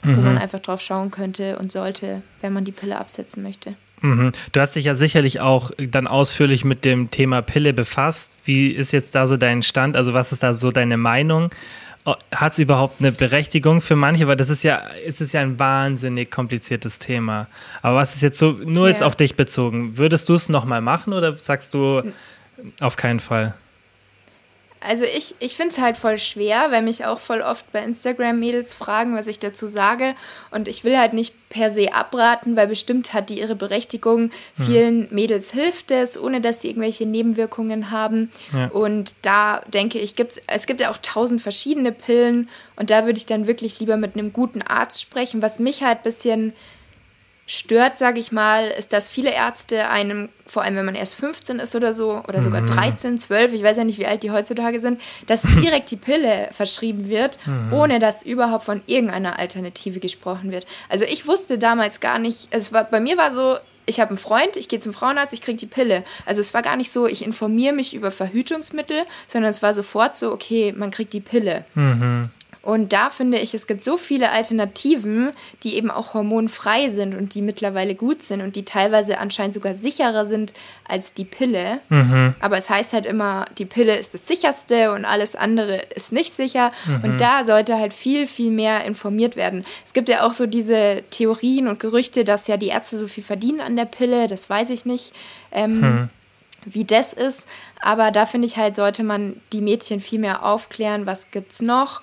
wo 0.03 0.11
mhm. 0.11 0.25
man 0.25 0.37
einfach 0.37 0.61
drauf 0.61 0.83
schauen 0.83 1.11
könnte 1.11 1.59
und 1.59 1.73
sollte, 1.73 2.21
wenn 2.43 2.53
man 2.53 2.67
die 2.67 2.73
Pille 2.73 2.99
absetzen 2.99 3.43
möchte. 3.43 3.77
Mhm. 4.05 4.33
Du 4.53 4.61
hast 4.61 4.77
dich 4.77 4.85
ja 4.85 4.95
sicherlich 4.95 5.41
auch 5.41 5.71
dann 5.79 6.07
ausführlich 6.07 6.63
mit 6.67 6.85
dem 6.85 7.11
Thema 7.11 7.41
Pille 7.41 7.73
befasst. 7.73 8.33
Wie 8.45 8.69
ist 8.69 8.93
jetzt 8.93 9.15
da 9.15 9.27
so 9.27 9.39
dein 9.39 9.63
Stand? 9.63 9.97
Also 9.97 10.13
was 10.13 10.31
ist 10.31 10.43
da 10.43 10.53
so 10.53 10.71
deine 10.71 10.99
Meinung? 10.99 11.49
Hat 12.35 12.53
es 12.53 12.59
überhaupt 12.59 13.01
eine 13.01 13.13
Berechtigung 13.13 13.81
für 13.81 13.97
manche? 13.97 14.29
Weil 14.29 14.37
das 14.37 14.51
ist 14.51 14.63
ja, 14.63 14.77
ist 15.07 15.23
es 15.23 15.33
ja 15.33 15.41
ein 15.41 15.59
wahnsinnig 15.59 16.31
kompliziertes 16.31 16.99
Thema. 16.99 17.47
Aber 17.81 17.97
was 17.97 18.15
ist 18.15 18.21
jetzt 18.21 18.39
so, 18.39 18.53
nur 18.53 18.89
ja. 18.89 18.91
jetzt 18.91 19.03
auf 19.03 19.17
dich 19.17 19.37
bezogen? 19.37 19.97
Würdest 19.97 20.29
du 20.29 20.35
es 20.35 20.51
nochmal 20.51 20.83
machen 20.83 21.15
oder 21.15 21.35
sagst 21.39 21.73
du 21.73 22.03
auf 22.81 22.97
keinen 22.97 23.21
Fall? 23.21 23.55
Also 24.87 25.05
ich, 25.05 25.35
ich 25.39 25.57
finde 25.57 25.71
es 25.71 25.81
halt 25.81 25.97
voll 25.97 26.19
schwer, 26.19 26.67
weil 26.71 26.83
mich 26.83 27.05
auch 27.07 27.19
voll 27.19 27.41
oft 27.41 27.71
bei 27.73 27.83
Instagram 27.83 28.39
Mädels 28.39 28.75
fragen, 28.75 29.17
was 29.17 29.27
ich 29.27 29.39
dazu 29.39 29.67
sage. 29.67 30.15
Und 30.51 30.69
ich 30.69 30.85
will 30.85 30.99
halt 30.99 31.15
nicht 31.15 31.35
per 31.49 31.71
se 31.71 31.95
abraten, 31.95 32.55
weil 32.57 32.67
bestimmt 32.67 33.15
hat 33.15 33.31
die 33.31 33.39
ihre 33.39 33.55
Berechtigung. 33.55 34.25
Mhm. 34.57 34.65
Vielen 34.65 35.15
Mädels 35.15 35.53
hilft 35.53 35.91
es, 35.91 36.21
ohne 36.21 36.41
dass 36.41 36.61
sie 36.61 36.69
irgendwelche 36.69 37.07
Nebenwirkungen 37.07 37.91
haben. 37.91 38.31
Ja. 38.53 38.67
Und 38.67 39.15
da 39.23 39.63
denke 39.73 39.99
ich, 39.99 40.17
gibt's, 40.17 40.41
es 40.49 40.67
gibt 40.67 40.81
ja 40.81 40.91
auch 40.91 40.99
tausend 40.99 41.41
verschiedene 41.41 41.91
Pillen. 41.91 42.51
Und 42.77 42.91
da 42.91 43.07
würde 43.07 43.19
ich 43.19 43.27
dann 43.27 43.47
wirklich 43.47 43.81
lieber 43.81 43.97
mit 43.97 44.17
einem 44.17 44.33
guten 44.33 44.61
Arzt 44.61 45.01
sprechen. 45.01 45.41
Was 45.41 45.61
mich 45.61 45.83
halt 45.83 45.99
ein 45.99 46.05
bisschen 46.05 46.53
stört, 47.47 47.99
sage 47.99 48.21
ich 48.21 48.33
mal, 48.33 48.69
ist, 48.69 48.93
dass 48.93 49.09
viele 49.09 49.31
Ärzte 49.31 49.89
einem, 49.91 50.31
vor 50.47 50.63
allem 50.63 50.77
wenn 50.77 50.87
man 50.87 50.95
erst 50.95 51.17
15 51.17 51.59
ist 51.59 51.75
oder 51.75 51.93
so, 51.93 52.23
oder 52.27 52.43
sogar 52.43 52.63
mhm. 52.63 52.67
13, 52.67 53.19
12, 53.19 53.53
ich 53.53 53.63
weiß 53.63 53.77
ja 53.77 53.85
nicht, 53.85 53.99
wie 53.99 54.07
alt 54.07 54.23
die 54.23 54.31
heutzutage 54.31 54.81
sind, 54.81 55.01
dass 55.27 55.43
direkt 55.61 55.91
die 55.91 55.97
Pille 55.97 56.49
verschrieben 56.53 57.09
wird, 57.09 57.39
mhm. 57.47 57.73
ohne 57.73 57.99
dass 57.99 58.25
überhaupt 58.25 58.65
von 58.65 58.83
irgendeiner 58.87 59.39
Alternative 59.39 60.01
gesprochen 60.01 60.53
wird. 60.53 60.67
Also 60.89 61.05
ich 61.05 61.27
wusste 61.27 61.59
damals 61.59 62.01
gar 62.01 62.19
nicht, 62.19 62.49
es 62.51 62.73
war, 62.73 62.85
bei 62.85 63.01
mir 63.01 63.19
war 63.19 63.33
so, 63.35 63.57
ich 63.87 64.01
habe 64.01 64.11
einen 64.11 64.19
Freund, 64.19 64.57
ich 64.57 64.69
gehe 64.69 64.79
zum 64.79 64.95
Frauenarzt, 64.95 65.35
ich 65.35 65.43
kriege 65.43 65.59
die 65.59 65.67
Pille. 65.67 66.05
Also 66.25 66.41
es 66.41 66.55
war 66.55 66.63
gar 66.63 66.77
nicht 66.77 66.91
so, 66.91 67.07
ich 67.07 67.23
informiere 67.23 67.75
mich 67.75 67.93
über 67.93 68.11
Verhütungsmittel, 68.11 69.05
sondern 69.27 69.51
es 69.51 69.63
war 69.63 69.75
sofort 69.75 70.17
so, 70.17 70.33
okay, 70.33 70.73
man 70.75 70.91
kriegt 70.91 71.13
die 71.13 71.21
Pille. 71.21 71.67
Mhm. 71.75 72.31
Und 72.65 72.95
da 72.95 73.11
finde 73.11 73.39
ich, 73.39 73.53
es 73.53 73.67
gibt 73.67 73.83
so 73.83 73.99
viele 73.99 74.31
Alternativen, 74.31 75.33
die 75.63 75.77
eben 75.77 75.91
auch 75.91 76.15
hormonfrei 76.15 76.89
sind 76.89 77.15
und 77.15 77.35
die 77.35 77.43
mittlerweile 77.43 77.95
gut 77.95 78.23
sind 78.23 78.41
und 78.41 78.57
die 78.57 78.65
teilweise 78.65 79.19
anscheinend 79.19 79.53
sogar 79.53 79.75
sicherer 79.75 80.25
sind 80.25 80.55
als 80.89 81.13
die 81.13 81.27
Pille. 81.27 81.81
Mhm. 81.91 82.35
Aber 82.41 82.57
es 82.57 82.71
heißt 82.71 82.95
halt 82.95 83.05
immer, 83.05 83.45
die 83.59 83.67
Pille 83.67 83.95
ist 83.95 84.15
das 84.15 84.27
sicherste 84.27 84.93
und 84.93 85.05
alles 85.05 85.37
andere 85.37 85.83
ist 85.95 86.11
nicht 86.11 86.33
sicher. 86.33 86.73
Mhm. 86.87 87.05
Und 87.05 87.21
da 87.21 87.45
sollte 87.45 87.77
halt 87.77 87.93
viel, 87.93 88.27
viel 88.27 88.51
mehr 88.51 88.85
informiert 88.85 89.37
werden. 89.37 89.67
Es 89.85 89.93
gibt 89.93 90.09
ja 90.09 90.27
auch 90.27 90.33
so 90.33 90.47
diese 90.47 91.03
Theorien 91.11 91.69
und 91.69 91.81
Gerüchte, 91.81 92.25
dass 92.25 92.47
ja 92.47 92.57
die 92.57 92.69
Ärzte 92.69 92.97
so 92.97 93.09
viel 93.09 93.25
verdienen 93.25 93.61
an 93.61 93.77
der 93.77 93.85
Pille. 93.85 94.27
Das 94.27 94.49
weiß 94.49 94.71
ich 94.71 94.87
nicht. 94.87 95.13
Ähm, 95.53 95.81
mhm 95.81 96.09
wie 96.67 96.87
das 96.87 97.13
ist. 97.13 97.47
Aber 97.79 98.11
da 98.11 98.25
finde 98.25 98.47
ich 98.47 98.57
halt, 98.57 98.77
sollte 98.77 99.05
man 99.05 99.39
die 99.53 99.61
Mädchen 99.61 100.01
viel 100.01 100.19
mehr 100.19 100.47
aufklären, 100.47 101.05
was 101.05 101.31
gibt's 101.31 101.61
noch 101.61 102.01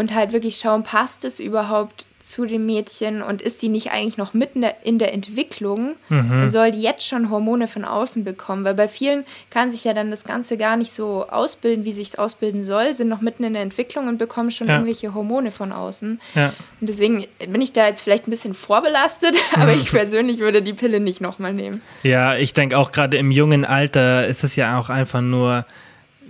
und 0.00 0.14
halt 0.14 0.32
wirklich 0.32 0.56
schauen, 0.56 0.82
passt 0.82 1.26
es 1.26 1.38
überhaupt 1.40 2.06
zu 2.20 2.44
dem 2.44 2.66
Mädchen 2.66 3.22
und 3.22 3.40
ist 3.40 3.60
sie 3.60 3.68
nicht 3.68 3.92
eigentlich 3.92 4.16
noch 4.18 4.34
mitten 4.34 4.62
in 4.82 4.98
der 4.98 5.14
Entwicklung 5.14 5.96
mhm. 6.08 6.42
und 6.42 6.50
soll 6.50 6.70
die 6.70 6.82
jetzt 6.82 7.06
schon 7.06 7.30
Hormone 7.30 7.66
von 7.66 7.84
außen 7.84 8.24
bekommen? 8.24 8.64
Weil 8.64 8.74
bei 8.74 8.88
vielen 8.88 9.24
kann 9.50 9.70
sich 9.70 9.84
ja 9.84 9.94
dann 9.94 10.10
das 10.10 10.24
Ganze 10.24 10.58
gar 10.58 10.76
nicht 10.76 10.92
so 10.92 11.26
ausbilden, 11.28 11.84
wie 11.84 11.92
sich 11.92 12.08
es 12.08 12.14
ausbilden 12.16 12.62
soll, 12.62 12.94
sind 12.94 13.08
noch 13.08 13.20
mitten 13.20 13.44
in 13.44 13.54
der 13.54 13.62
Entwicklung 13.62 14.08
und 14.08 14.18
bekommen 14.18 14.50
schon 14.50 14.68
ja. 14.68 14.74
irgendwelche 14.74 15.14
Hormone 15.14 15.50
von 15.50 15.72
außen. 15.72 16.20
Ja. 16.34 16.52
Und 16.80 16.88
deswegen 16.88 17.26
bin 17.46 17.62
ich 17.62 17.72
da 17.72 17.86
jetzt 17.86 18.02
vielleicht 18.02 18.26
ein 18.26 18.30
bisschen 18.30 18.54
vorbelastet, 18.54 19.36
aber 19.54 19.72
ich 19.72 19.90
persönlich 19.90 20.38
würde 20.38 20.62
die 20.62 20.74
Pille 20.74 21.00
nicht 21.00 21.20
nochmal 21.20 21.54
nehmen. 21.54 21.80
Ja, 22.02 22.36
ich 22.36 22.52
denke 22.52 22.76
auch 22.76 22.90
gerade 22.90 23.16
im 23.16 23.30
jungen 23.30 23.64
Alter 23.64 24.26
ist 24.26 24.44
es 24.44 24.56
ja 24.56 24.78
auch 24.78 24.88
einfach 24.88 25.22
nur 25.22 25.64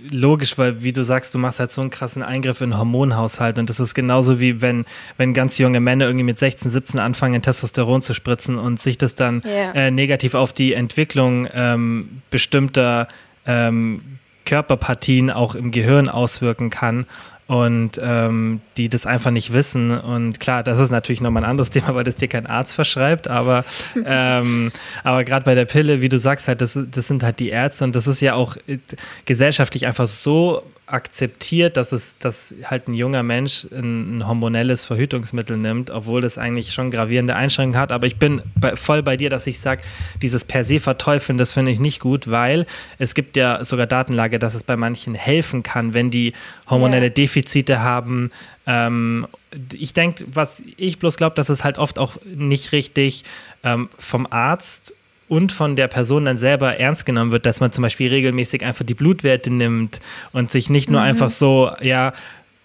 logisch, 0.09 0.57
weil 0.57 0.83
wie 0.83 0.91
du 0.91 1.03
sagst, 1.03 1.33
du 1.33 1.39
machst 1.39 1.59
halt 1.59 1.71
so 1.71 1.81
einen 1.81 1.89
krassen 1.89 2.23
Eingriff 2.23 2.61
in 2.61 2.71
den 2.71 2.79
Hormonhaushalt 2.79 3.59
und 3.59 3.69
das 3.69 3.79
ist 3.79 3.93
genauso 3.93 4.39
wie 4.39 4.61
wenn, 4.61 4.85
wenn 5.17 5.33
ganz 5.33 5.57
junge 5.57 5.79
Männer 5.79 6.05
irgendwie 6.05 6.25
mit 6.25 6.39
16, 6.39 6.71
17 6.71 6.99
anfangen, 6.99 7.41
Testosteron 7.41 8.01
zu 8.01 8.13
spritzen 8.13 8.57
und 8.57 8.79
sich 8.79 8.97
das 8.97 9.15
dann 9.15 9.43
yeah. 9.45 9.73
äh, 9.73 9.91
negativ 9.91 10.33
auf 10.33 10.53
die 10.53 10.73
Entwicklung 10.73 11.47
ähm, 11.53 12.21
bestimmter 12.29 13.07
ähm, 13.45 14.01
Körperpartien 14.45 15.29
auch 15.29 15.55
im 15.55 15.71
Gehirn 15.71 16.09
auswirken 16.09 16.69
kann 16.69 17.05
und 17.51 17.99
ähm, 18.01 18.61
die 18.77 18.87
das 18.87 19.05
einfach 19.05 19.29
nicht 19.29 19.51
wissen. 19.51 19.91
Und 19.91 20.39
klar, 20.39 20.63
das 20.63 20.79
ist 20.79 20.89
natürlich 20.89 21.19
nochmal 21.19 21.43
ein 21.43 21.49
anderes 21.49 21.69
Thema, 21.71 21.93
weil 21.95 22.05
das 22.05 22.15
dir 22.15 22.29
kein 22.29 22.47
Arzt 22.47 22.73
verschreibt, 22.75 23.27
aber, 23.27 23.65
ähm, 24.05 24.71
aber 25.03 25.25
gerade 25.25 25.43
bei 25.43 25.53
der 25.53 25.65
Pille, 25.65 26.01
wie 26.01 26.07
du 26.07 26.17
sagst, 26.17 26.47
halt, 26.47 26.61
das, 26.61 26.79
das 26.89 27.09
sind 27.09 27.23
halt 27.23 27.41
die 27.41 27.49
Ärzte 27.49 27.83
und 27.83 27.93
das 27.93 28.07
ist 28.07 28.21
ja 28.21 28.35
auch 28.35 28.55
äh, 28.67 28.77
gesellschaftlich 29.25 29.85
einfach 29.85 30.07
so 30.07 30.63
akzeptiert, 30.91 31.77
dass 31.77 31.91
es, 31.91 32.17
dass 32.17 32.53
halt 32.65 32.87
ein 32.87 32.93
junger 32.93 33.23
Mensch 33.23 33.67
ein, 33.71 34.17
ein, 34.17 34.27
hormonelles 34.27 34.85
Verhütungsmittel 34.85 35.57
nimmt, 35.57 35.89
obwohl 35.89 36.21
das 36.21 36.37
eigentlich 36.37 36.73
schon 36.73 36.91
gravierende 36.91 37.35
Einschränkungen 37.35 37.79
hat. 37.79 37.91
Aber 37.91 38.07
ich 38.07 38.17
bin 38.17 38.41
bei, 38.55 38.75
voll 38.75 39.01
bei 39.01 39.17
dir, 39.17 39.29
dass 39.29 39.47
ich 39.47 39.59
sage, 39.59 39.81
dieses 40.21 40.45
per 40.45 40.65
se 40.65 40.79
verteufeln, 40.79 41.37
das 41.37 41.53
finde 41.53 41.71
ich 41.71 41.79
nicht 41.79 41.99
gut, 41.99 42.29
weil 42.29 42.65
es 42.97 43.15
gibt 43.15 43.37
ja 43.37 43.63
sogar 43.63 43.87
Datenlage, 43.87 44.39
dass 44.39 44.53
es 44.53 44.63
bei 44.63 44.75
manchen 44.75 45.15
helfen 45.15 45.63
kann, 45.63 45.93
wenn 45.93 46.11
die 46.11 46.33
hormonelle 46.69 47.05
yeah. 47.05 47.13
Defizite 47.13 47.81
haben. 47.81 48.29
Ähm, 48.67 49.27
ich 49.73 49.93
denke, 49.93 50.25
was 50.33 50.63
ich 50.77 50.99
bloß 50.99 51.17
glaube, 51.17 51.35
dass 51.35 51.49
es 51.49 51.63
halt 51.63 51.77
oft 51.77 51.99
auch 51.99 52.17
nicht 52.25 52.71
richtig 52.71 53.23
ähm, 53.63 53.89
vom 53.97 54.27
Arzt 54.29 54.93
und 55.31 55.53
von 55.53 55.77
der 55.77 55.87
Person 55.87 56.25
dann 56.25 56.37
selber 56.37 56.77
ernst 56.77 57.05
genommen 57.05 57.31
wird, 57.31 57.45
dass 57.45 57.61
man 57.61 57.71
zum 57.71 57.83
Beispiel 57.83 58.09
regelmäßig 58.09 58.65
einfach 58.65 58.85
die 58.85 58.93
Blutwerte 58.93 59.49
nimmt 59.49 60.01
und 60.33 60.51
sich 60.51 60.69
nicht 60.69 60.89
nur 60.89 60.99
mhm. 60.99 61.07
einfach 61.07 61.29
so, 61.29 61.71
ja, 61.79 62.11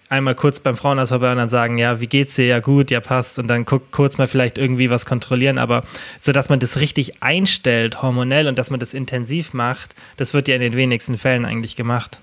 einmal 0.08 0.34
kurz 0.34 0.58
beim 0.58 0.76
Frauenarzt 0.76 1.12
vorbei 1.12 1.30
und 1.30 1.38
dann 1.38 1.48
sagen, 1.48 1.78
ja, 1.78 2.00
wie 2.00 2.08
geht's 2.08 2.34
dir? 2.34 2.46
Ja, 2.46 2.58
gut, 2.58 2.90
ja, 2.90 2.98
passt. 2.98 3.38
Und 3.38 3.46
dann 3.46 3.66
guck, 3.66 3.92
kurz 3.92 4.18
mal 4.18 4.26
vielleicht 4.26 4.58
irgendwie 4.58 4.90
was 4.90 5.06
kontrollieren. 5.06 5.58
Aber 5.58 5.84
so, 6.18 6.32
dass 6.32 6.48
man 6.48 6.58
das 6.58 6.80
richtig 6.80 7.22
einstellt, 7.22 8.02
hormonell 8.02 8.48
und 8.48 8.58
dass 8.58 8.70
man 8.70 8.80
das 8.80 8.94
intensiv 8.94 9.52
macht, 9.52 9.94
das 10.16 10.34
wird 10.34 10.48
ja 10.48 10.56
in 10.56 10.60
den 10.60 10.72
wenigsten 10.72 11.18
Fällen 11.18 11.44
eigentlich 11.44 11.76
gemacht. 11.76 12.20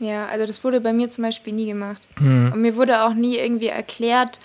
Ja, 0.00 0.26
also 0.26 0.46
das 0.46 0.64
wurde 0.64 0.80
bei 0.80 0.92
mir 0.92 1.10
zum 1.10 1.22
Beispiel 1.22 1.52
nie 1.52 1.66
gemacht. 1.66 2.08
Mhm. 2.18 2.50
Und 2.52 2.60
mir 2.60 2.74
wurde 2.74 3.04
auch 3.04 3.14
nie 3.14 3.36
irgendwie 3.36 3.68
erklärt, 3.68 4.40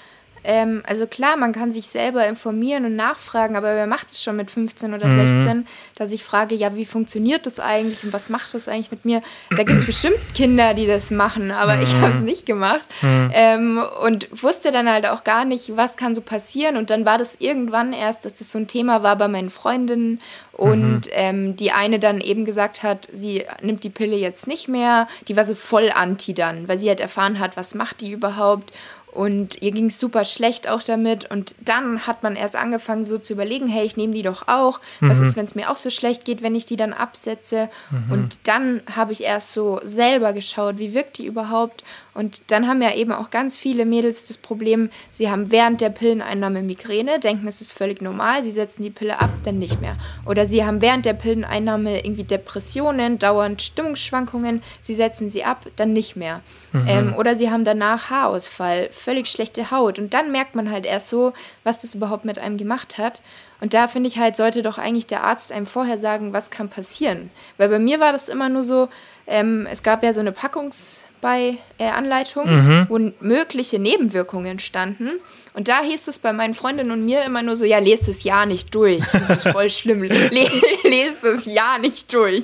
ähm, 0.46 0.84
also 0.86 1.08
klar, 1.08 1.38
man 1.38 1.52
kann 1.52 1.72
sich 1.72 1.88
selber 1.88 2.28
informieren 2.28 2.86
und 2.86 2.96
nachfragen, 2.96 3.56
aber 3.56 3.76
wer 3.76 3.88
macht 3.88 4.12
es 4.12 4.24
schon 4.24 4.36
mit 4.36 4.52
15 4.52 4.94
oder 4.94 5.08
mhm. 5.08 5.36
16, 5.36 5.68
dass 5.96 6.12
ich 6.12 6.24
frage, 6.24 6.56
ja, 6.56 6.76
wie 6.76 6.86
funktioniert 6.86 7.46
das 7.46 7.60
eigentlich 7.60 8.04
und 8.04 8.14
was 8.14 8.30
macht 8.30 8.54
das 8.54 8.68
eigentlich 8.68 8.92
mit 8.92 9.06
mir? 9.06 9.22
Da 9.50 9.64
gibt 9.64 9.80
es 9.80 9.86
bestimmt 9.86 10.20
Kinder, 10.36 10.74
die 10.74 10.88
das 10.88 11.12
machen, 11.12 11.52
aber 11.52 11.78
mhm. 11.78 11.84
ich 11.84 11.96
habe 11.96 12.12
es 12.12 12.22
nicht 12.22 12.46
gemacht 12.46 12.86
mhm. 13.02 13.32
ähm, 13.34 13.84
und 14.04 14.28
wusste 14.32 14.72
dann 14.72 14.90
halt 14.90 15.08
auch 15.08 15.24
gar 15.24 15.46
nicht, 15.46 15.76
was 15.76 15.98
kann 15.98 16.14
so 16.14 16.22
passieren. 16.22 16.78
Und 16.78 16.90
dann 16.90 17.06
war 17.06 17.18
das 17.18 17.36
irgendwann 17.40 17.94
erst, 17.94 18.26
dass 18.26 18.36
das 18.36 18.52
so 18.52 18.60
ein 18.60 18.68
Thema 18.68 19.04
war 19.04 19.16
bei 19.16 19.28
meinen 19.28 19.50
Freundinnen 19.50 20.20
und 20.52 21.08
mhm. 21.08 21.12
ähm, 21.12 21.56
die 21.56 21.72
eine 21.72 22.00
dann 22.00 22.22
eben 22.22 22.46
gesagt 22.46 22.84
hat, 22.84 23.10
sie 23.12 23.44
nimmt 23.62 23.84
die 23.84 23.90
Pille 23.90 24.16
jetzt 24.16 24.48
nicht 24.48 24.68
mehr. 24.68 25.08
Die 25.28 25.36
war 25.36 25.44
so 25.44 25.56
voll 25.56 25.92
anti 25.94 26.34
dann, 26.34 26.68
weil 26.68 26.78
sie 26.78 26.88
halt 26.88 27.02
erfahren 27.02 27.40
hat, 27.40 27.58
was 27.58 27.76
macht 27.76 28.02
die 28.02 28.12
überhaupt. 28.12 28.72
Und 29.16 29.62
ihr 29.62 29.72
ging 29.72 29.86
es 29.86 29.98
super 29.98 30.26
schlecht 30.26 30.68
auch 30.68 30.84
damit. 30.84 31.32
Und 31.32 31.56
dann 31.64 32.06
hat 32.06 32.22
man 32.22 32.36
erst 32.36 32.58
angefangen, 32.58 33.06
so 33.06 33.18
zu 33.18 33.32
überlegen, 33.32 33.68
hey, 33.68 33.86
ich 33.86 33.96
nehme 33.96 34.14
die 34.14 34.24
doch 34.24 34.50
auch. 34.50 34.82
Mhm. 35.00 35.10
Was 35.10 35.20
ist, 35.22 35.38
wenn 35.38 35.46
es 35.46 35.56
mir 35.56 35.72
auch 35.72 35.78
so 35.78 35.90
schlecht 35.90 36.26
geht, 36.26 36.42
wenn 36.42 36.54
ich 36.54 36.66
die 36.66 36.76
dann 36.76 36.92
absetze? 36.92 37.70
Mhm. 37.92 38.12
Und 38.12 38.40
dann 38.44 38.82
habe 38.94 39.14
ich 39.14 39.24
erst 39.24 39.54
so 39.54 39.80
selber 39.86 40.34
geschaut, 40.34 40.80
wie 40.80 40.94
wirkt 40.94 41.18
die 41.18 41.26
überhaupt? 41.26 41.86
Und 42.16 42.50
dann 42.50 42.66
haben 42.66 42.82
ja 42.82 42.94
eben 42.96 43.12
auch 43.12 43.30
ganz 43.30 43.58
viele 43.58 43.86
Mädels 43.86 44.24
das 44.24 44.38
Problem, 44.38 44.90
sie 45.12 45.30
haben 45.30 45.52
während 45.52 45.82
der 45.82 45.90
Pilleneinnahme 45.90 46.64
Migräne, 46.64 47.20
denken, 47.20 47.46
es 47.46 47.60
ist 47.60 47.74
völlig 47.74 48.02
normal, 48.02 48.42
sie 48.42 48.52
setzen 48.52 48.84
die 48.84 48.90
Pille 48.90 49.20
ab, 49.20 49.32
dann 49.44 49.60
nicht 49.60 49.82
mehr. 49.82 49.98
Oder 50.26 50.46
sie 50.46 50.66
haben 50.66 50.82
während 50.82 51.06
der 51.06 51.14
Pilleneinnahme 51.14 52.06
irgendwie 52.06 52.24
Depressionen, 52.24 53.20
dauernd 53.20 53.62
Stimmungsschwankungen, 53.62 54.64
sie 54.80 54.94
setzen 54.94 55.28
sie 55.28 55.44
ab, 55.44 55.68
dann 55.76 55.92
nicht 55.92 56.16
mehr. 56.16 56.40
Mhm. 56.72 56.86
Ähm, 56.88 57.16
oder 57.18 57.36
sie 57.36 57.52
haben 57.52 57.66
danach 57.66 58.10
Haarausfall, 58.10 58.88
völlig 58.92 59.28
schlechte 59.28 59.70
Haut. 59.70 60.00
Und 60.00 60.14
dann 60.14 60.32
merkt 60.32 60.56
man 60.56 60.72
halt 60.72 60.86
erst 60.86 61.10
so, 61.10 61.34
was 61.66 61.82
das 61.82 61.96
überhaupt 61.96 62.24
mit 62.24 62.40
einem 62.40 62.56
gemacht 62.56 62.98
hat. 62.98 63.22
Und 63.60 63.74
da 63.74 63.90
finde 63.90 64.08
ich 64.08 64.18
halt, 64.18 64.38
sollte 64.38 64.62
doch 64.62 64.78
eigentlich 64.78 65.08
der 65.08 65.26
Arzt 65.26 65.52
einem 65.52 65.66
vorher 65.66 65.98
sagen, 65.98 66.32
was 66.32 66.50
kann 66.50 66.70
passieren. 66.70 67.30
Weil 67.58 67.68
bei 67.68 67.80
mir 67.80 68.00
war 68.00 68.14
das 68.14 68.30
immer 68.30 68.48
nur 68.48 68.64
so, 68.64 68.88
ähm, 69.28 69.68
es 69.70 69.84
gab 69.84 70.02
ja 70.02 70.14
so 70.14 70.22
eine 70.22 70.32
Packungs- 70.32 71.02
bei 71.26 71.58
äh, 71.80 71.86
Anleitung, 71.88 72.46
mhm. 72.46 72.86
wo 72.88 73.00
mögliche 73.20 73.80
Nebenwirkungen 73.80 74.60
standen. 74.60 75.10
Und 75.56 75.70
da 75.70 75.82
hieß 75.82 76.08
es 76.08 76.20
bei 76.20 76.34
meinen 76.34 76.54
Freundinnen 76.54 76.92
und 76.92 77.04
mir 77.04 77.24
immer 77.24 77.42
nur 77.42 77.56
so, 77.56 77.66
ja, 77.66 77.80
lest 77.80 78.08
es 78.08 78.24
ja 78.24 78.46
nicht 78.46 78.76
durch. 78.76 79.04
Das 79.12 79.32
ist 79.32 79.48
voll 79.48 79.72
schlimm. 79.72 80.04
lest 80.04 81.24
es 81.24 81.46
ja 81.52 81.80
nicht 81.80 82.14
durch. 82.14 82.44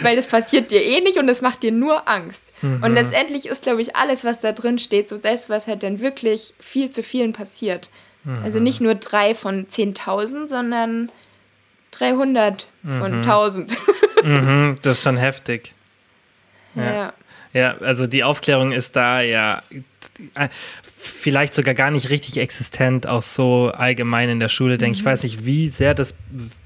Weil 0.00 0.16
das 0.16 0.26
passiert 0.26 0.70
dir 0.70 0.82
eh 0.82 1.02
nicht 1.02 1.18
und 1.18 1.26
das 1.26 1.42
macht 1.42 1.62
dir 1.62 1.70
nur 1.70 2.08
Angst. 2.08 2.54
Mhm. 2.62 2.82
Und 2.82 2.94
letztendlich 2.94 3.44
ist, 3.44 3.64
glaube 3.64 3.82
ich, 3.82 3.94
alles, 3.94 4.24
was 4.24 4.40
da 4.40 4.52
drin 4.52 4.78
steht, 4.78 5.06
so 5.06 5.18
das, 5.18 5.50
was 5.50 5.66
halt 5.66 5.82
dann 5.82 6.00
wirklich 6.00 6.54
viel 6.58 6.88
zu 6.88 7.02
vielen 7.02 7.34
passiert. 7.34 7.90
Mhm. 8.24 8.42
Also 8.42 8.58
nicht 8.58 8.80
nur 8.80 8.94
drei 8.94 9.34
von 9.34 9.66
10.000, 9.66 10.48
sondern 10.48 11.12
300 11.90 12.68
von 12.84 13.12
1000. 13.16 13.76
Mhm. 14.22 14.32
mhm. 14.32 14.78
das 14.80 14.96
ist 14.96 15.02
schon 15.02 15.18
heftig. 15.18 15.74
ja. 16.74 16.94
ja. 16.94 17.12
Ja, 17.54 17.76
also 17.78 18.08
die 18.08 18.24
Aufklärung 18.24 18.72
ist 18.72 18.96
da 18.96 19.20
ja 19.20 19.62
vielleicht 20.96 21.54
sogar 21.54 21.74
gar 21.74 21.92
nicht 21.92 22.10
richtig 22.10 22.38
existent, 22.38 23.06
auch 23.06 23.22
so 23.22 23.70
allgemein 23.70 24.28
in 24.28 24.40
der 24.40 24.48
Schule, 24.48 24.76
denke 24.76 24.96
mhm. 24.96 25.00
ich. 25.00 25.04
weiß 25.04 25.22
nicht, 25.22 25.46
wie 25.46 25.68
sehr 25.68 25.94
das 25.94 26.16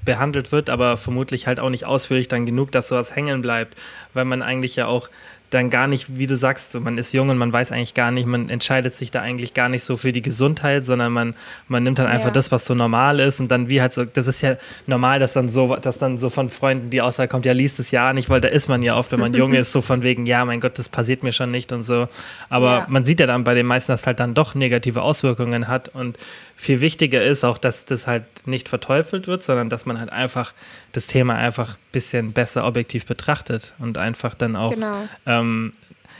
behandelt 0.03 0.51
wird, 0.51 0.71
aber 0.71 0.97
vermutlich 0.97 1.45
halt 1.45 1.59
auch 1.59 1.69
nicht 1.69 1.85
ausführlich 1.85 2.27
dann 2.27 2.47
genug, 2.47 2.71
dass 2.71 2.87
sowas 2.87 3.15
hängen 3.15 3.43
bleibt, 3.43 3.77
weil 4.15 4.25
man 4.25 4.41
eigentlich 4.41 4.75
ja 4.75 4.87
auch 4.87 5.09
dann 5.49 5.69
gar 5.69 5.87
nicht, 5.87 6.17
wie 6.17 6.27
du 6.27 6.35
sagst, 6.35 6.79
man 6.79 6.97
ist 6.97 7.11
jung 7.11 7.29
und 7.29 7.37
man 7.37 7.51
weiß 7.51 7.71
eigentlich 7.71 7.93
gar 7.95 8.11
nicht, 8.11 8.27
man 8.27 8.49
entscheidet 8.49 8.93
sich 8.93 9.09
da 9.09 9.21
eigentlich 9.21 9.53
gar 9.53 9.67
nicht 9.67 9.83
so 9.83 9.97
für 9.97 10.11
die 10.11 10.21
Gesundheit, 10.21 10.85
sondern 10.85 11.11
man, 11.11 11.35
man 11.67 11.83
nimmt 11.83 11.97
dann 11.97 12.07
einfach 12.07 12.27
ja. 12.27 12.33
das, 12.33 12.51
was 12.51 12.65
so 12.65 12.75
normal 12.75 13.19
ist 13.19 13.39
und 13.39 13.49
dann 13.49 13.69
wie 13.69 13.81
halt 13.81 13.91
so, 13.91 14.05
das 14.05 14.27
ist 14.27 14.41
ja 14.41 14.57
normal, 14.85 15.19
dass 15.19 15.33
dann 15.33 15.49
so, 15.49 15.75
dass 15.75 15.97
dann 15.97 16.17
so 16.17 16.29
von 16.29 16.49
Freunden 16.49 16.91
die 16.91 17.01
Aussage 17.01 17.29
kommt, 17.29 17.45
ja, 17.45 17.53
liest 17.53 17.79
es 17.79 17.89
ja 17.89 18.13
nicht, 18.13 18.29
weil 18.29 18.41
da 18.41 18.47
ist 18.47 18.67
man 18.67 18.83
ja 18.83 18.95
oft, 18.95 19.11
wenn 19.11 19.19
man 19.19 19.33
jung 19.33 19.53
ist, 19.55 19.71
so 19.71 19.81
von 19.81 20.03
wegen, 20.03 20.25
ja, 20.25 20.45
mein 20.45 20.59
Gott, 20.59 20.77
das 20.77 20.89
passiert 20.89 21.23
mir 21.23 21.31
schon 21.31 21.49
nicht 21.49 21.71
und 21.71 21.83
so. 21.83 22.07
Aber 22.49 22.71
ja. 22.71 22.85
man 22.87 23.03
sieht 23.03 23.19
ja 23.19 23.25
dann 23.25 23.43
bei 23.43 23.55
den 23.55 23.65
meisten, 23.65 23.91
dass 23.91 24.01
es 24.01 24.07
halt 24.07 24.19
dann 24.19 24.35
doch 24.35 24.53
negative 24.53 25.01
Auswirkungen 25.01 25.67
hat 25.67 25.89
und 25.89 26.17
viel 26.61 26.81
wichtiger 26.81 27.23
ist 27.23 27.45
auch, 27.45 27.57
dass 27.57 27.85
das 27.85 28.05
halt 28.05 28.25
nicht 28.45 28.67
verteufelt 28.67 29.27
wird, 29.27 29.43
sondern 29.43 29.69
dass 29.69 29.85
man 29.85 29.97
halt 29.97 30.11
einfach 30.11 30.53
das 30.91 31.07
Thema 31.07 31.35
einfach 31.35 31.75
ein 31.75 31.91
bisschen 31.93 32.33
besser 32.33 32.65
objektiv 32.67 33.05
betrachtet 33.05 33.73
und 33.79 33.97
einfach 33.97 34.35
dann 34.35 34.57
auch, 34.57 34.73
genau. 34.73 35.07
ähm, 35.25 35.71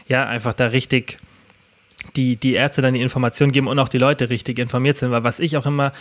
ja, 0.08 0.26
einfach 0.26 0.54
da 0.54 0.68
richtig 0.68 1.18
die, 2.16 2.38
die 2.38 2.54
Ärzte 2.54 2.82
dann 2.82 2.94
die 2.94 3.02
Informationen 3.02 3.52
geben 3.52 3.68
und 3.68 3.80
auch 3.80 3.90
die 3.90 3.98
Leute 3.98 4.30
richtig 4.30 4.60
informiert 4.60 4.96
sind, 4.96 5.12
weil 5.12 5.26
was 5.26 5.42
ich 5.42 5.58
auch 5.58 5.66
immer 5.66 5.92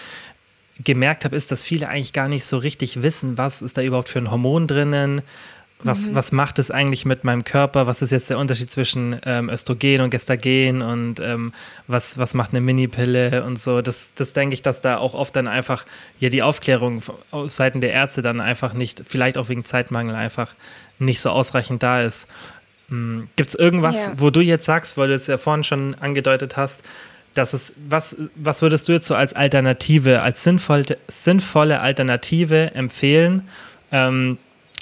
gemerkt 0.85 1.25
habe, 1.25 1.35
ist, 1.35 1.51
dass 1.51 1.65
viele 1.65 1.89
eigentlich 1.89 2.13
gar 2.13 2.29
nicht 2.29 2.45
so 2.45 2.59
richtig 2.59 3.03
wissen, 3.03 3.39
was 3.39 3.61
ist 3.61 3.77
da 3.77 3.83
überhaupt 3.83 4.09
für 4.09 4.21
ein 4.21 4.31
Hormon 4.31 4.69
drinnen, 4.69 5.21
was, 5.83 6.09
mhm. 6.09 6.15
was 6.17 6.33
macht 6.33 6.59
es 6.59 6.71
eigentlich 6.71 7.05
mit 7.05 7.23
meinem 7.23 7.45
Körper? 7.45 7.87
Was 7.87 8.03
ist 8.03 8.11
jetzt 8.11 8.31
der 8.31 8.39
Unterschied 8.39 8.71
zwischen 8.71 9.17
ähm, 9.25 9.49
Östrogen 9.49 10.01
und 10.01 10.11
Gestagen 10.11 10.83
und 10.83 11.21
ähm, 11.21 11.53
was, 11.87 12.19
was 12.19 12.35
macht 12.35 12.51
eine 12.51 12.61
Minipille 12.61 13.45
und 13.45 13.59
so? 13.59 13.81
Das, 13.81 14.13
das 14.15 14.33
denke 14.33 14.55
ich, 14.55 14.63
dass 14.63 14.81
da 14.81 14.99
auch 14.99 15.15
oft 15.15 15.37
dann 15.37 15.47
einfach 15.47 15.85
ja 16.19 16.31
die 16.31 16.43
Aufklärung 16.43 17.01
aus 17.31 17.57
Seiten 17.57 17.81
der 17.81 17.93
Ärzte 17.93 18.23
dann 18.23 18.41
einfach 18.41 18.75
nicht, 18.75 19.03
vielleicht 19.07 19.39
auch 19.39 19.49
wegen 19.49 19.65
Zeitmangel 19.65 20.17
einfach 20.17 20.55
nicht 20.99 21.21
so 21.21 21.31
ausreichend 21.31 21.83
da 21.83 22.03
ist. 22.03 22.27
Hm. 22.89 23.29
Gibt 23.37 23.51
es 23.51 23.55
irgendwas, 23.55 24.07
ja. 24.07 24.13
wo 24.17 24.31
du 24.31 24.41
jetzt 24.41 24.65
sagst, 24.65 24.97
weil 24.99 25.09
du 25.09 25.15
es 25.15 25.29
ja 25.29 25.39
vorhin 25.39 25.63
schon 25.63 25.95
angedeutet 25.95 26.57
hast, 26.57 26.83
dass 27.35 27.53
es, 27.53 27.73
was, 27.89 28.17
was 28.35 28.63
würdest 28.63 28.89
du 28.89 28.93
jetzt 28.93 29.07
so 29.07 29.15
als 29.15 29.33
Alternative, 29.33 30.23
als 30.23 30.43
sinnvolle, 30.43 30.99
sinnvolle 31.07 31.81
Alternative 31.81 32.75
empfehlen? 32.75 33.49
Ähm, 33.93 34.39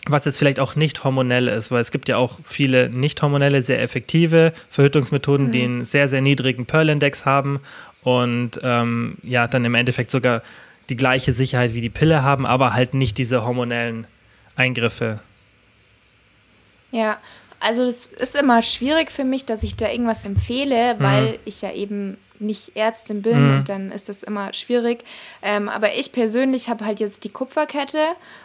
was 0.08 0.24
jetzt 0.24 0.38
vielleicht 0.38 0.60
auch 0.60 0.76
nicht 0.76 1.04
hormonell 1.04 1.48
ist, 1.48 1.70
weil 1.70 1.80
es 1.80 1.90
gibt 1.90 2.08
ja 2.08 2.16
auch 2.16 2.38
viele 2.44 2.88
nicht 2.88 3.20
hormonelle, 3.22 3.62
sehr 3.62 3.82
effektive 3.82 4.52
Verhütungsmethoden, 4.68 5.46
mhm. 5.46 5.52
die 5.52 5.62
einen 5.62 5.84
sehr, 5.84 6.08
sehr 6.08 6.20
niedrigen 6.20 6.66
Pearl-Index 6.66 7.24
haben 7.26 7.60
und 8.02 8.60
ähm, 8.62 9.16
ja, 9.22 9.48
dann 9.48 9.64
im 9.64 9.74
Endeffekt 9.74 10.10
sogar 10.10 10.42
die 10.88 10.96
gleiche 10.96 11.32
Sicherheit 11.32 11.74
wie 11.74 11.80
die 11.80 11.90
Pille 11.90 12.22
haben, 12.22 12.46
aber 12.46 12.72
halt 12.72 12.94
nicht 12.94 13.18
diese 13.18 13.44
hormonellen 13.44 14.06
Eingriffe. 14.54 15.20
Ja, 16.92 17.18
also 17.58 17.84
das 17.84 18.06
ist 18.06 18.36
immer 18.36 18.62
schwierig 18.62 19.10
für 19.10 19.24
mich, 19.24 19.44
dass 19.44 19.62
ich 19.62 19.76
da 19.76 19.90
irgendwas 19.90 20.24
empfehle, 20.24 20.96
weil 20.98 21.30
mhm. 21.30 21.38
ich 21.44 21.62
ja 21.62 21.72
eben 21.72 22.16
nicht 22.38 22.76
Ärztin 22.76 23.22
bin 23.22 23.58
mhm. 23.58 23.64
dann 23.64 23.90
ist 23.90 24.08
das 24.08 24.22
immer 24.22 24.52
schwierig. 24.52 25.04
Ähm, 25.42 25.68
aber 25.68 25.94
ich 25.94 26.12
persönlich 26.12 26.68
habe 26.68 26.84
halt 26.84 27.00
jetzt 27.00 27.24
die 27.24 27.30
Kupferkette 27.30 27.98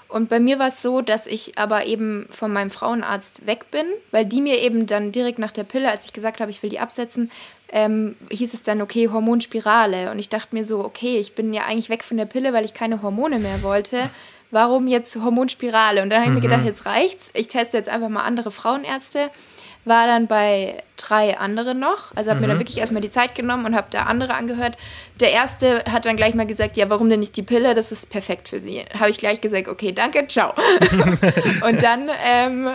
und 0.07 0.27
bei 0.27 0.39
mir 0.39 0.59
war 0.59 0.67
es 0.67 0.81
so, 0.81 1.01
dass 1.01 1.25
ich 1.25 1.57
aber 1.57 1.85
eben 1.85 2.27
von 2.29 2.51
meinem 2.51 2.69
Frauenarzt 2.69 3.47
weg 3.47 3.71
bin, 3.71 3.85
weil 4.11 4.25
die 4.25 4.41
mir 4.41 4.59
eben 4.59 4.85
dann 4.85 5.11
direkt 5.13 5.39
nach 5.39 5.53
der 5.53 5.63
Pille, 5.63 5.89
als 5.89 6.05
ich 6.05 6.13
gesagt 6.13 6.41
habe, 6.41 6.51
ich 6.51 6.61
will 6.61 6.69
die 6.69 6.79
absetzen, 6.79 7.31
ähm, 7.71 8.17
hieß 8.29 8.53
es 8.53 8.63
dann, 8.63 8.81
okay, 8.81 9.09
Hormonspirale. 9.09 10.11
Und 10.11 10.19
ich 10.19 10.27
dachte 10.27 10.53
mir 10.53 10.65
so, 10.65 10.83
okay, 10.83 11.17
ich 11.17 11.33
bin 11.33 11.53
ja 11.53 11.63
eigentlich 11.63 11.89
weg 11.89 12.03
von 12.03 12.17
der 12.17 12.25
Pille, 12.25 12.51
weil 12.51 12.65
ich 12.65 12.73
keine 12.73 13.01
Hormone 13.01 13.39
mehr 13.39 13.63
wollte. 13.63 14.09
Warum 14.51 14.87
jetzt 14.87 15.15
Hormonspirale? 15.15 16.01
Und 16.01 16.09
dann 16.09 16.19
habe 16.19 16.31
ich 16.31 16.35
mhm. 16.35 16.41
mir 16.43 16.49
gedacht, 16.49 16.65
jetzt 16.65 16.85
reicht's. 16.85 17.31
Ich 17.33 17.47
teste 17.47 17.77
jetzt 17.77 17.87
einfach 17.87 18.09
mal 18.09 18.23
andere 18.23 18.51
Frauenärzte. 18.51 19.29
War 19.85 20.05
dann 20.05 20.27
bei 20.27 20.83
drei 20.97 21.37
anderen 21.37 21.79
noch. 21.79 22.15
Also 22.15 22.29
habe 22.29 22.39
mhm. 22.39 22.41
mir 22.41 22.47
dann 22.49 22.59
wirklich 22.59 22.77
erstmal 22.77 23.01
die 23.01 23.09
Zeit 23.09 23.35
genommen 23.35 23.65
und 23.65 23.75
habe 23.75 23.87
da 23.89 24.03
andere 24.03 24.35
angehört. 24.35 24.77
Der 25.19 25.31
erste 25.31 25.83
hat 25.91 26.05
dann 26.05 26.15
gleich 26.15 26.35
mal 26.35 26.45
gesagt, 26.45 26.77
ja, 26.77 26.89
warum 26.89 27.09
denn 27.09 27.19
nicht 27.19 27.35
die 27.35 27.43
Pille? 27.43 27.73
Das 27.73 27.91
ist 27.91 28.09
perfekt 28.09 28.49
für 28.49 28.59
sie. 28.59 28.83
Habe 28.97 29.09
ich 29.09 29.17
gleich 29.17 29.41
gesagt, 29.41 29.67
okay, 29.67 29.91
danke, 29.91 30.27
ciao. 30.27 30.53
und 31.67 31.81
dann 31.81 32.09
ähm, 32.23 32.69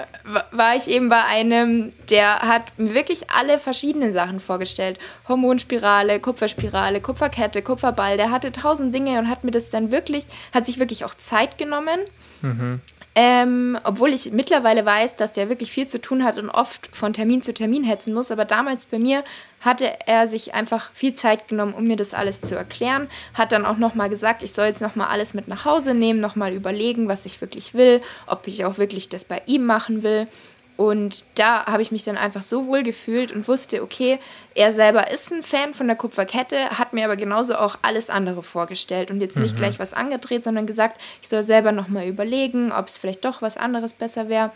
war 0.50 0.76
ich 0.76 0.88
eben 0.88 1.08
bei 1.08 1.24
einem, 1.24 1.92
der 2.10 2.40
hat 2.40 2.78
mir 2.78 2.94
wirklich 2.94 3.30
alle 3.30 3.58
verschiedenen 3.58 4.12
Sachen 4.12 4.40
vorgestellt. 4.40 4.98
Hormonspirale, 5.28 6.20
Kupferspirale, 6.20 7.00
Kupferkette, 7.00 7.62
Kupferball. 7.62 8.16
Der 8.16 8.30
hatte 8.30 8.52
tausend 8.52 8.92
Dinge 8.94 9.18
und 9.18 9.28
hat 9.28 9.44
mir 9.44 9.52
das 9.52 9.68
dann 9.68 9.92
wirklich, 9.92 10.24
hat 10.52 10.66
sich 10.66 10.78
wirklich 10.78 11.04
auch 11.04 11.14
Zeit 11.14 11.58
genommen. 11.58 12.00
Mhm. 12.42 12.80
Ähm, 13.18 13.78
obwohl 13.82 14.10
ich 14.10 14.30
mittlerweile 14.32 14.84
weiß, 14.84 15.16
dass 15.16 15.32
der 15.32 15.48
wirklich 15.48 15.72
viel 15.72 15.86
zu 15.86 15.98
tun 16.02 16.22
hat 16.22 16.36
und 16.36 16.50
oft 16.50 16.94
von 16.94 17.14
Termin 17.14 17.40
zu 17.40 17.54
Termin 17.54 17.82
hetzen 17.82 18.12
muss. 18.12 18.30
Aber 18.30 18.44
damals 18.44 18.84
bei 18.84 18.98
mir 18.98 19.24
hatte 19.62 19.90
er 20.06 20.28
sich 20.28 20.52
einfach 20.52 20.90
viel 20.92 21.14
Zeit 21.14 21.48
genommen, 21.48 21.72
um 21.72 21.84
mir 21.84 21.96
das 21.96 22.12
alles 22.12 22.42
zu 22.42 22.54
erklären. 22.54 23.08
Hat 23.32 23.52
dann 23.52 23.64
auch 23.64 23.78
nochmal 23.78 24.10
gesagt, 24.10 24.42
ich 24.42 24.52
soll 24.52 24.66
jetzt 24.66 24.82
nochmal 24.82 25.08
alles 25.08 25.32
mit 25.32 25.48
nach 25.48 25.64
Hause 25.64 25.94
nehmen, 25.94 26.20
nochmal 26.20 26.52
überlegen, 26.52 27.08
was 27.08 27.24
ich 27.24 27.40
wirklich 27.40 27.72
will, 27.72 28.02
ob 28.26 28.46
ich 28.48 28.66
auch 28.66 28.76
wirklich 28.76 29.08
das 29.08 29.24
bei 29.24 29.40
ihm 29.46 29.64
machen 29.64 30.02
will. 30.02 30.28
Und 30.76 31.24
da 31.36 31.64
habe 31.64 31.80
ich 31.80 31.90
mich 31.90 32.04
dann 32.04 32.18
einfach 32.18 32.42
so 32.42 32.66
wohl 32.66 32.82
gefühlt 32.82 33.32
und 33.32 33.48
wusste, 33.48 33.82
okay, 33.82 34.18
er 34.54 34.72
selber 34.72 35.10
ist 35.10 35.32
ein 35.32 35.42
Fan 35.42 35.72
von 35.72 35.86
der 35.86 35.96
Kupferkette, 35.96 36.70
hat 36.70 36.92
mir 36.92 37.06
aber 37.06 37.16
genauso 37.16 37.56
auch 37.56 37.78
alles 37.80 38.10
andere 38.10 38.42
vorgestellt 38.42 39.10
und 39.10 39.20
jetzt 39.20 39.38
nicht 39.38 39.54
mhm. 39.54 39.58
gleich 39.58 39.78
was 39.78 39.94
angedreht, 39.94 40.44
sondern 40.44 40.66
gesagt, 40.66 41.00
ich 41.22 41.28
soll 41.28 41.42
selber 41.42 41.72
nochmal 41.72 42.06
überlegen, 42.06 42.72
ob 42.72 42.88
es 42.88 42.98
vielleicht 42.98 43.24
doch 43.24 43.40
was 43.40 43.56
anderes 43.56 43.94
besser 43.94 44.28
wäre. 44.28 44.50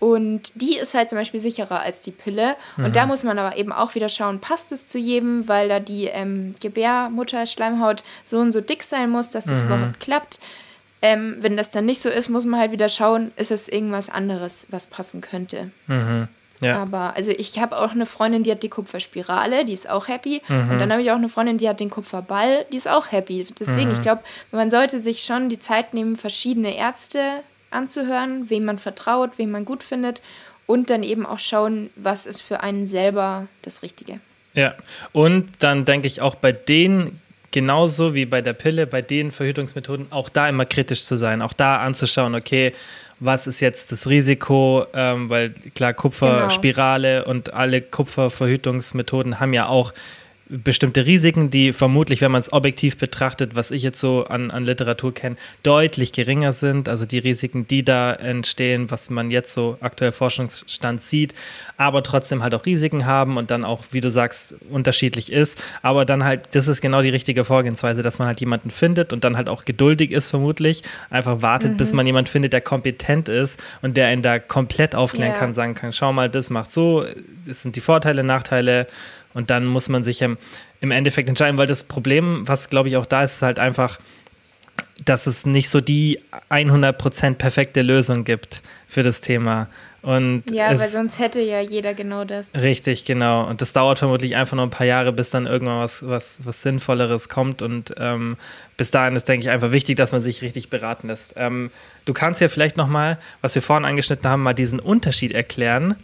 Und 0.00 0.60
die 0.60 0.78
ist 0.78 0.94
halt 0.94 1.10
zum 1.10 1.18
Beispiel 1.18 1.38
sicherer 1.38 1.78
als 1.78 2.02
die 2.02 2.10
Pille. 2.10 2.56
Mhm. 2.76 2.86
Und 2.86 2.96
da 2.96 3.06
muss 3.06 3.22
man 3.22 3.38
aber 3.38 3.56
eben 3.56 3.70
auch 3.70 3.94
wieder 3.94 4.08
schauen, 4.08 4.40
passt 4.40 4.72
es 4.72 4.88
zu 4.88 4.98
jedem, 4.98 5.46
weil 5.46 5.68
da 5.68 5.78
die 5.78 6.06
ähm, 6.06 6.56
Gebärmutterschleimhaut 6.60 8.02
so 8.24 8.40
und 8.40 8.50
so 8.50 8.60
dick 8.60 8.82
sein 8.82 9.10
muss, 9.10 9.30
dass 9.30 9.44
das 9.44 9.62
mhm. 9.62 9.68
überhaupt 9.68 10.00
klappt. 10.00 10.40
Ähm, 11.02 11.36
wenn 11.40 11.56
das 11.56 11.70
dann 11.70 11.84
nicht 11.84 12.00
so 12.00 12.08
ist, 12.08 12.28
muss 12.28 12.44
man 12.44 12.60
halt 12.60 12.72
wieder 12.72 12.88
schauen, 12.88 13.32
ist 13.36 13.50
es 13.50 13.68
irgendwas 13.68 14.08
anderes, 14.08 14.66
was 14.70 14.86
passen 14.86 15.20
könnte. 15.20 15.70
Mhm. 15.88 16.28
Ja. 16.60 16.80
Aber 16.80 17.16
also 17.16 17.32
ich 17.32 17.58
habe 17.58 17.76
auch 17.76 17.90
eine 17.90 18.06
Freundin, 18.06 18.44
die 18.44 18.52
hat 18.52 18.62
die 18.62 18.68
Kupferspirale, 18.68 19.64
die 19.64 19.72
ist 19.72 19.90
auch 19.90 20.06
happy. 20.06 20.40
Mhm. 20.46 20.70
Und 20.70 20.78
dann 20.78 20.92
habe 20.92 21.02
ich 21.02 21.10
auch 21.10 21.16
eine 21.16 21.28
Freundin, 21.28 21.58
die 21.58 21.68
hat 21.68 21.80
den 21.80 21.90
Kupferball, 21.90 22.64
die 22.72 22.76
ist 22.76 22.88
auch 22.88 23.10
happy. 23.10 23.48
Deswegen, 23.58 23.88
mhm. 23.88 23.94
ich 23.96 24.00
glaube, 24.00 24.22
man 24.52 24.70
sollte 24.70 25.00
sich 25.00 25.24
schon 25.24 25.48
die 25.48 25.58
Zeit 25.58 25.92
nehmen, 25.92 26.16
verschiedene 26.16 26.76
Ärzte 26.76 27.20
anzuhören, 27.72 28.48
wem 28.48 28.64
man 28.64 28.78
vertraut, 28.78 29.32
wem 29.38 29.50
man 29.50 29.64
gut 29.64 29.82
findet 29.82 30.22
und 30.66 30.88
dann 30.88 31.02
eben 31.02 31.26
auch 31.26 31.40
schauen, 31.40 31.90
was 31.96 32.26
ist 32.26 32.42
für 32.42 32.60
einen 32.60 32.86
selber 32.86 33.48
das 33.62 33.82
Richtige. 33.82 34.20
Ja, 34.54 34.74
und 35.12 35.50
dann 35.60 35.84
denke 35.84 36.06
ich 36.06 36.20
auch 36.20 36.34
bei 36.34 36.52
den 36.52 37.18
genauso 37.52 38.14
wie 38.14 38.26
bei 38.26 38.42
der 38.42 38.54
Pille, 38.54 38.86
bei 38.86 39.02
den 39.02 39.30
Verhütungsmethoden, 39.30 40.06
auch 40.10 40.28
da 40.28 40.48
immer 40.48 40.66
kritisch 40.66 41.04
zu 41.04 41.16
sein, 41.16 41.40
auch 41.42 41.52
da 41.52 41.76
anzuschauen, 41.76 42.34
okay, 42.34 42.72
was 43.20 43.46
ist 43.46 43.60
jetzt 43.60 43.92
das 43.92 44.08
Risiko, 44.08 44.84
ähm, 44.94 45.30
weil 45.30 45.50
klar, 45.74 45.94
Kupferspirale 45.94 47.20
genau. 47.20 47.30
und 47.30 47.54
alle 47.54 47.80
Kupferverhütungsmethoden 47.80 49.38
haben 49.38 49.52
ja 49.52 49.68
auch 49.68 49.92
bestimmte 50.52 51.06
Risiken, 51.06 51.50
die 51.50 51.72
vermutlich, 51.72 52.20
wenn 52.20 52.30
man 52.30 52.40
es 52.40 52.52
objektiv 52.52 52.98
betrachtet, 52.98 53.56
was 53.56 53.70
ich 53.70 53.82
jetzt 53.82 53.98
so 53.98 54.24
an, 54.24 54.50
an 54.50 54.64
Literatur 54.64 55.14
kenne, 55.14 55.36
deutlich 55.62 56.12
geringer 56.12 56.52
sind. 56.52 56.88
Also 56.88 57.06
die 57.06 57.18
Risiken, 57.18 57.66
die 57.66 57.82
da 57.82 58.12
entstehen, 58.12 58.90
was 58.90 59.08
man 59.08 59.30
jetzt 59.30 59.54
so 59.54 59.78
aktuell 59.80 60.12
Forschungsstand 60.12 61.02
sieht, 61.02 61.34
aber 61.78 62.02
trotzdem 62.02 62.42
halt 62.42 62.54
auch 62.54 62.66
Risiken 62.66 63.06
haben 63.06 63.38
und 63.38 63.50
dann 63.50 63.64
auch, 63.64 63.84
wie 63.92 64.02
du 64.02 64.10
sagst, 64.10 64.54
unterschiedlich 64.70 65.32
ist. 65.32 65.62
Aber 65.80 66.04
dann 66.04 66.22
halt, 66.22 66.48
das 66.52 66.68
ist 66.68 66.82
genau 66.82 67.00
die 67.00 67.08
richtige 67.08 67.44
Vorgehensweise, 67.44 68.02
dass 68.02 68.18
man 68.18 68.28
halt 68.28 68.40
jemanden 68.40 68.70
findet 68.70 69.12
und 69.12 69.24
dann 69.24 69.36
halt 69.36 69.48
auch 69.48 69.64
geduldig 69.64 70.10
ist, 70.10 70.28
vermutlich. 70.28 70.82
Einfach 71.08 71.40
wartet, 71.40 71.72
mhm. 71.72 71.76
bis 71.78 71.92
man 71.94 72.06
jemanden 72.06 72.30
findet, 72.30 72.52
der 72.52 72.60
kompetent 72.60 73.30
ist 73.30 73.62
und 73.80 73.96
der 73.96 74.08
einen 74.08 74.22
da 74.22 74.38
komplett 74.38 74.94
aufklären 74.94 75.30
yeah. 75.30 75.38
kann, 75.38 75.54
sagen 75.54 75.74
kann, 75.74 75.92
schau 75.92 76.12
mal, 76.12 76.28
das 76.28 76.50
macht 76.50 76.72
so, 76.72 77.06
das 77.46 77.62
sind 77.62 77.76
die 77.76 77.80
Vorteile, 77.80 78.22
Nachteile 78.22 78.86
und 79.34 79.50
dann 79.50 79.66
muss 79.66 79.88
man 79.88 80.04
sich 80.04 80.22
im, 80.22 80.38
im 80.80 80.90
Endeffekt 80.90 81.28
entscheiden, 81.28 81.58
weil 81.58 81.66
das 81.66 81.84
Problem, 81.84 82.46
was 82.46 82.70
glaube 82.70 82.88
ich 82.88 82.96
auch 82.96 83.06
da 83.06 83.22
ist, 83.22 83.36
ist 83.36 83.42
halt 83.42 83.58
einfach, 83.58 83.98
dass 85.04 85.26
es 85.26 85.46
nicht 85.46 85.68
so 85.68 85.80
die 85.80 86.20
100% 86.50 87.34
perfekte 87.34 87.82
Lösung 87.82 88.24
gibt 88.24 88.62
für 88.86 89.02
das 89.02 89.20
Thema. 89.20 89.68
Und 90.02 90.42
ja, 90.50 90.68
weil 90.68 90.88
sonst 90.88 91.20
hätte 91.20 91.40
ja 91.40 91.60
jeder 91.60 91.94
genau 91.94 92.24
das. 92.24 92.54
Richtig, 92.54 93.04
genau. 93.04 93.46
Und 93.48 93.60
das 93.60 93.72
dauert 93.72 94.00
vermutlich 94.00 94.34
einfach 94.34 94.56
nur 94.56 94.66
ein 94.66 94.70
paar 94.70 94.86
Jahre, 94.86 95.12
bis 95.12 95.30
dann 95.30 95.46
irgendwann 95.46 95.80
was, 95.80 96.06
was, 96.06 96.40
was 96.42 96.62
Sinnvolleres 96.62 97.28
kommt. 97.28 97.62
Und 97.62 97.94
ähm, 97.98 98.36
bis 98.76 98.90
dahin 98.90 99.14
ist, 99.14 99.28
denke 99.28 99.46
ich, 99.46 99.50
einfach 99.50 99.70
wichtig, 99.70 99.96
dass 99.96 100.10
man 100.10 100.20
sich 100.20 100.42
richtig 100.42 100.70
beraten 100.70 101.06
lässt. 101.06 101.34
Ähm, 101.36 101.70
du 102.04 102.12
kannst 102.12 102.40
ja 102.40 102.48
vielleicht 102.48 102.76
nochmal, 102.76 103.16
was 103.42 103.54
wir 103.54 103.62
vorhin 103.62 103.84
angeschnitten 103.84 104.28
haben, 104.28 104.42
mal 104.42 104.54
diesen 104.54 104.80
Unterschied 104.80 105.32
erklären 105.32 105.94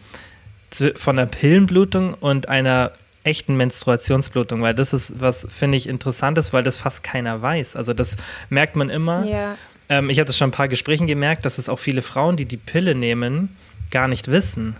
von 0.95 1.17
der 1.17 1.27
Pillenblutung 1.27 2.15
und 2.15 2.49
einer 2.49 2.93
echten 3.29 3.57
Menstruationsblutung, 3.57 4.63
weil 4.63 4.75
das 4.75 4.93
ist 4.93 5.21
was, 5.21 5.47
finde 5.49 5.77
ich, 5.77 5.89
interessantes, 5.89 6.53
weil 6.53 6.63
das 6.63 6.77
fast 6.77 7.05
keiner 7.05 7.41
weiß. 7.41 7.77
Also 7.77 7.93
das 7.93 8.17
merkt 8.49 8.77
man 8.77 8.91
immer. 8.91 9.25
Ja. 9.25 9.57
Ähm, 9.89 10.11
ich 10.11 10.19
habe 10.19 10.27
das 10.27 10.37
schon 10.37 10.49
ein 10.49 10.53
paar 10.53 10.69
Gesprächen 10.69 11.07
gemerkt, 11.07 11.45
dass 11.45 11.59
es 11.59 11.69
auch 11.69 11.79
viele 11.79 12.03
Frauen, 12.03 12.37
die 12.37 12.45
die 12.45 12.57
Pille 12.57 12.95
nehmen, 12.95 13.57
gar 13.91 14.09
nicht 14.09 14.29
wissen. 14.29 14.77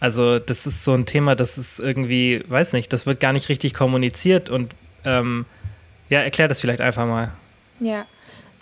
Also 0.00 0.38
das 0.38 0.66
ist 0.66 0.82
so 0.82 0.94
ein 0.94 1.04
Thema, 1.04 1.34
das 1.34 1.58
ist 1.58 1.78
irgendwie, 1.78 2.42
weiß 2.48 2.72
nicht, 2.72 2.92
das 2.92 3.06
wird 3.06 3.20
gar 3.20 3.34
nicht 3.34 3.48
richtig 3.50 3.74
kommuniziert 3.74 4.48
und 4.48 4.74
ähm, 5.04 5.44
ja, 6.08 6.20
erklär 6.20 6.48
das 6.48 6.60
vielleicht 6.60 6.80
einfach 6.80 7.06
mal. 7.06 7.32
Ja, 7.80 8.06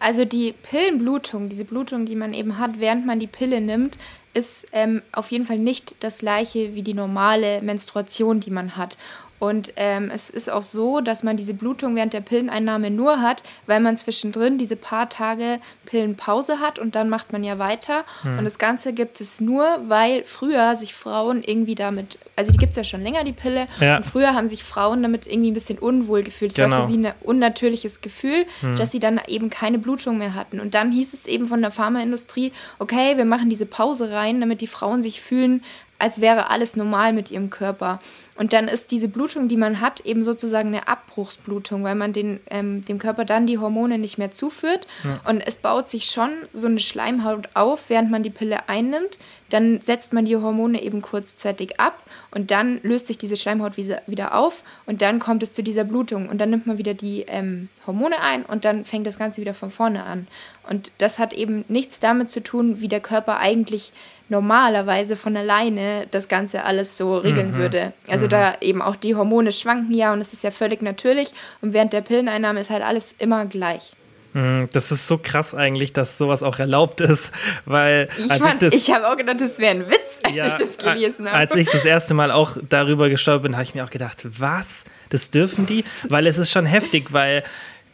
also 0.01 0.25
die 0.25 0.53
Pillenblutung, 0.53 1.49
diese 1.49 1.65
Blutung, 1.65 2.07
die 2.07 2.17
man 2.17 2.35
eben 2.35 2.59
hat, 2.59 2.79
während 2.79 3.07
man 3.07 3.21
die 3.21 3.27
Pille 3.27 3.61
nimmt, 3.61 3.99
ist 4.35 4.67
ähm, 4.73 5.03
auf 5.13 5.31
jeden 5.31 5.45
Fall 5.45 5.59
nicht 5.59 5.97
das 6.01 6.19
gleiche 6.19 6.75
wie 6.75 6.83
die 6.83 6.95
normale 6.95 7.63
Menstruation, 7.63 8.41
die 8.41 8.51
man 8.51 8.77
hat. 8.77 8.97
Und 9.39 9.73
ähm, 9.77 10.11
es 10.13 10.31
ist 10.31 10.51
auch 10.51 10.63
so, 10.63 11.01
dass 11.01 11.23
man 11.23 11.37
diese 11.37 11.55
Blutung 11.55 11.95
während 11.97 12.13
der 12.13 12.21
Pilleneinnahme 12.21 12.91
nur 12.91 13.21
hat, 13.21 13.43
weil 13.67 13.81
man 13.81 13.97
zwischendrin 13.97 14.59
diese 14.59 14.77
paar 14.77 15.09
Tage 15.09 15.61
Pillenpause 15.87 16.61
hat 16.61 16.79
und 16.79 16.95
dann 16.95 17.09
macht 17.09 17.33
man 17.33 17.45
ja 17.45 17.59
weiter. 17.59 18.05
Hm. 18.23 18.39
Und 18.39 18.45
das 18.45 18.59
Ganze 18.59 18.93
gibt 18.93 19.21
es 19.21 19.41
nur, 19.41 19.65
weil 19.87 20.25
früher 20.25 20.77
sich 20.77 20.95
Frauen 20.95 21.43
irgendwie 21.43 21.75
damit, 21.75 22.19
also 22.37 22.53
die 22.53 22.59
gibt 22.59 22.71
es 22.71 22.77
ja 22.77 22.85
schon 22.85 23.03
länger, 23.03 23.25
die 23.25 23.33
Pille, 23.33 23.67
ja. 23.81 23.97
und 23.97 24.05
früher 24.05 24.35
haben 24.35 24.49
sich 24.49 24.65
Frauen 24.65 25.03
damit 25.03 25.27
irgendwie 25.27 25.51
ein 25.51 25.55
bisschen 25.55 25.79
unwohl 25.79 26.23
gefühlt. 26.23 26.51
Es 26.51 26.57
genau. 26.57 26.77
war 26.77 26.83
für 26.83 26.93
sie 26.93 26.99
ein 26.99 27.13
unnatürliches 27.23 28.01
Gefühl, 28.01 28.45
hm. 28.61 28.77
dass 28.77 28.91
sie 28.91 29.01
dann 29.01 29.21
eben 29.29 29.51
keine 29.51 29.79
Blutung 29.79 30.19
mehr 30.19 30.35
hatten. 30.35 30.61
Und 30.61 30.75
dann 30.75 30.91
hieß 30.91 31.15
es 31.15 31.27
eben 31.27 31.49
von 31.49 31.63
der 31.63 31.71
Pharmaindustrie, 31.71 32.53
okay, 32.79 33.17
wir 33.17 33.25
machen 33.25 33.49
diese 33.49 33.67
Pause 33.67 34.11
rein, 34.11 34.41
damit 34.41 34.61
die 34.61 34.67
Frauen 34.67 35.01
sich 35.01 35.21
fühlen, 35.21 35.63
als 35.99 36.21
wäre 36.21 36.51
alles 36.51 36.77
normal 36.77 37.13
mit 37.13 37.31
ihrem 37.31 37.51
Körper. 37.51 37.99
Und 38.37 38.53
dann 38.53 38.69
ist 38.69 38.93
diese 38.93 39.09
Blutung, 39.09 39.49
die 39.49 39.57
man 39.57 39.81
hat, 39.81 40.01
eben 40.01 40.23
sozusagen 40.23 40.69
eine 40.69 40.87
Abbruchsblutung, 40.87 41.83
weil 41.83 41.97
man 41.97 42.13
den, 42.13 42.39
ähm, 42.51 42.85
dem 42.85 42.99
Körper 42.99 43.25
dann 43.25 43.47
die 43.47 43.59
Hormone 43.59 43.99
nicht 43.99 44.17
mehr 44.17 44.31
zuführt. 44.31 44.87
Ja. 45.03 45.21
Und 45.29 45.41
es 45.41 45.57
baut 45.57 45.89
sich 45.89 46.07
schon 46.07 46.31
so 46.53 46.69
eine 46.69 46.81
Schleimhaut 46.81 47.49
auf, 47.55 47.91
während 47.91 48.11
man 48.11 48.23
die 48.23 48.31
Pille 48.31 48.69
einnimmt. 48.69 49.19
Dann 49.51 49.81
setzt 49.81 50.13
man 50.13 50.25
die 50.25 50.37
Hormone 50.37 50.83
eben 50.83 51.03
kurzzeitig 51.03 51.81
ab 51.81 52.03
und 52.31 52.51
dann 52.51 52.81
löst 52.83 53.07
sich 53.07 53.19
diese 53.19 53.37
Schleimhaut 53.37 53.77
wieder 53.77 54.35
auf 54.35 54.63
und 54.87 55.03
dann 55.03 55.19
kommt 55.19 55.43
es 55.43 55.53
zu 55.53 55.63
dieser 55.63 55.85
Blutung. 55.85 56.29
Und 56.29 56.39
dann 56.39 56.51
nimmt 56.51 56.67
man 56.67 56.79
wieder 56.79 56.95
die 56.95 57.23
ähm, 57.29 57.69
Hormone 57.87 58.21
ein 58.21 58.45
und 58.45 58.65
dann 58.65 58.85
fängt 58.85 59.07
das 59.07 59.19
Ganze 59.19 59.41
wieder 59.41 59.55
von 59.55 59.71
vorne 59.71 60.05
an. 60.05 60.27
Und 60.69 60.93
das 60.99 61.19
hat 61.19 61.33
eben 61.33 61.65
nichts 61.69 62.01
damit 62.01 62.31
zu 62.31 62.43
tun, 62.43 62.81
wie 62.81 62.89
der 62.89 63.01
Körper 63.01 63.39
eigentlich 63.39 63.93
normalerweise 64.29 65.17
von 65.17 65.37
alleine 65.37 66.07
das 66.11 66.29
Ganze 66.29 66.65
alles 66.65 66.97
so 66.99 67.15
regeln 67.15 67.53
mhm. 67.53 67.57
würde. 67.57 67.93
Also 68.09 68.27
mhm. 68.27 68.31
da 68.31 68.55
eben 68.61 68.83
auch 68.83 68.97
die 68.97 69.15
Hormone 69.15 69.53
schwanken 69.53 69.95
ja 69.95 70.13
und 70.13 70.21
es 70.21 70.33
ist 70.33 70.45
ja 70.45 70.51
völlig 70.51 70.83
natürlich 70.83 71.31
und 71.63 71.73
während 71.73 71.93
der 71.93 72.03
Pilleneinnahme 72.03 72.61
ist 72.61 72.71
halt 72.71 72.83
alles 72.83 73.15
immer 73.19 73.47
gleich. 73.47 73.95
Mhm, 74.35 74.69
das 74.73 74.93
ist 74.93 75.07
so 75.07 75.19
krass 75.19 75.55
eigentlich, 75.55 75.93
dass 75.93 76.19
sowas 76.19 76.43
auch 76.43 76.59
erlaubt 76.59 77.01
ist, 77.01 77.33
weil 77.65 78.09
ich, 78.19 78.31
ich, 78.31 78.75
ich 78.75 78.93
habe 78.93 79.09
auch 79.09 79.17
gedacht, 79.17 79.41
das 79.41 79.59
wäre 79.59 79.71
ein 79.71 79.91
Witz, 79.91 80.21
als 80.23 80.35
ja, 80.35 80.49
ich 80.49 80.55
das 80.55 80.79
gelesen 80.79 81.27
habe. 81.27 81.37
Als 81.37 81.55
ich 81.55 81.71
das 81.71 81.85
erste 81.85 82.15
Mal 82.15 82.31
auch 82.31 82.57
darüber 82.69 83.09
gestolpert 83.09 83.45
bin, 83.45 83.55
habe 83.55 83.65
ich 83.65 83.75
mir 83.75 83.85
auch 83.85 83.91
gedacht, 83.91 84.25
was? 84.25 84.85
Das 85.09 85.31
dürfen 85.31 85.67
die? 85.67 85.85
Weil 86.09 86.27
es 86.27 86.37
ist 86.37 86.51
schon 86.51 86.67
heftig, 86.67 87.13
weil 87.13 87.43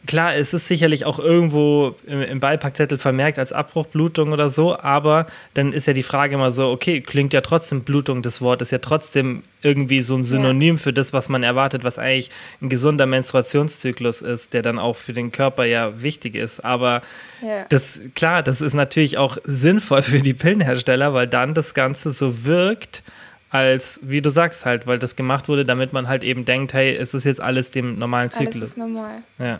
klar, 0.05 0.35
es 0.35 0.53
ist 0.53 0.67
sicherlich 0.67 1.05
auch 1.05 1.19
irgendwo 1.19 1.95
im, 2.05 2.21
im 2.21 2.39
Beipackzettel 2.39 2.97
vermerkt 2.97 3.39
als 3.39 3.53
Abbruchblutung 3.53 4.31
oder 4.31 4.49
so, 4.49 4.77
aber 4.77 5.27
dann 5.53 5.73
ist 5.73 5.87
ja 5.87 5.93
die 5.93 6.03
Frage 6.03 6.35
immer 6.35 6.51
so, 6.51 6.69
okay, 6.69 7.01
klingt 7.01 7.33
ja 7.33 7.41
trotzdem 7.41 7.83
Blutung 7.83 8.21
das 8.21 8.41
Wort, 8.41 8.61
ist 8.61 8.71
ja 8.71 8.79
trotzdem 8.79 9.43
irgendwie 9.61 10.01
so 10.01 10.15
ein 10.15 10.23
Synonym 10.23 10.75
ja. 10.75 10.81
für 10.81 10.93
das, 10.93 11.11
was 11.11 11.27
man 11.29 11.43
erwartet, 11.43 11.83
was 11.83 11.97
eigentlich 11.97 12.29
ein 12.61 12.69
gesunder 12.69 13.05
Menstruationszyklus 13.05 14.21
ist, 14.21 14.53
der 14.53 14.61
dann 14.61 14.79
auch 14.79 14.95
für 14.95 15.13
den 15.13 15.31
Körper 15.31 15.65
ja 15.65 16.01
wichtig 16.01 16.35
ist. 16.35 16.63
Aber 16.63 17.01
ja. 17.41 17.65
das, 17.69 18.01
klar, 18.13 18.43
das 18.43 18.61
ist 18.61 18.73
natürlich 18.73 19.17
auch 19.17 19.37
sinnvoll 19.43 20.03
für 20.03 20.19
die 20.19 20.33
Pillenhersteller, 20.33 21.13
weil 21.13 21.27
dann 21.27 21.53
das 21.53 21.73
Ganze 21.73 22.11
so 22.11 22.45
wirkt, 22.45 23.03
als, 23.49 23.99
wie 24.03 24.21
du 24.21 24.29
sagst 24.29 24.65
halt, 24.65 24.85
weil 24.85 24.99
das 24.99 25.15
gemacht 25.15 25.47
wurde, 25.47 25.65
damit 25.65 25.93
man 25.93 26.07
halt 26.07 26.23
eben 26.23 26.45
denkt, 26.45 26.73
hey, 26.73 26.95
es 26.95 27.13
ist 27.13 27.23
jetzt 27.23 27.41
alles 27.41 27.71
dem 27.71 27.97
normalen 27.97 28.29
Zyklus. 28.29 28.55
Alles 28.55 28.69
ist 28.71 28.77
normal. 28.77 29.23
Ja. 29.39 29.59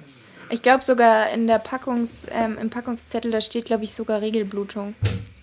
Ich 0.49 0.61
glaube 0.61 0.83
sogar 0.83 1.29
in 1.31 1.47
der 1.47 1.59
Packungs, 1.59 2.27
ähm, 2.31 2.57
im 2.61 2.69
Packungszettel, 2.69 3.31
da 3.31 3.41
steht, 3.41 3.65
glaube 3.65 3.83
ich, 3.83 3.93
sogar 3.93 4.21
Regelblutung. 4.21 4.95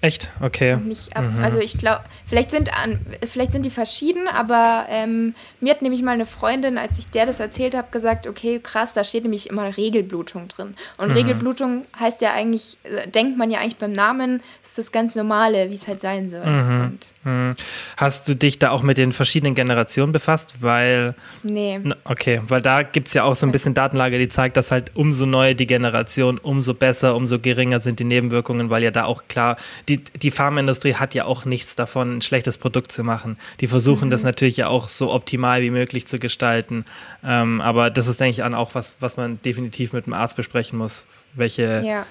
Echt? 0.02 0.30
Okay. 0.40 0.76
Nicht 0.78 1.16
ab, 1.16 1.24
mhm. 1.24 1.44
Also 1.44 1.60
ich 1.60 1.78
glaube, 1.78 2.00
vielleicht 2.26 2.50
sind 2.50 2.76
an, 2.76 2.98
vielleicht 3.24 3.52
sind 3.52 3.64
die 3.64 3.70
verschieden, 3.70 4.26
aber 4.26 4.86
ähm, 4.88 5.36
mir 5.60 5.72
hat 5.72 5.80
nämlich 5.80 6.02
mal 6.02 6.10
eine 6.10 6.26
Freundin, 6.26 6.76
als 6.76 6.98
ich 6.98 7.06
der 7.06 7.24
das 7.24 7.38
erzählt 7.38 7.76
habe, 7.76 7.86
gesagt, 7.92 8.26
okay, 8.26 8.58
krass, 8.60 8.94
da 8.94 9.04
steht 9.04 9.22
nämlich 9.22 9.48
immer 9.48 9.76
Regelblutung 9.76 10.48
drin. 10.48 10.74
Und 10.98 11.10
mhm. 11.10 11.14
Regelblutung 11.14 11.84
heißt 12.00 12.20
ja 12.20 12.32
eigentlich, 12.32 12.78
äh, 12.82 13.06
denkt 13.06 13.38
man 13.38 13.52
ja 13.52 13.60
eigentlich 13.60 13.76
beim 13.76 13.92
Namen, 13.92 14.42
ist 14.64 14.76
das 14.76 14.90
ganz 14.90 15.14
Normale, 15.14 15.70
wie 15.70 15.74
es 15.74 15.86
halt 15.86 16.00
sein 16.00 16.28
soll. 16.30 16.46
Mhm. 16.46 16.98
mhm. 17.22 17.54
Hast 17.96 18.28
du 18.28 18.34
dich 18.34 18.58
da 18.58 18.70
auch 18.70 18.82
mit 18.82 18.98
den 18.98 19.12
verschiedenen 19.12 19.54
Generationen 19.54 20.10
befasst? 20.12 20.62
Weil. 20.62 21.14
Nee. 21.44 21.80
Okay, 22.02 22.40
weil 22.48 22.60
da 22.60 22.82
gibt 22.82 23.06
es 23.06 23.14
ja 23.14 23.22
auch 23.22 23.36
so 23.36 23.46
ein 23.46 23.52
bisschen 23.52 23.74
Datenlage, 23.74 24.18
die 24.18 24.28
zeigt, 24.28 24.56
dass 24.56 24.72
halt 24.72 24.91
umso 24.94 25.26
neuer 25.26 25.54
die 25.54 25.66
Generation, 25.66 26.38
umso 26.38 26.74
besser, 26.74 27.14
umso 27.16 27.38
geringer 27.38 27.80
sind 27.80 28.00
die 28.00 28.04
Nebenwirkungen, 28.04 28.70
weil 28.70 28.82
ja 28.82 28.90
da 28.90 29.04
auch 29.04 29.24
klar 29.28 29.56
die 29.88 30.02
die, 30.22 30.30
Pharmaindustrie 30.30 30.94
hat 30.94 31.14
ja 31.14 31.24
auch 31.24 31.44
nichts 31.44 31.76
davon, 31.76 32.18
ein 32.18 32.22
schlechtes 32.22 32.58
Produkt 32.58 32.92
zu 32.92 33.04
machen. 33.04 33.36
Die 33.60 33.66
versuchen 33.66 34.06
mhm. 34.06 34.10
das 34.10 34.22
natürlich 34.22 34.56
ja 34.56 34.68
auch 34.68 34.88
so 34.88 35.12
optimal 35.12 35.62
wie 35.62 35.70
möglich 35.70 36.06
zu 36.06 36.18
gestalten. 36.18 36.84
Ähm, 37.24 37.60
aber 37.60 37.90
das 37.90 38.06
ist, 38.06 38.20
denke 38.20 38.32
ich, 38.32 38.44
an 38.44 38.54
auch 38.54 38.74
was, 38.74 38.94
was 39.00 39.16
man 39.16 39.40
definitiv 39.42 39.92
mit 39.92 40.06
dem 40.06 40.12
Arzt 40.12 40.36
besprechen 40.36 40.78
muss. 40.78 41.04
Welche, 41.34 41.82
ja. 41.84 42.06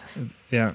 ja. 0.49 0.73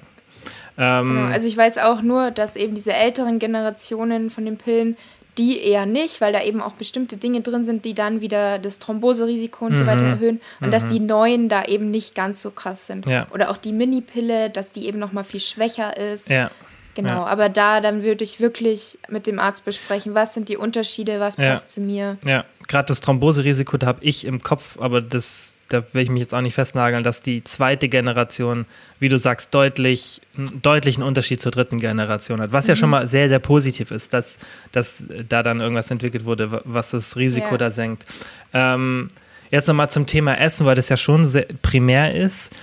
Ähm, 0.78 1.08
genau. 1.08 1.32
Also 1.32 1.48
ich 1.48 1.56
weiß 1.56 1.78
auch 1.78 2.02
nur, 2.02 2.30
dass 2.30 2.56
eben 2.56 2.74
diese 2.74 2.92
älteren 2.92 3.38
Generationen 3.38 4.30
von 4.30 4.44
den 4.44 4.56
Pillen 4.56 4.96
die 5.38 5.60
eher 5.60 5.86
nicht, 5.86 6.20
weil 6.20 6.32
da 6.32 6.42
eben 6.42 6.60
auch 6.60 6.72
bestimmte 6.72 7.16
Dinge 7.16 7.40
drin 7.40 7.64
sind, 7.64 7.84
die 7.84 7.94
dann 7.94 8.20
wieder 8.20 8.58
das 8.58 8.78
Thromboserisiko 8.78 9.66
und 9.66 9.72
mhm. 9.72 9.76
so 9.76 9.86
weiter 9.86 10.06
erhöhen. 10.06 10.40
Und 10.60 10.68
mhm. 10.68 10.72
dass 10.72 10.86
die 10.86 11.00
neuen 11.00 11.48
da 11.48 11.64
eben 11.64 11.90
nicht 11.90 12.14
ganz 12.14 12.42
so 12.42 12.50
krass 12.50 12.86
sind. 12.86 13.06
Ja. 13.06 13.26
Oder 13.32 13.50
auch 13.50 13.56
die 13.56 13.72
Mini-Pille, 13.72 14.50
dass 14.50 14.70
die 14.70 14.86
eben 14.86 14.98
noch 14.98 15.12
mal 15.12 15.24
viel 15.24 15.40
schwächer 15.40 15.96
ist. 15.96 16.28
Ja. 16.28 16.50
Genau, 16.94 17.10
ja. 17.10 17.26
aber 17.26 17.50
da 17.50 17.82
dann 17.82 18.02
würde 18.02 18.24
ich 18.24 18.40
wirklich 18.40 18.98
mit 19.10 19.26
dem 19.26 19.38
Arzt 19.38 19.66
besprechen, 19.66 20.14
was 20.14 20.32
sind 20.32 20.48
die 20.48 20.56
Unterschiede, 20.56 21.20
was 21.20 21.36
passt 21.36 21.70
zu 21.70 21.82
mir. 21.82 22.16
Ja, 22.24 22.46
gerade 22.68 22.86
das 22.86 23.02
Thromboserisiko, 23.02 23.76
da 23.76 23.86
habe 23.86 24.02
ich 24.02 24.24
im 24.24 24.42
Kopf, 24.42 24.78
aber 24.80 25.02
das, 25.02 25.55
da 25.68 25.82
will 25.92 26.02
ich 26.02 26.10
mich 26.10 26.20
jetzt 26.20 26.34
auch 26.34 26.40
nicht 26.40 26.54
festnageln, 26.54 27.02
dass 27.02 27.22
die 27.22 27.42
zweite 27.42 27.88
Generation, 27.88 28.66
wie 29.00 29.08
du 29.08 29.18
sagst, 29.18 29.54
deutlich, 29.54 30.20
einen 30.36 30.62
deutlichen 30.62 31.02
Unterschied 31.02 31.42
zur 31.42 31.52
dritten 31.52 31.80
Generation 31.80 32.40
hat. 32.40 32.52
Was 32.52 32.66
mhm. 32.66 32.68
ja 32.70 32.76
schon 32.76 32.90
mal 32.90 33.06
sehr, 33.06 33.28
sehr 33.28 33.40
positiv 33.40 33.90
ist, 33.90 34.12
dass, 34.12 34.38
dass 34.72 35.04
da 35.28 35.42
dann 35.42 35.60
irgendwas 35.60 35.90
entwickelt 35.90 36.24
wurde, 36.24 36.62
was 36.64 36.90
das 36.90 37.16
Risiko 37.16 37.52
ja. 37.52 37.58
da 37.58 37.70
senkt. 37.70 38.06
Ähm, 38.52 39.08
jetzt 39.50 39.66
nochmal 39.66 39.90
zum 39.90 40.06
Thema 40.06 40.38
Essen, 40.38 40.66
weil 40.66 40.76
das 40.76 40.88
ja 40.88 40.96
schon 40.96 41.26
sehr 41.26 41.46
primär 41.62 42.14
ist 42.14 42.54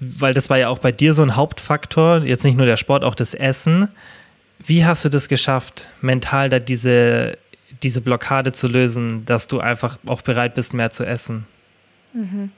weil 0.00 0.34
das 0.34 0.48
war 0.50 0.58
ja 0.58 0.68
auch 0.68 0.78
bei 0.78 0.92
dir 0.92 1.14
so 1.14 1.22
ein 1.22 1.36
Hauptfaktor, 1.36 2.22
jetzt 2.22 2.44
nicht 2.44 2.56
nur 2.56 2.66
der 2.66 2.76
Sport, 2.76 3.04
auch 3.04 3.14
das 3.14 3.34
Essen. 3.34 3.88
Wie 4.64 4.84
hast 4.84 5.04
du 5.04 5.08
das 5.08 5.28
geschafft, 5.28 5.88
mental 6.00 6.48
da 6.48 6.58
diese, 6.58 7.38
diese 7.82 8.00
Blockade 8.00 8.52
zu 8.52 8.68
lösen, 8.68 9.24
dass 9.26 9.46
du 9.46 9.60
einfach 9.60 9.98
auch 10.06 10.22
bereit 10.22 10.54
bist, 10.54 10.74
mehr 10.74 10.90
zu 10.90 11.04
essen? 11.04 11.46
Mhm. 12.12 12.52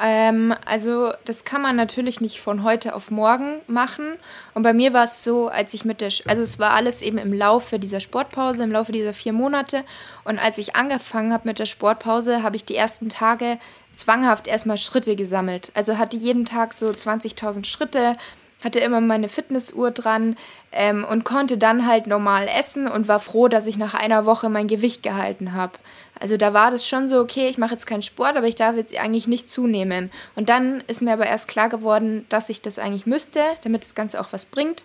Ähm, 0.00 0.54
also 0.64 1.12
das 1.24 1.44
kann 1.44 1.60
man 1.60 1.74
natürlich 1.74 2.20
nicht 2.20 2.40
von 2.40 2.62
heute 2.62 2.94
auf 2.94 3.10
morgen 3.10 3.60
machen. 3.66 4.06
Und 4.54 4.62
bei 4.62 4.72
mir 4.72 4.92
war 4.92 5.04
es 5.04 5.24
so, 5.24 5.48
als 5.48 5.74
ich 5.74 5.84
mit 5.84 6.00
der, 6.00 6.10
also 6.26 6.42
es 6.42 6.58
war 6.58 6.72
alles 6.72 7.02
eben 7.02 7.18
im 7.18 7.32
Laufe 7.32 7.78
dieser 7.78 8.00
Sportpause, 8.00 8.62
im 8.62 8.72
Laufe 8.72 8.92
dieser 8.92 9.12
vier 9.12 9.32
Monate. 9.32 9.84
Und 10.24 10.38
als 10.38 10.58
ich 10.58 10.76
angefangen 10.76 11.32
habe 11.32 11.48
mit 11.48 11.58
der 11.58 11.66
Sportpause, 11.66 12.42
habe 12.42 12.56
ich 12.56 12.64
die 12.64 12.76
ersten 12.76 13.08
Tage 13.08 13.58
zwanghaft 13.94 14.46
erstmal 14.46 14.78
Schritte 14.78 15.16
gesammelt. 15.16 15.72
Also 15.74 15.98
hatte 15.98 16.16
jeden 16.16 16.44
Tag 16.44 16.72
so 16.72 16.88
20.000 16.88 17.64
Schritte, 17.64 18.16
hatte 18.62 18.78
immer 18.78 19.00
meine 19.00 19.28
Fitnessuhr 19.28 19.90
dran 19.90 20.36
ähm, 20.70 21.04
und 21.04 21.24
konnte 21.24 21.58
dann 21.58 21.86
halt 21.86 22.06
normal 22.06 22.48
essen 22.48 22.86
und 22.86 23.08
war 23.08 23.20
froh, 23.20 23.48
dass 23.48 23.66
ich 23.66 23.76
nach 23.76 23.94
einer 23.94 24.26
Woche 24.26 24.48
mein 24.48 24.68
Gewicht 24.68 25.02
gehalten 25.02 25.54
habe. 25.54 25.72
Also 26.20 26.36
da 26.36 26.52
war 26.52 26.70
das 26.70 26.86
schon 26.86 27.08
so, 27.08 27.20
okay, 27.20 27.48
ich 27.48 27.58
mache 27.58 27.72
jetzt 27.72 27.86
keinen 27.86 28.02
Sport, 28.02 28.36
aber 28.36 28.46
ich 28.46 28.56
darf 28.56 28.76
jetzt 28.76 28.96
eigentlich 28.96 29.26
nicht 29.26 29.48
zunehmen. 29.48 30.10
Und 30.34 30.48
dann 30.48 30.82
ist 30.86 31.02
mir 31.02 31.12
aber 31.12 31.26
erst 31.26 31.48
klar 31.48 31.68
geworden, 31.68 32.26
dass 32.28 32.48
ich 32.48 32.60
das 32.60 32.78
eigentlich 32.78 33.06
müsste, 33.06 33.40
damit 33.62 33.82
das 33.82 33.94
Ganze 33.94 34.20
auch 34.20 34.32
was 34.32 34.44
bringt. 34.44 34.84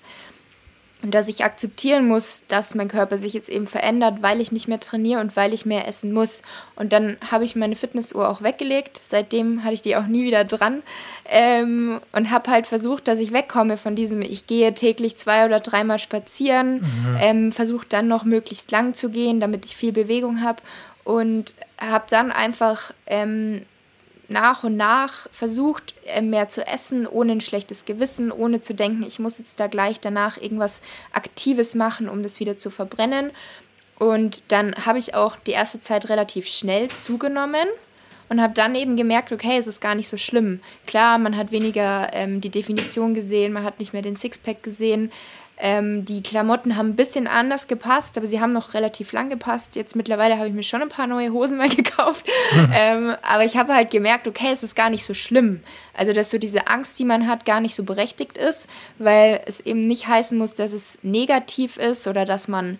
Und 1.04 1.14
dass 1.14 1.28
ich 1.28 1.44
akzeptieren 1.44 2.08
muss, 2.08 2.46
dass 2.48 2.76
mein 2.76 2.88
Körper 2.88 3.18
sich 3.18 3.34
jetzt 3.34 3.50
eben 3.50 3.68
verändert, 3.68 4.22
weil 4.22 4.40
ich 4.40 4.54
nicht 4.54 4.70
mehr 4.70 4.80
trainiere 4.80 5.20
und 5.20 5.36
weil 5.36 5.52
ich 5.54 5.66
mehr 5.66 5.86
essen 5.86 6.14
muss. 6.14 6.44
Und 6.78 6.94
dann 6.94 7.18
habe 7.30 7.44
ich 7.44 7.58
meine 7.58 7.76
Fitnessuhr 7.76 8.30
auch 8.30 8.42
weggelegt. 8.42 9.02
Seitdem 9.04 9.66
hatte 9.66 9.74
ich 9.74 9.82
die 9.82 9.98
auch 9.98 10.08
nie 10.08 10.24
wieder 10.24 10.46
dran. 10.46 10.82
Ähm, 11.26 12.00
und 12.14 12.32
habe 12.32 12.50
halt 12.50 12.68
versucht, 12.68 13.10
dass 13.10 13.20
ich 13.20 13.34
wegkomme 13.34 13.76
von 13.76 13.98
diesem, 13.98 14.22
ich 14.22 14.48
gehe 14.48 14.74
täglich 14.74 15.18
zwei 15.18 15.46
oder 15.46 15.60
dreimal 15.60 16.00
spazieren, 16.00 16.76
mhm. 16.76 17.18
ähm, 17.20 17.52
versuche 17.52 17.86
dann 17.90 18.08
noch 18.08 18.24
möglichst 18.24 18.72
lang 18.72 18.94
zu 18.94 19.10
gehen, 19.10 19.42
damit 19.42 19.66
ich 19.66 19.76
viel 19.76 19.92
Bewegung 19.92 20.42
habe. 20.42 20.62
Und 21.04 21.54
habe 21.80 22.06
dann 22.10 22.32
einfach 22.32 22.94
ähm, 23.08 23.66
nach 24.30 24.64
und 24.64 24.76
nach 24.78 25.28
versucht, 25.32 25.94
äh, 26.06 26.22
mehr 26.22 26.50
zu 26.50 26.66
essen, 26.66 27.08
ohne 27.08 27.34
ein 27.34 27.42
schlechtes 27.42 27.86
Gewissen, 27.86 28.32
ohne 28.32 28.62
zu 28.62 28.74
denken, 28.74 29.04
ich 29.04 29.20
muss 29.20 29.38
jetzt 29.38 29.60
da 29.60 29.68
gleich 29.68 30.00
danach 30.00 30.38
irgendwas 30.38 30.82
Aktives 31.12 31.76
machen, 31.76 32.10
um 32.10 32.24
das 32.24 32.40
wieder 32.40 32.58
zu 32.58 32.70
verbrennen. 32.70 33.32
Und 34.00 34.52
dann 34.52 34.74
habe 34.86 35.00
ich 35.00 35.14
auch 35.14 35.36
die 35.46 35.52
erste 35.52 35.80
Zeit 35.80 36.10
relativ 36.10 36.48
schnell 36.48 36.90
zugenommen 36.90 37.68
und 38.30 38.42
habe 38.42 38.54
dann 38.54 38.76
eben 38.76 38.98
gemerkt, 38.98 39.32
okay, 39.32 39.58
es 39.58 39.68
ist 39.68 39.82
gar 39.82 39.96
nicht 39.96 40.08
so 40.08 40.18
schlimm. 40.18 40.60
Klar, 40.88 41.18
man 41.20 41.38
hat 41.38 41.52
weniger 41.52 42.10
ähm, 42.14 42.42
die 42.42 42.50
Definition 42.50 43.14
gesehen, 43.14 43.54
man 43.54 43.64
hat 43.64 43.80
nicht 43.80 43.94
mehr 43.94 44.02
den 44.02 44.16
Sixpack 44.16 44.64
gesehen, 44.64 45.12
ähm, 45.58 46.04
die 46.04 46.24
Klamotten 46.24 46.76
haben 46.78 46.90
ein 46.90 46.96
bisschen 46.96 47.28
anders 47.28 47.68
gepasst, 47.68 48.18
aber 48.18 48.26
sie 48.26 48.42
haben 48.42 48.54
noch 48.54 48.74
relativ 48.74 49.12
lang 49.12 49.30
gepasst. 49.30 49.76
Jetzt 49.76 49.96
mittlerweile 49.96 50.38
habe 50.38 50.48
ich 50.48 50.54
mir 50.54 50.64
schon 50.64 50.82
ein 50.82 50.90
paar 50.90 51.08
neue 51.08 51.32
Hosen 51.32 51.58
mal 51.60 51.70
gekauft. 51.70 52.26
ähm, 52.74 53.16
aber 53.22 53.46
ich 53.46 53.56
habe 53.56 53.74
halt 53.74 53.92
gemerkt, 53.92 54.28
okay, 54.28 54.52
es 54.52 54.64
ist 54.64 54.76
gar 54.76 54.90
nicht 54.90 55.06
so 55.06 55.14
schlimm. 55.14 55.62
Also, 55.94 56.12
dass 56.14 56.32
so 56.32 56.38
diese 56.38 56.68
Angst, 56.68 56.98
die 57.00 57.06
man 57.06 57.28
hat, 57.28 57.46
gar 57.46 57.62
nicht 57.62 57.76
so 57.76 57.84
berechtigt 57.84 58.38
ist, 58.38 58.68
weil 58.98 59.42
es 59.46 59.62
eben 59.62 59.88
nicht 59.88 60.08
heißen 60.08 60.38
muss, 60.38 60.56
dass 60.56 60.74
es 60.74 60.98
negativ 61.04 61.78
ist 61.78 62.08
oder 62.08 62.26
dass 62.26 62.48
man 62.48 62.80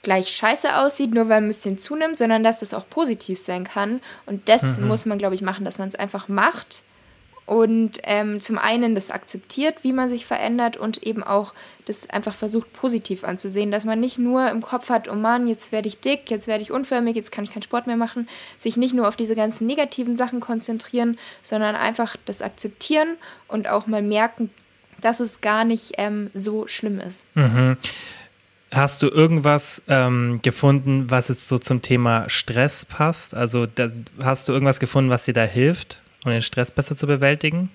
gleich 0.00 0.30
scheiße 0.30 0.76
aussieht, 0.78 1.14
nur 1.14 1.28
weil 1.28 1.40
man 1.40 1.44
ein 1.44 1.48
bisschen 1.48 1.78
zunimmt, 1.78 2.18
sondern 2.18 2.42
dass 2.42 2.62
es 2.62 2.74
auch 2.74 2.88
positiv 2.88 3.38
sein 3.38 3.64
kann. 3.64 4.00
Und 4.26 4.48
das 4.48 4.78
mhm. 4.78 4.88
muss 4.88 5.06
man, 5.06 5.18
glaube 5.18 5.34
ich, 5.34 5.42
machen, 5.42 5.64
dass 5.64 5.78
man 5.78 5.88
es 5.88 5.94
einfach 5.94 6.28
macht 6.28 6.82
und 7.52 7.98
ähm, 8.04 8.40
zum 8.40 8.56
einen 8.56 8.94
das 8.94 9.10
akzeptiert, 9.10 9.74
wie 9.82 9.92
man 9.92 10.08
sich 10.08 10.24
verändert 10.24 10.78
und 10.78 11.02
eben 11.02 11.22
auch 11.22 11.52
das 11.84 12.08
einfach 12.08 12.32
versucht 12.32 12.72
positiv 12.72 13.24
anzusehen, 13.24 13.70
dass 13.70 13.84
man 13.84 14.00
nicht 14.00 14.16
nur 14.16 14.48
im 14.48 14.62
Kopf 14.62 14.88
hat, 14.88 15.06
oh 15.06 15.14
Mann, 15.14 15.46
jetzt 15.46 15.70
werde 15.70 15.86
ich 15.86 16.00
dick, 16.00 16.30
jetzt 16.30 16.46
werde 16.46 16.62
ich 16.62 16.70
unförmig, 16.70 17.14
jetzt 17.14 17.30
kann 17.30 17.44
ich 17.44 17.52
keinen 17.52 17.62
Sport 17.62 17.86
mehr 17.86 17.98
machen, 17.98 18.26
sich 18.56 18.78
nicht 18.78 18.94
nur 18.94 19.06
auf 19.06 19.16
diese 19.16 19.36
ganzen 19.36 19.66
negativen 19.66 20.16
Sachen 20.16 20.40
konzentrieren, 20.40 21.18
sondern 21.42 21.76
einfach 21.76 22.16
das 22.24 22.40
akzeptieren 22.40 23.16
und 23.48 23.68
auch 23.68 23.86
mal 23.86 24.02
merken, 24.02 24.48
dass 25.02 25.20
es 25.20 25.42
gar 25.42 25.64
nicht 25.64 25.92
ähm, 25.98 26.30
so 26.32 26.66
schlimm 26.68 27.00
ist. 27.00 27.22
Mhm. 27.34 27.76
Hast 28.72 29.02
du 29.02 29.08
irgendwas 29.08 29.82
ähm, 29.88 30.40
gefunden, 30.42 31.10
was 31.10 31.28
jetzt 31.28 31.48
so 31.48 31.58
zum 31.58 31.82
Thema 31.82 32.30
Stress 32.30 32.86
passt? 32.86 33.34
Also 33.34 33.66
da, 33.66 33.88
hast 34.22 34.48
du 34.48 34.54
irgendwas 34.54 34.80
gefunden, 34.80 35.10
was 35.10 35.26
dir 35.26 35.34
da 35.34 35.44
hilft? 35.44 36.00
Um 36.24 36.30
den 36.30 36.42
Stress 36.42 36.70
besser 36.70 36.96
zu 36.96 37.06
bewältigen? 37.06 37.70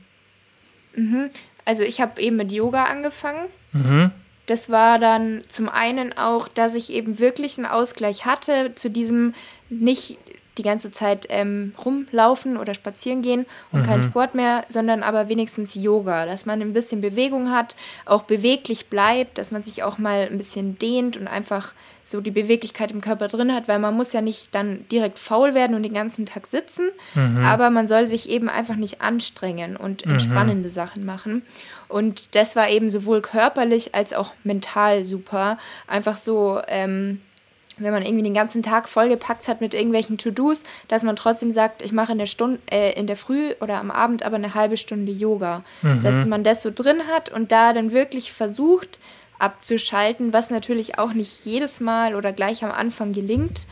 Mhm. 0.95 1.29
Also 1.65 1.83
ich 1.83 2.01
habe 2.01 2.21
eben 2.21 2.37
mit 2.37 2.51
Yoga 2.51 2.85
angefangen. 2.85 3.47
Mhm. 3.73 4.11
Das 4.45 4.69
war 4.69 4.97
dann 4.97 5.41
zum 5.49 5.67
einen 5.67 6.17
auch, 6.17 6.47
dass 6.47 6.73
ich 6.75 6.91
eben 6.91 7.19
wirklich 7.19 7.57
einen 7.57 7.65
Ausgleich 7.65 8.25
hatte 8.25 8.71
zu 8.75 8.89
diesem 8.89 9.33
nicht 9.69 10.17
die 10.57 10.63
ganze 10.63 10.91
Zeit 10.91 11.27
ähm, 11.29 11.73
rumlaufen 11.83 12.57
oder 12.57 12.73
spazieren 12.73 13.21
gehen 13.21 13.45
und 13.71 13.81
mhm. 13.81 13.85
keinen 13.85 14.03
Sport 14.03 14.35
mehr, 14.35 14.65
sondern 14.67 15.03
aber 15.03 15.29
wenigstens 15.29 15.75
Yoga, 15.75 16.25
dass 16.25 16.45
man 16.45 16.61
ein 16.61 16.73
bisschen 16.73 17.01
Bewegung 17.01 17.51
hat, 17.51 17.75
auch 18.05 18.23
beweglich 18.23 18.87
bleibt, 18.87 19.37
dass 19.37 19.51
man 19.51 19.63
sich 19.63 19.83
auch 19.83 19.97
mal 19.97 20.27
ein 20.29 20.37
bisschen 20.37 20.77
dehnt 20.77 21.17
und 21.17 21.27
einfach 21.27 21.73
so 22.03 22.21
die 22.21 22.31
Beweglichkeit 22.31 22.91
im 22.91 23.01
Körper 23.01 23.27
drin 23.27 23.53
hat, 23.53 23.67
weil 23.67 23.79
man 23.79 23.93
muss 23.93 24.13
ja 24.13 24.21
nicht 24.21 24.55
dann 24.55 24.87
direkt 24.89 25.19
faul 25.19 25.53
werden 25.53 25.75
und 25.75 25.83
den 25.83 25.93
ganzen 25.93 26.25
Tag 26.25 26.47
sitzen, 26.47 26.89
mhm. 27.15 27.43
aber 27.43 27.69
man 27.69 27.87
soll 27.87 28.07
sich 28.07 28.29
eben 28.29 28.47
einfach 28.47 28.75
nicht 28.75 29.01
anstrengen 29.01 29.75
und 29.75 30.05
mhm. 30.05 30.13
entspannende 30.13 30.69
mhm. 30.69 30.73
Sachen 30.73 31.05
machen. 31.05 31.41
Und 31.89 32.35
das 32.35 32.55
war 32.55 32.69
eben 32.69 32.89
sowohl 32.89 33.21
körperlich 33.21 33.93
als 33.95 34.13
auch 34.13 34.33
mental 34.43 35.03
super. 35.03 35.57
Einfach 35.87 36.17
so 36.17 36.61
ähm, 36.67 37.21
wenn 37.77 37.91
man 37.91 38.03
irgendwie 38.03 38.23
den 38.23 38.33
ganzen 38.33 38.63
Tag 38.63 38.89
vollgepackt 38.89 39.47
hat 39.47 39.61
mit 39.61 39.73
irgendwelchen 39.73 40.17
To-Dos, 40.17 40.63
dass 40.87 41.03
man 41.03 41.15
trotzdem 41.15 41.51
sagt, 41.51 41.81
ich 41.81 41.91
mache 41.91 42.11
in 42.11 42.17
der 42.17 42.25
Stunde, 42.25 42.59
äh, 42.71 42.93
in 42.99 43.07
der 43.07 43.15
Früh 43.15 43.53
oder 43.61 43.79
am 43.79 43.91
Abend 43.91 44.23
aber 44.23 44.35
eine 44.35 44.53
halbe 44.53 44.77
Stunde 44.77 45.11
Yoga. 45.11 45.63
Mhm. 45.81 46.03
Dass 46.03 46.25
man 46.25 46.43
das 46.43 46.61
so 46.61 46.71
drin 46.73 47.07
hat 47.07 47.29
und 47.29 47.51
da 47.51 47.73
dann 47.73 47.91
wirklich 47.91 48.31
versucht 48.31 48.99
abzuschalten, 49.39 50.33
was 50.33 50.49
natürlich 50.49 50.97
auch 50.97 51.13
nicht 51.13 51.45
jedes 51.45 51.79
Mal 51.79 52.15
oder 52.15 52.33
gleich 52.33 52.63
am 52.63 52.71
Anfang 52.71 53.13
gelingt 53.13 53.67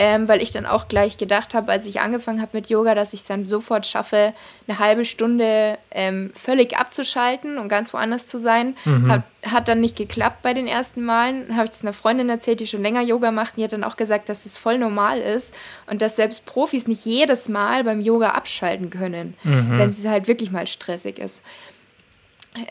ähm, 0.00 0.28
weil 0.28 0.40
ich 0.40 0.50
dann 0.50 0.64
auch 0.64 0.88
gleich 0.88 1.18
gedacht 1.18 1.52
habe, 1.52 1.70
als 1.70 1.86
ich 1.86 2.00
angefangen 2.00 2.40
habe 2.40 2.52
mit 2.54 2.70
Yoga, 2.70 2.94
dass 2.94 3.12
ich 3.12 3.20
es 3.20 3.26
dann 3.26 3.44
sofort 3.44 3.86
schaffe, 3.86 4.32
eine 4.66 4.78
halbe 4.78 5.04
Stunde 5.04 5.76
ähm, 5.90 6.30
völlig 6.34 6.74
abzuschalten 6.78 7.58
und 7.58 7.68
ganz 7.68 7.92
woanders 7.92 8.24
zu 8.24 8.38
sein. 8.38 8.78
Mhm. 8.86 9.12
Hat, 9.12 9.22
hat 9.44 9.68
dann 9.68 9.80
nicht 9.80 9.96
geklappt 9.96 10.40
bei 10.40 10.54
den 10.54 10.66
ersten 10.66 11.04
Malen. 11.04 11.54
Habe 11.54 11.66
ich 11.66 11.72
es 11.72 11.82
einer 11.82 11.92
Freundin 11.92 12.30
erzählt, 12.30 12.60
die 12.60 12.66
schon 12.66 12.80
länger 12.80 13.02
Yoga 13.02 13.30
macht, 13.30 13.58
die 13.58 13.64
hat 13.64 13.74
dann 13.74 13.84
auch 13.84 13.98
gesagt, 13.98 14.30
dass 14.30 14.46
es 14.46 14.56
voll 14.56 14.78
normal 14.78 15.18
ist 15.18 15.52
und 15.86 16.00
dass 16.00 16.16
selbst 16.16 16.46
Profis 16.46 16.88
nicht 16.88 17.04
jedes 17.04 17.50
Mal 17.50 17.84
beim 17.84 18.00
Yoga 18.00 18.30
abschalten 18.30 18.88
können, 18.88 19.34
mhm. 19.42 19.78
wenn 19.78 19.90
es 19.90 20.06
halt 20.06 20.28
wirklich 20.28 20.50
mal 20.50 20.66
stressig 20.66 21.18
ist. 21.18 21.42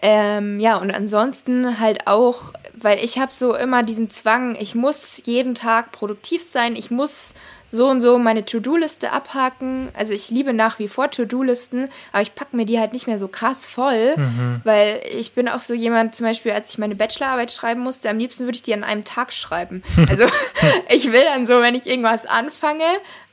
Ähm, 0.01 0.59
ja, 0.59 0.77
und 0.77 0.91
ansonsten 0.91 1.79
halt 1.79 2.05
auch, 2.05 2.53
weil 2.73 3.03
ich 3.03 3.17
habe 3.17 3.31
so 3.31 3.55
immer 3.55 3.81
diesen 3.81 4.09
Zwang, 4.09 4.55
ich 4.55 4.75
muss 4.75 5.21
jeden 5.25 5.55
Tag 5.55 5.93
produktiv 5.93 6.41
sein, 6.41 6.75
ich 6.75 6.91
muss 6.91 7.33
so 7.65 7.87
und 7.87 8.01
so 8.01 8.17
meine 8.17 8.43
To-Do-Liste 8.43 9.11
abhaken. 9.11 9.89
Also 9.93 10.13
ich 10.13 10.31
liebe 10.31 10.53
nach 10.53 10.79
wie 10.79 10.87
vor 10.87 11.11
To-Do-Listen, 11.11 11.87
aber 12.11 12.21
ich 12.23 12.35
packe 12.35 12.55
mir 12.55 12.65
die 12.65 12.79
halt 12.79 12.93
nicht 12.93 13.07
mehr 13.07 13.19
so 13.19 13.27
krass 13.27 13.65
voll, 13.65 14.17
mhm. 14.17 14.61
weil 14.63 15.01
ich 15.11 15.33
bin 15.33 15.47
auch 15.47 15.61
so 15.61 15.73
jemand, 15.73 16.15
zum 16.15 16.25
Beispiel, 16.25 16.51
als 16.51 16.71
ich 16.71 16.77
meine 16.77 16.95
Bachelorarbeit 16.95 17.51
schreiben 17.51 17.81
musste, 17.81 18.09
am 18.09 18.17
liebsten 18.17 18.45
würde 18.45 18.55
ich 18.55 18.63
die 18.63 18.73
an 18.73 18.83
einem 18.83 19.05
Tag 19.05 19.33
schreiben. 19.33 19.83
Also 20.09 20.25
ich 20.89 21.11
will 21.11 21.23
dann 21.23 21.45
so, 21.45 21.61
wenn 21.61 21.75
ich 21.75 21.85
irgendwas 21.85 22.25
anfange, 22.25 22.83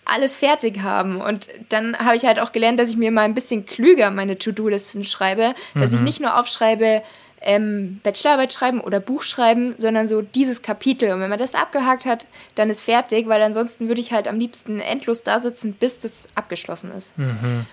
alles 0.06 0.36
fertig 0.36 0.80
haben. 0.80 1.20
Und 1.20 1.48
dann 1.68 1.98
habe 1.98 2.16
ich 2.16 2.24
halt 2.24 2.40
auch 2.40 2.52
gelernt, 2.52 2.78
dass 2.78 2.90
ich 2.90 2.96
mir 2.96 3.10
mal 3.10 3.22
ein 3.22 3.34
bisschen 3.34 3.66
klüger 3.66 4.10
meine 4.10 4.38
To-Do-Listen 4.38 5.04
schreibe, 5.04 5.54
mhm. 5.74 5.80
dass 5.80 5.92
ich 5.92 5.98
mhm. 5.98 6.04
nicht 6.04 6.20
nur 6.20 6.38
aufschreibe, 6.38 7.02
ähm, 7.42 8.00
Bachelorarbeit 8.02 8.52
schreiben 8.52 8.80
oder 8.80 8.98
Buch 8.98 9.22
schreiben, 9.22 9.74
sondern 9.76 10.08
so 10.08 10.22
dieses 10.22 10.62
Kapitel. 10.62 11.12
Und 11.12 11.20
wenn 11.20 11.30
man 11.30 11.38
das 11.38 11.54
abgehakt 11.54 12.06
hat, 12.06 12.26
dann 12.54 12.70
ist 12.70 12.80
fertig, 12.80 13.28
weil 13.28 13.42
ansonsten 13.42 13.88
würde 13.88 14.00
ich 14.00 14.12
halt 14.12 14.26
am 14.26 14.38
liebsten 14.38 14.80
endlos 14.80 15.22
da 15.22 15.38
sitzen, 15.38 15.74
bis 15.74 16.00
das 16.00 16.28
abgeschlossen 16.34 16.92
ist. 16.92 17.16
Mhm. 17.18 17.66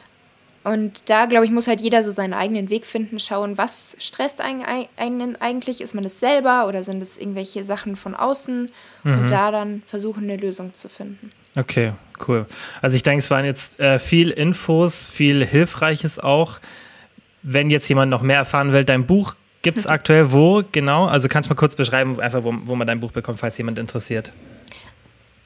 Und 0.64 1.10
da, 1.10 1.26
glaube 1.26 1.46
ich, 1.46 1.52
muss 1.52 1.68
halt 1.68 1.82
jeder 1.82 2.04
so 2.04 2.12
seinen 2.12 2.34
eigenen 2.34 2.70
Weg 2.70 2.86
finden, 2.86 3.20
schauen, 3.20 3.58
was 3.58 3.98
stresst 4.00 4.40
einen, 4.40 4.64
einen 4.96 5.36
eigentlich? 5.42 5.82
Ist 5.82 5.94
man 5.94 6.06
das 6.06 6.20
selber 6.22 6.68
oder 6.68 6.84
sind 6.84 7.04
es 7.04 7.18
irgendwelche 7.18 7.64
Sachen 7.66 7.98
von 7.98 8.16
außen? 8.16 8.72
Mhm. 9.04 9.14
Und 9.14 9.32
da 9.32 9.52
dann 9.52 9.84
versuchen, 9.86 10.24
eine 10.24 10.38
Lösung 10.38 10.74
zu 10.74 10.88
finden. 10.88 11.32
Okay, 11.56 11.94
cool. 12.28 12.46
Also 12.82 12.96
ich 12.96 13.04
denke, 13.04 13.20
es 13.20 13.32
waren 13.32 13.46
jetzt 13.46 13.80
äh, 13.80 14.00
viel 14.00 14.32
Infos, 14.32 15.06
viel 15.06 15.46
Hilfreiches 15.46 16.20
auch. 16.20 16.60
Wenn 17.42 17.70
jetzt 17.70 17.88
jemand 17.90 18.10
noch 18.10 18.22
mehr 18.22 18.38
erfahren 18.38 18.74
will, 18.74 18.86
dein 18.86 19.06
Buch 19.06 19.36
gibt 19.62 19.78
es 19.78 19.88
aktuell 19.88 20.32
wo 20.32 20.64
genau? 20.72 21.08
Also 21.08 21.28
kannst 21.28 21.50
du 21.50 21.54
mal 21.54 21.58
kurz 21.58 21.76
beschreiben, 21.76 22.20
einfach 22.20 22.44
wo, 22.44 22.54
wo 22.64 22.76
man 22.76 22.88
dein 22.88 23.00
Buch 23.00 23.12
bekommt, 23.12 23.40
falls 23.40 23.58
jemand 23.58 23.80
interessiert. 23.80 24.34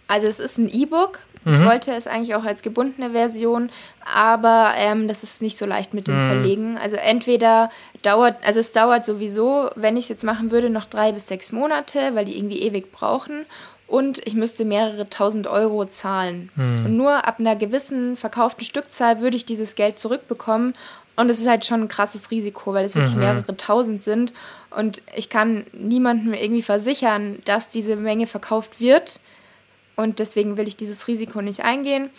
Also 0.07 0.27
es 0.27 0.39
ist 0.39 0.57
ein 0.57 0.69
E-Book. 0.69 1.19
Ich 1.45 1.57
mhm. 1.57 1.65
wollte 1.65 1.91
es 1.93 2.07
eigentlich 2.07 2.35
auch 2.35 2.43
als 2.43 2.61
gebundene 2.61 3.11
Version, 3.11 3.69
aber 4.03 4.73
ähm, 4.75 5.07
das 5.07 5.23
ist 5.23 5.41
nicht 5.41 5.57
so 5.57 5.65
leicht 5.65 5.93
mit 5.93 6.07
dem 6.07 6.21
mhm. 6.21 6.27
Verlegen. 6.27 6.77
Also 6.77 6.97
entweder 6.97 7.69
dauert, 8.01 8.35
also 8.43 8.59
es 8.59 8.73
dauert 8.73 9.05
sowieso, 9.05 9.69
wenn 9.75 9.95
ich 9.95 10.05
es 10.05 10.09
jetzt 10.09 10.23
machen 10.23 10.51
würde, 10.51 10.69
noch 10.69 10.85
drei 10.85 11.13
bis 11.13 11.27
sechs 11.27 11.53
Monate, 11.53 12.15
weil 12.15 12.25
die 12.25 12.37
irgendwie 12.37 12.61
ewig 12.61 12.91
brauchen. 12.91 13.45
Und 13.87 14.19
ich 14.25 14.33
müsste 14.33 14.65
mehrere 14.65 15.09
tausend 15.09 15.47
Euro 15.47 15.85
zahlen. 15.85 16.51
Mhm. 16.55 16.85
Und 16.85 16.97
nur 16.97 17.25
ab 17.25 17.39
einer 17.39 17.55
gewissen 17.55 18.17
verkauften 18.17 18.65
Stückzahl 18.65 19.21
würde 19.21 19.37
ich 19.37 19.45
dieses 19.45 19.75
Geld 19.75 19.97
zurückbekommen. 19.97 20.73
Und 21.15 21.29
es 21.29 21.39
ist 21.39 21.47
halt 21.47 21.65
schon 21.65 21.83
ein 21.83 21.87
krasses 21.87 22.29
Risiko, 22.29 22.73
weil 22.73 22.85
es 22.85 22.95
wirklich 22.95 23.15
mhm. 23.15 23.21
mehrere 23.21 23.57
tausend 23.57 24.03
sind. 24.03 24.33
Und 24.69 25.01
ich 25.15 25.29
kann 25.29 25.65
niemandem 25.71 26.33
irgendwie 26.33 26.61
versichern, 26.61 27.39
dass 27.45 27.69
diese 27.69 27.95
Menge 27.95 28.27
verkauft 28.27 28.79
wird. 28.79 29.19
Und 29.95 30.19
deswegen 30.19 30.57
will 30.57 30.67
ich 30.67 30.75
dieses 30.75 31.07
Risiko 31.07 31.41
nicht 31.41 31.63
eingehen. 31.63 32.09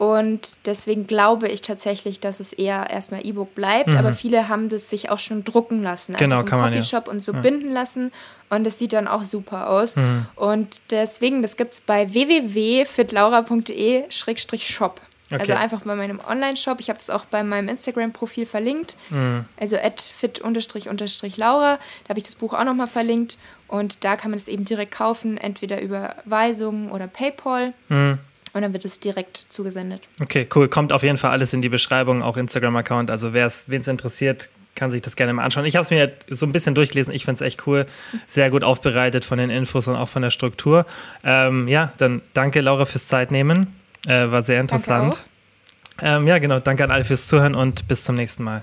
Und 0.00 0.56
deswegen 0.64 1.06
glaube 1.06 1.46
ich 1.48 1.60
tatsächlich, 1.60 2.20
dass 2.20 2.40
es 2.40 2.54
eher 2.54 2.88
erstmal 2.88 3.26
E-Book 3.26 3.54
bleibt. 3.54 3.88
Mhm. 3.88 3.98
Aber 3.98 4.14
viele 4.14 4.48
haben 4.48 4.70
das 4.70 4.88
sich 4.88 5.10
auch 5.10 5.18
schon 5.18 5.44
drucken 5.44 5.82
lassen. 5.82 6.16
Genau, 6.16 6.42
kann 6.42 6.58
man 6.58 6.72
ja. 6.72 6.80
und 7.06 7.22
so 7.22 7.34
ja. 7.34 7.40
binden 7.42 7.70
lassen. 7.70 8.10
Und 8.48 8.64
das 8.64 8.78
sieht 8.78 8.94
dann 8.94 9.06
auch 9.06 9.24
super 9.24 9.68
aus. 9.68 9.96
Mhm. 9.96 10.24
Und 10.36 10.80
deswegen, 10.88 11.42
das 11.42 11.58
gibt 11.58 11.74
es 11.74 11.82
bei 11.82 12.14
www.fitlaura.de-shop. 12.14 15.00
Okay. 15.30 15.38
Also 15.38 15.52
einfach 15.52 15.82
bei 15.82 15.94
meinem 15.94 16.18
Online-Shop. 16.26 16.80
Ich 16.80 16.88
habe 16.88 16.98
das 16.98 17.10
auch 17.10 17.26
bei 17.26 17.42
meinem 17.42 17.68
Instagram-Profil 17.68 18.46
verlinkt. 18.46 18.96
Mhm. 19.10 19.44
Also 19.60 19.76
fit-laura. 19.76 21.78
Da 22.04 22.08
habe 22.08 22.18
ich 22.18 22.24
das 22.24 22.36
Buch 22.36 22.54
auch 22.54 22.64
nochmal 22.64 22.86
verlinkt. 22.86 23.36
Und 23.68 24.02
da 24.02 24.16
kann 24.16 24.30
man 24.30 24.38
es 24.38 24.48
eben 24.48 24.64
direkt 24.64 24.92
kaufen, 24.92 25.36
entweder 25.36 25.82
über 25.82 26.16
Weisungen 26.24 26.90
oder 26.90 27.06
PayPal. 27.06 27.74
Mhm. 27.90 28.18
Und 28.52 28.62
dann 28.62 28.72
wird 28.72 28.84
es 28.84 29.00
direkt 29.00 29.46
zugesendet. 29.48 30.02
Okay, 30.20 30.48
cool. 30.54 30.68
Kommt 30.68 30.92
auf 30.92 31.02
jeden 31.02 31.18
Fall 31.18 31.30
alles 31.30 31.52
in 31.52 31.62
die 31.62 31.68
Beschreibung, 31.68 32.22
auch 32.22 32.36
Instagram-Account. 32.36 33.10
Also 33.10 33.32
wen 33.32 33.44
es 33.44 33.88
interessiert, 33.88 34.48
kann 34.74 34.90
sich 34.90 35.02
das 35.02 35.16
gerne 35.16 35.32
mal 35.32 35.44
anschauen. 35.44 35.64
Ich 35.64 35.76
habe 35.76 35.84
es 35.84 35.90
mir 35.90 36.12
so 36.28 36.46
ein 36.46 36.52
bisschen 36.52 36.74
durchgelesen. 36.74 37.12
Ich 37.12 37.24
finde 37.24 37.44
es 37.44 37.46
echt 37.46 37.66
cool. 37.66 37.86
Sehr 38.26 38.50
gut 38.50 38.64
aufbereitet 38.64 39.24
von 39.24 39.38
den 39.38 39.50
Infos 39.50 39.88
und 39.88 39.96
auch 39.96 40.08
von 40.08 40.22
der 40.22 40.30
Struktur. 40.30 40.86
Ähm, 41.22 41.68
ja, 41.68 41.92
dann 41.98 42.22
danke 42.32 42.60
Laura 42.60 42.84
fürs 42.84 43.06
Zeitnehmen. 43.06 43.74
Äh, 44.06 44.30
war 44.30 44.42
sehr 44.42 44.60
interessant. 44.60 45.24
Ähm, 46.00 46.26
ja, 46.26 46.38
genau. 46.38 46.60
Danke 46.60 46.84
an 46.84 46.90
alle 46.90 47.04
fürs 47.04 47.26
Zuhören 47.26 47.54
und 47.54 47.86
bis 47.88 48.04
zum 48.04 48.14
nächsten 48.14 48.42
Mal. 48.42 48.62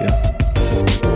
dafür. 0.00 1.13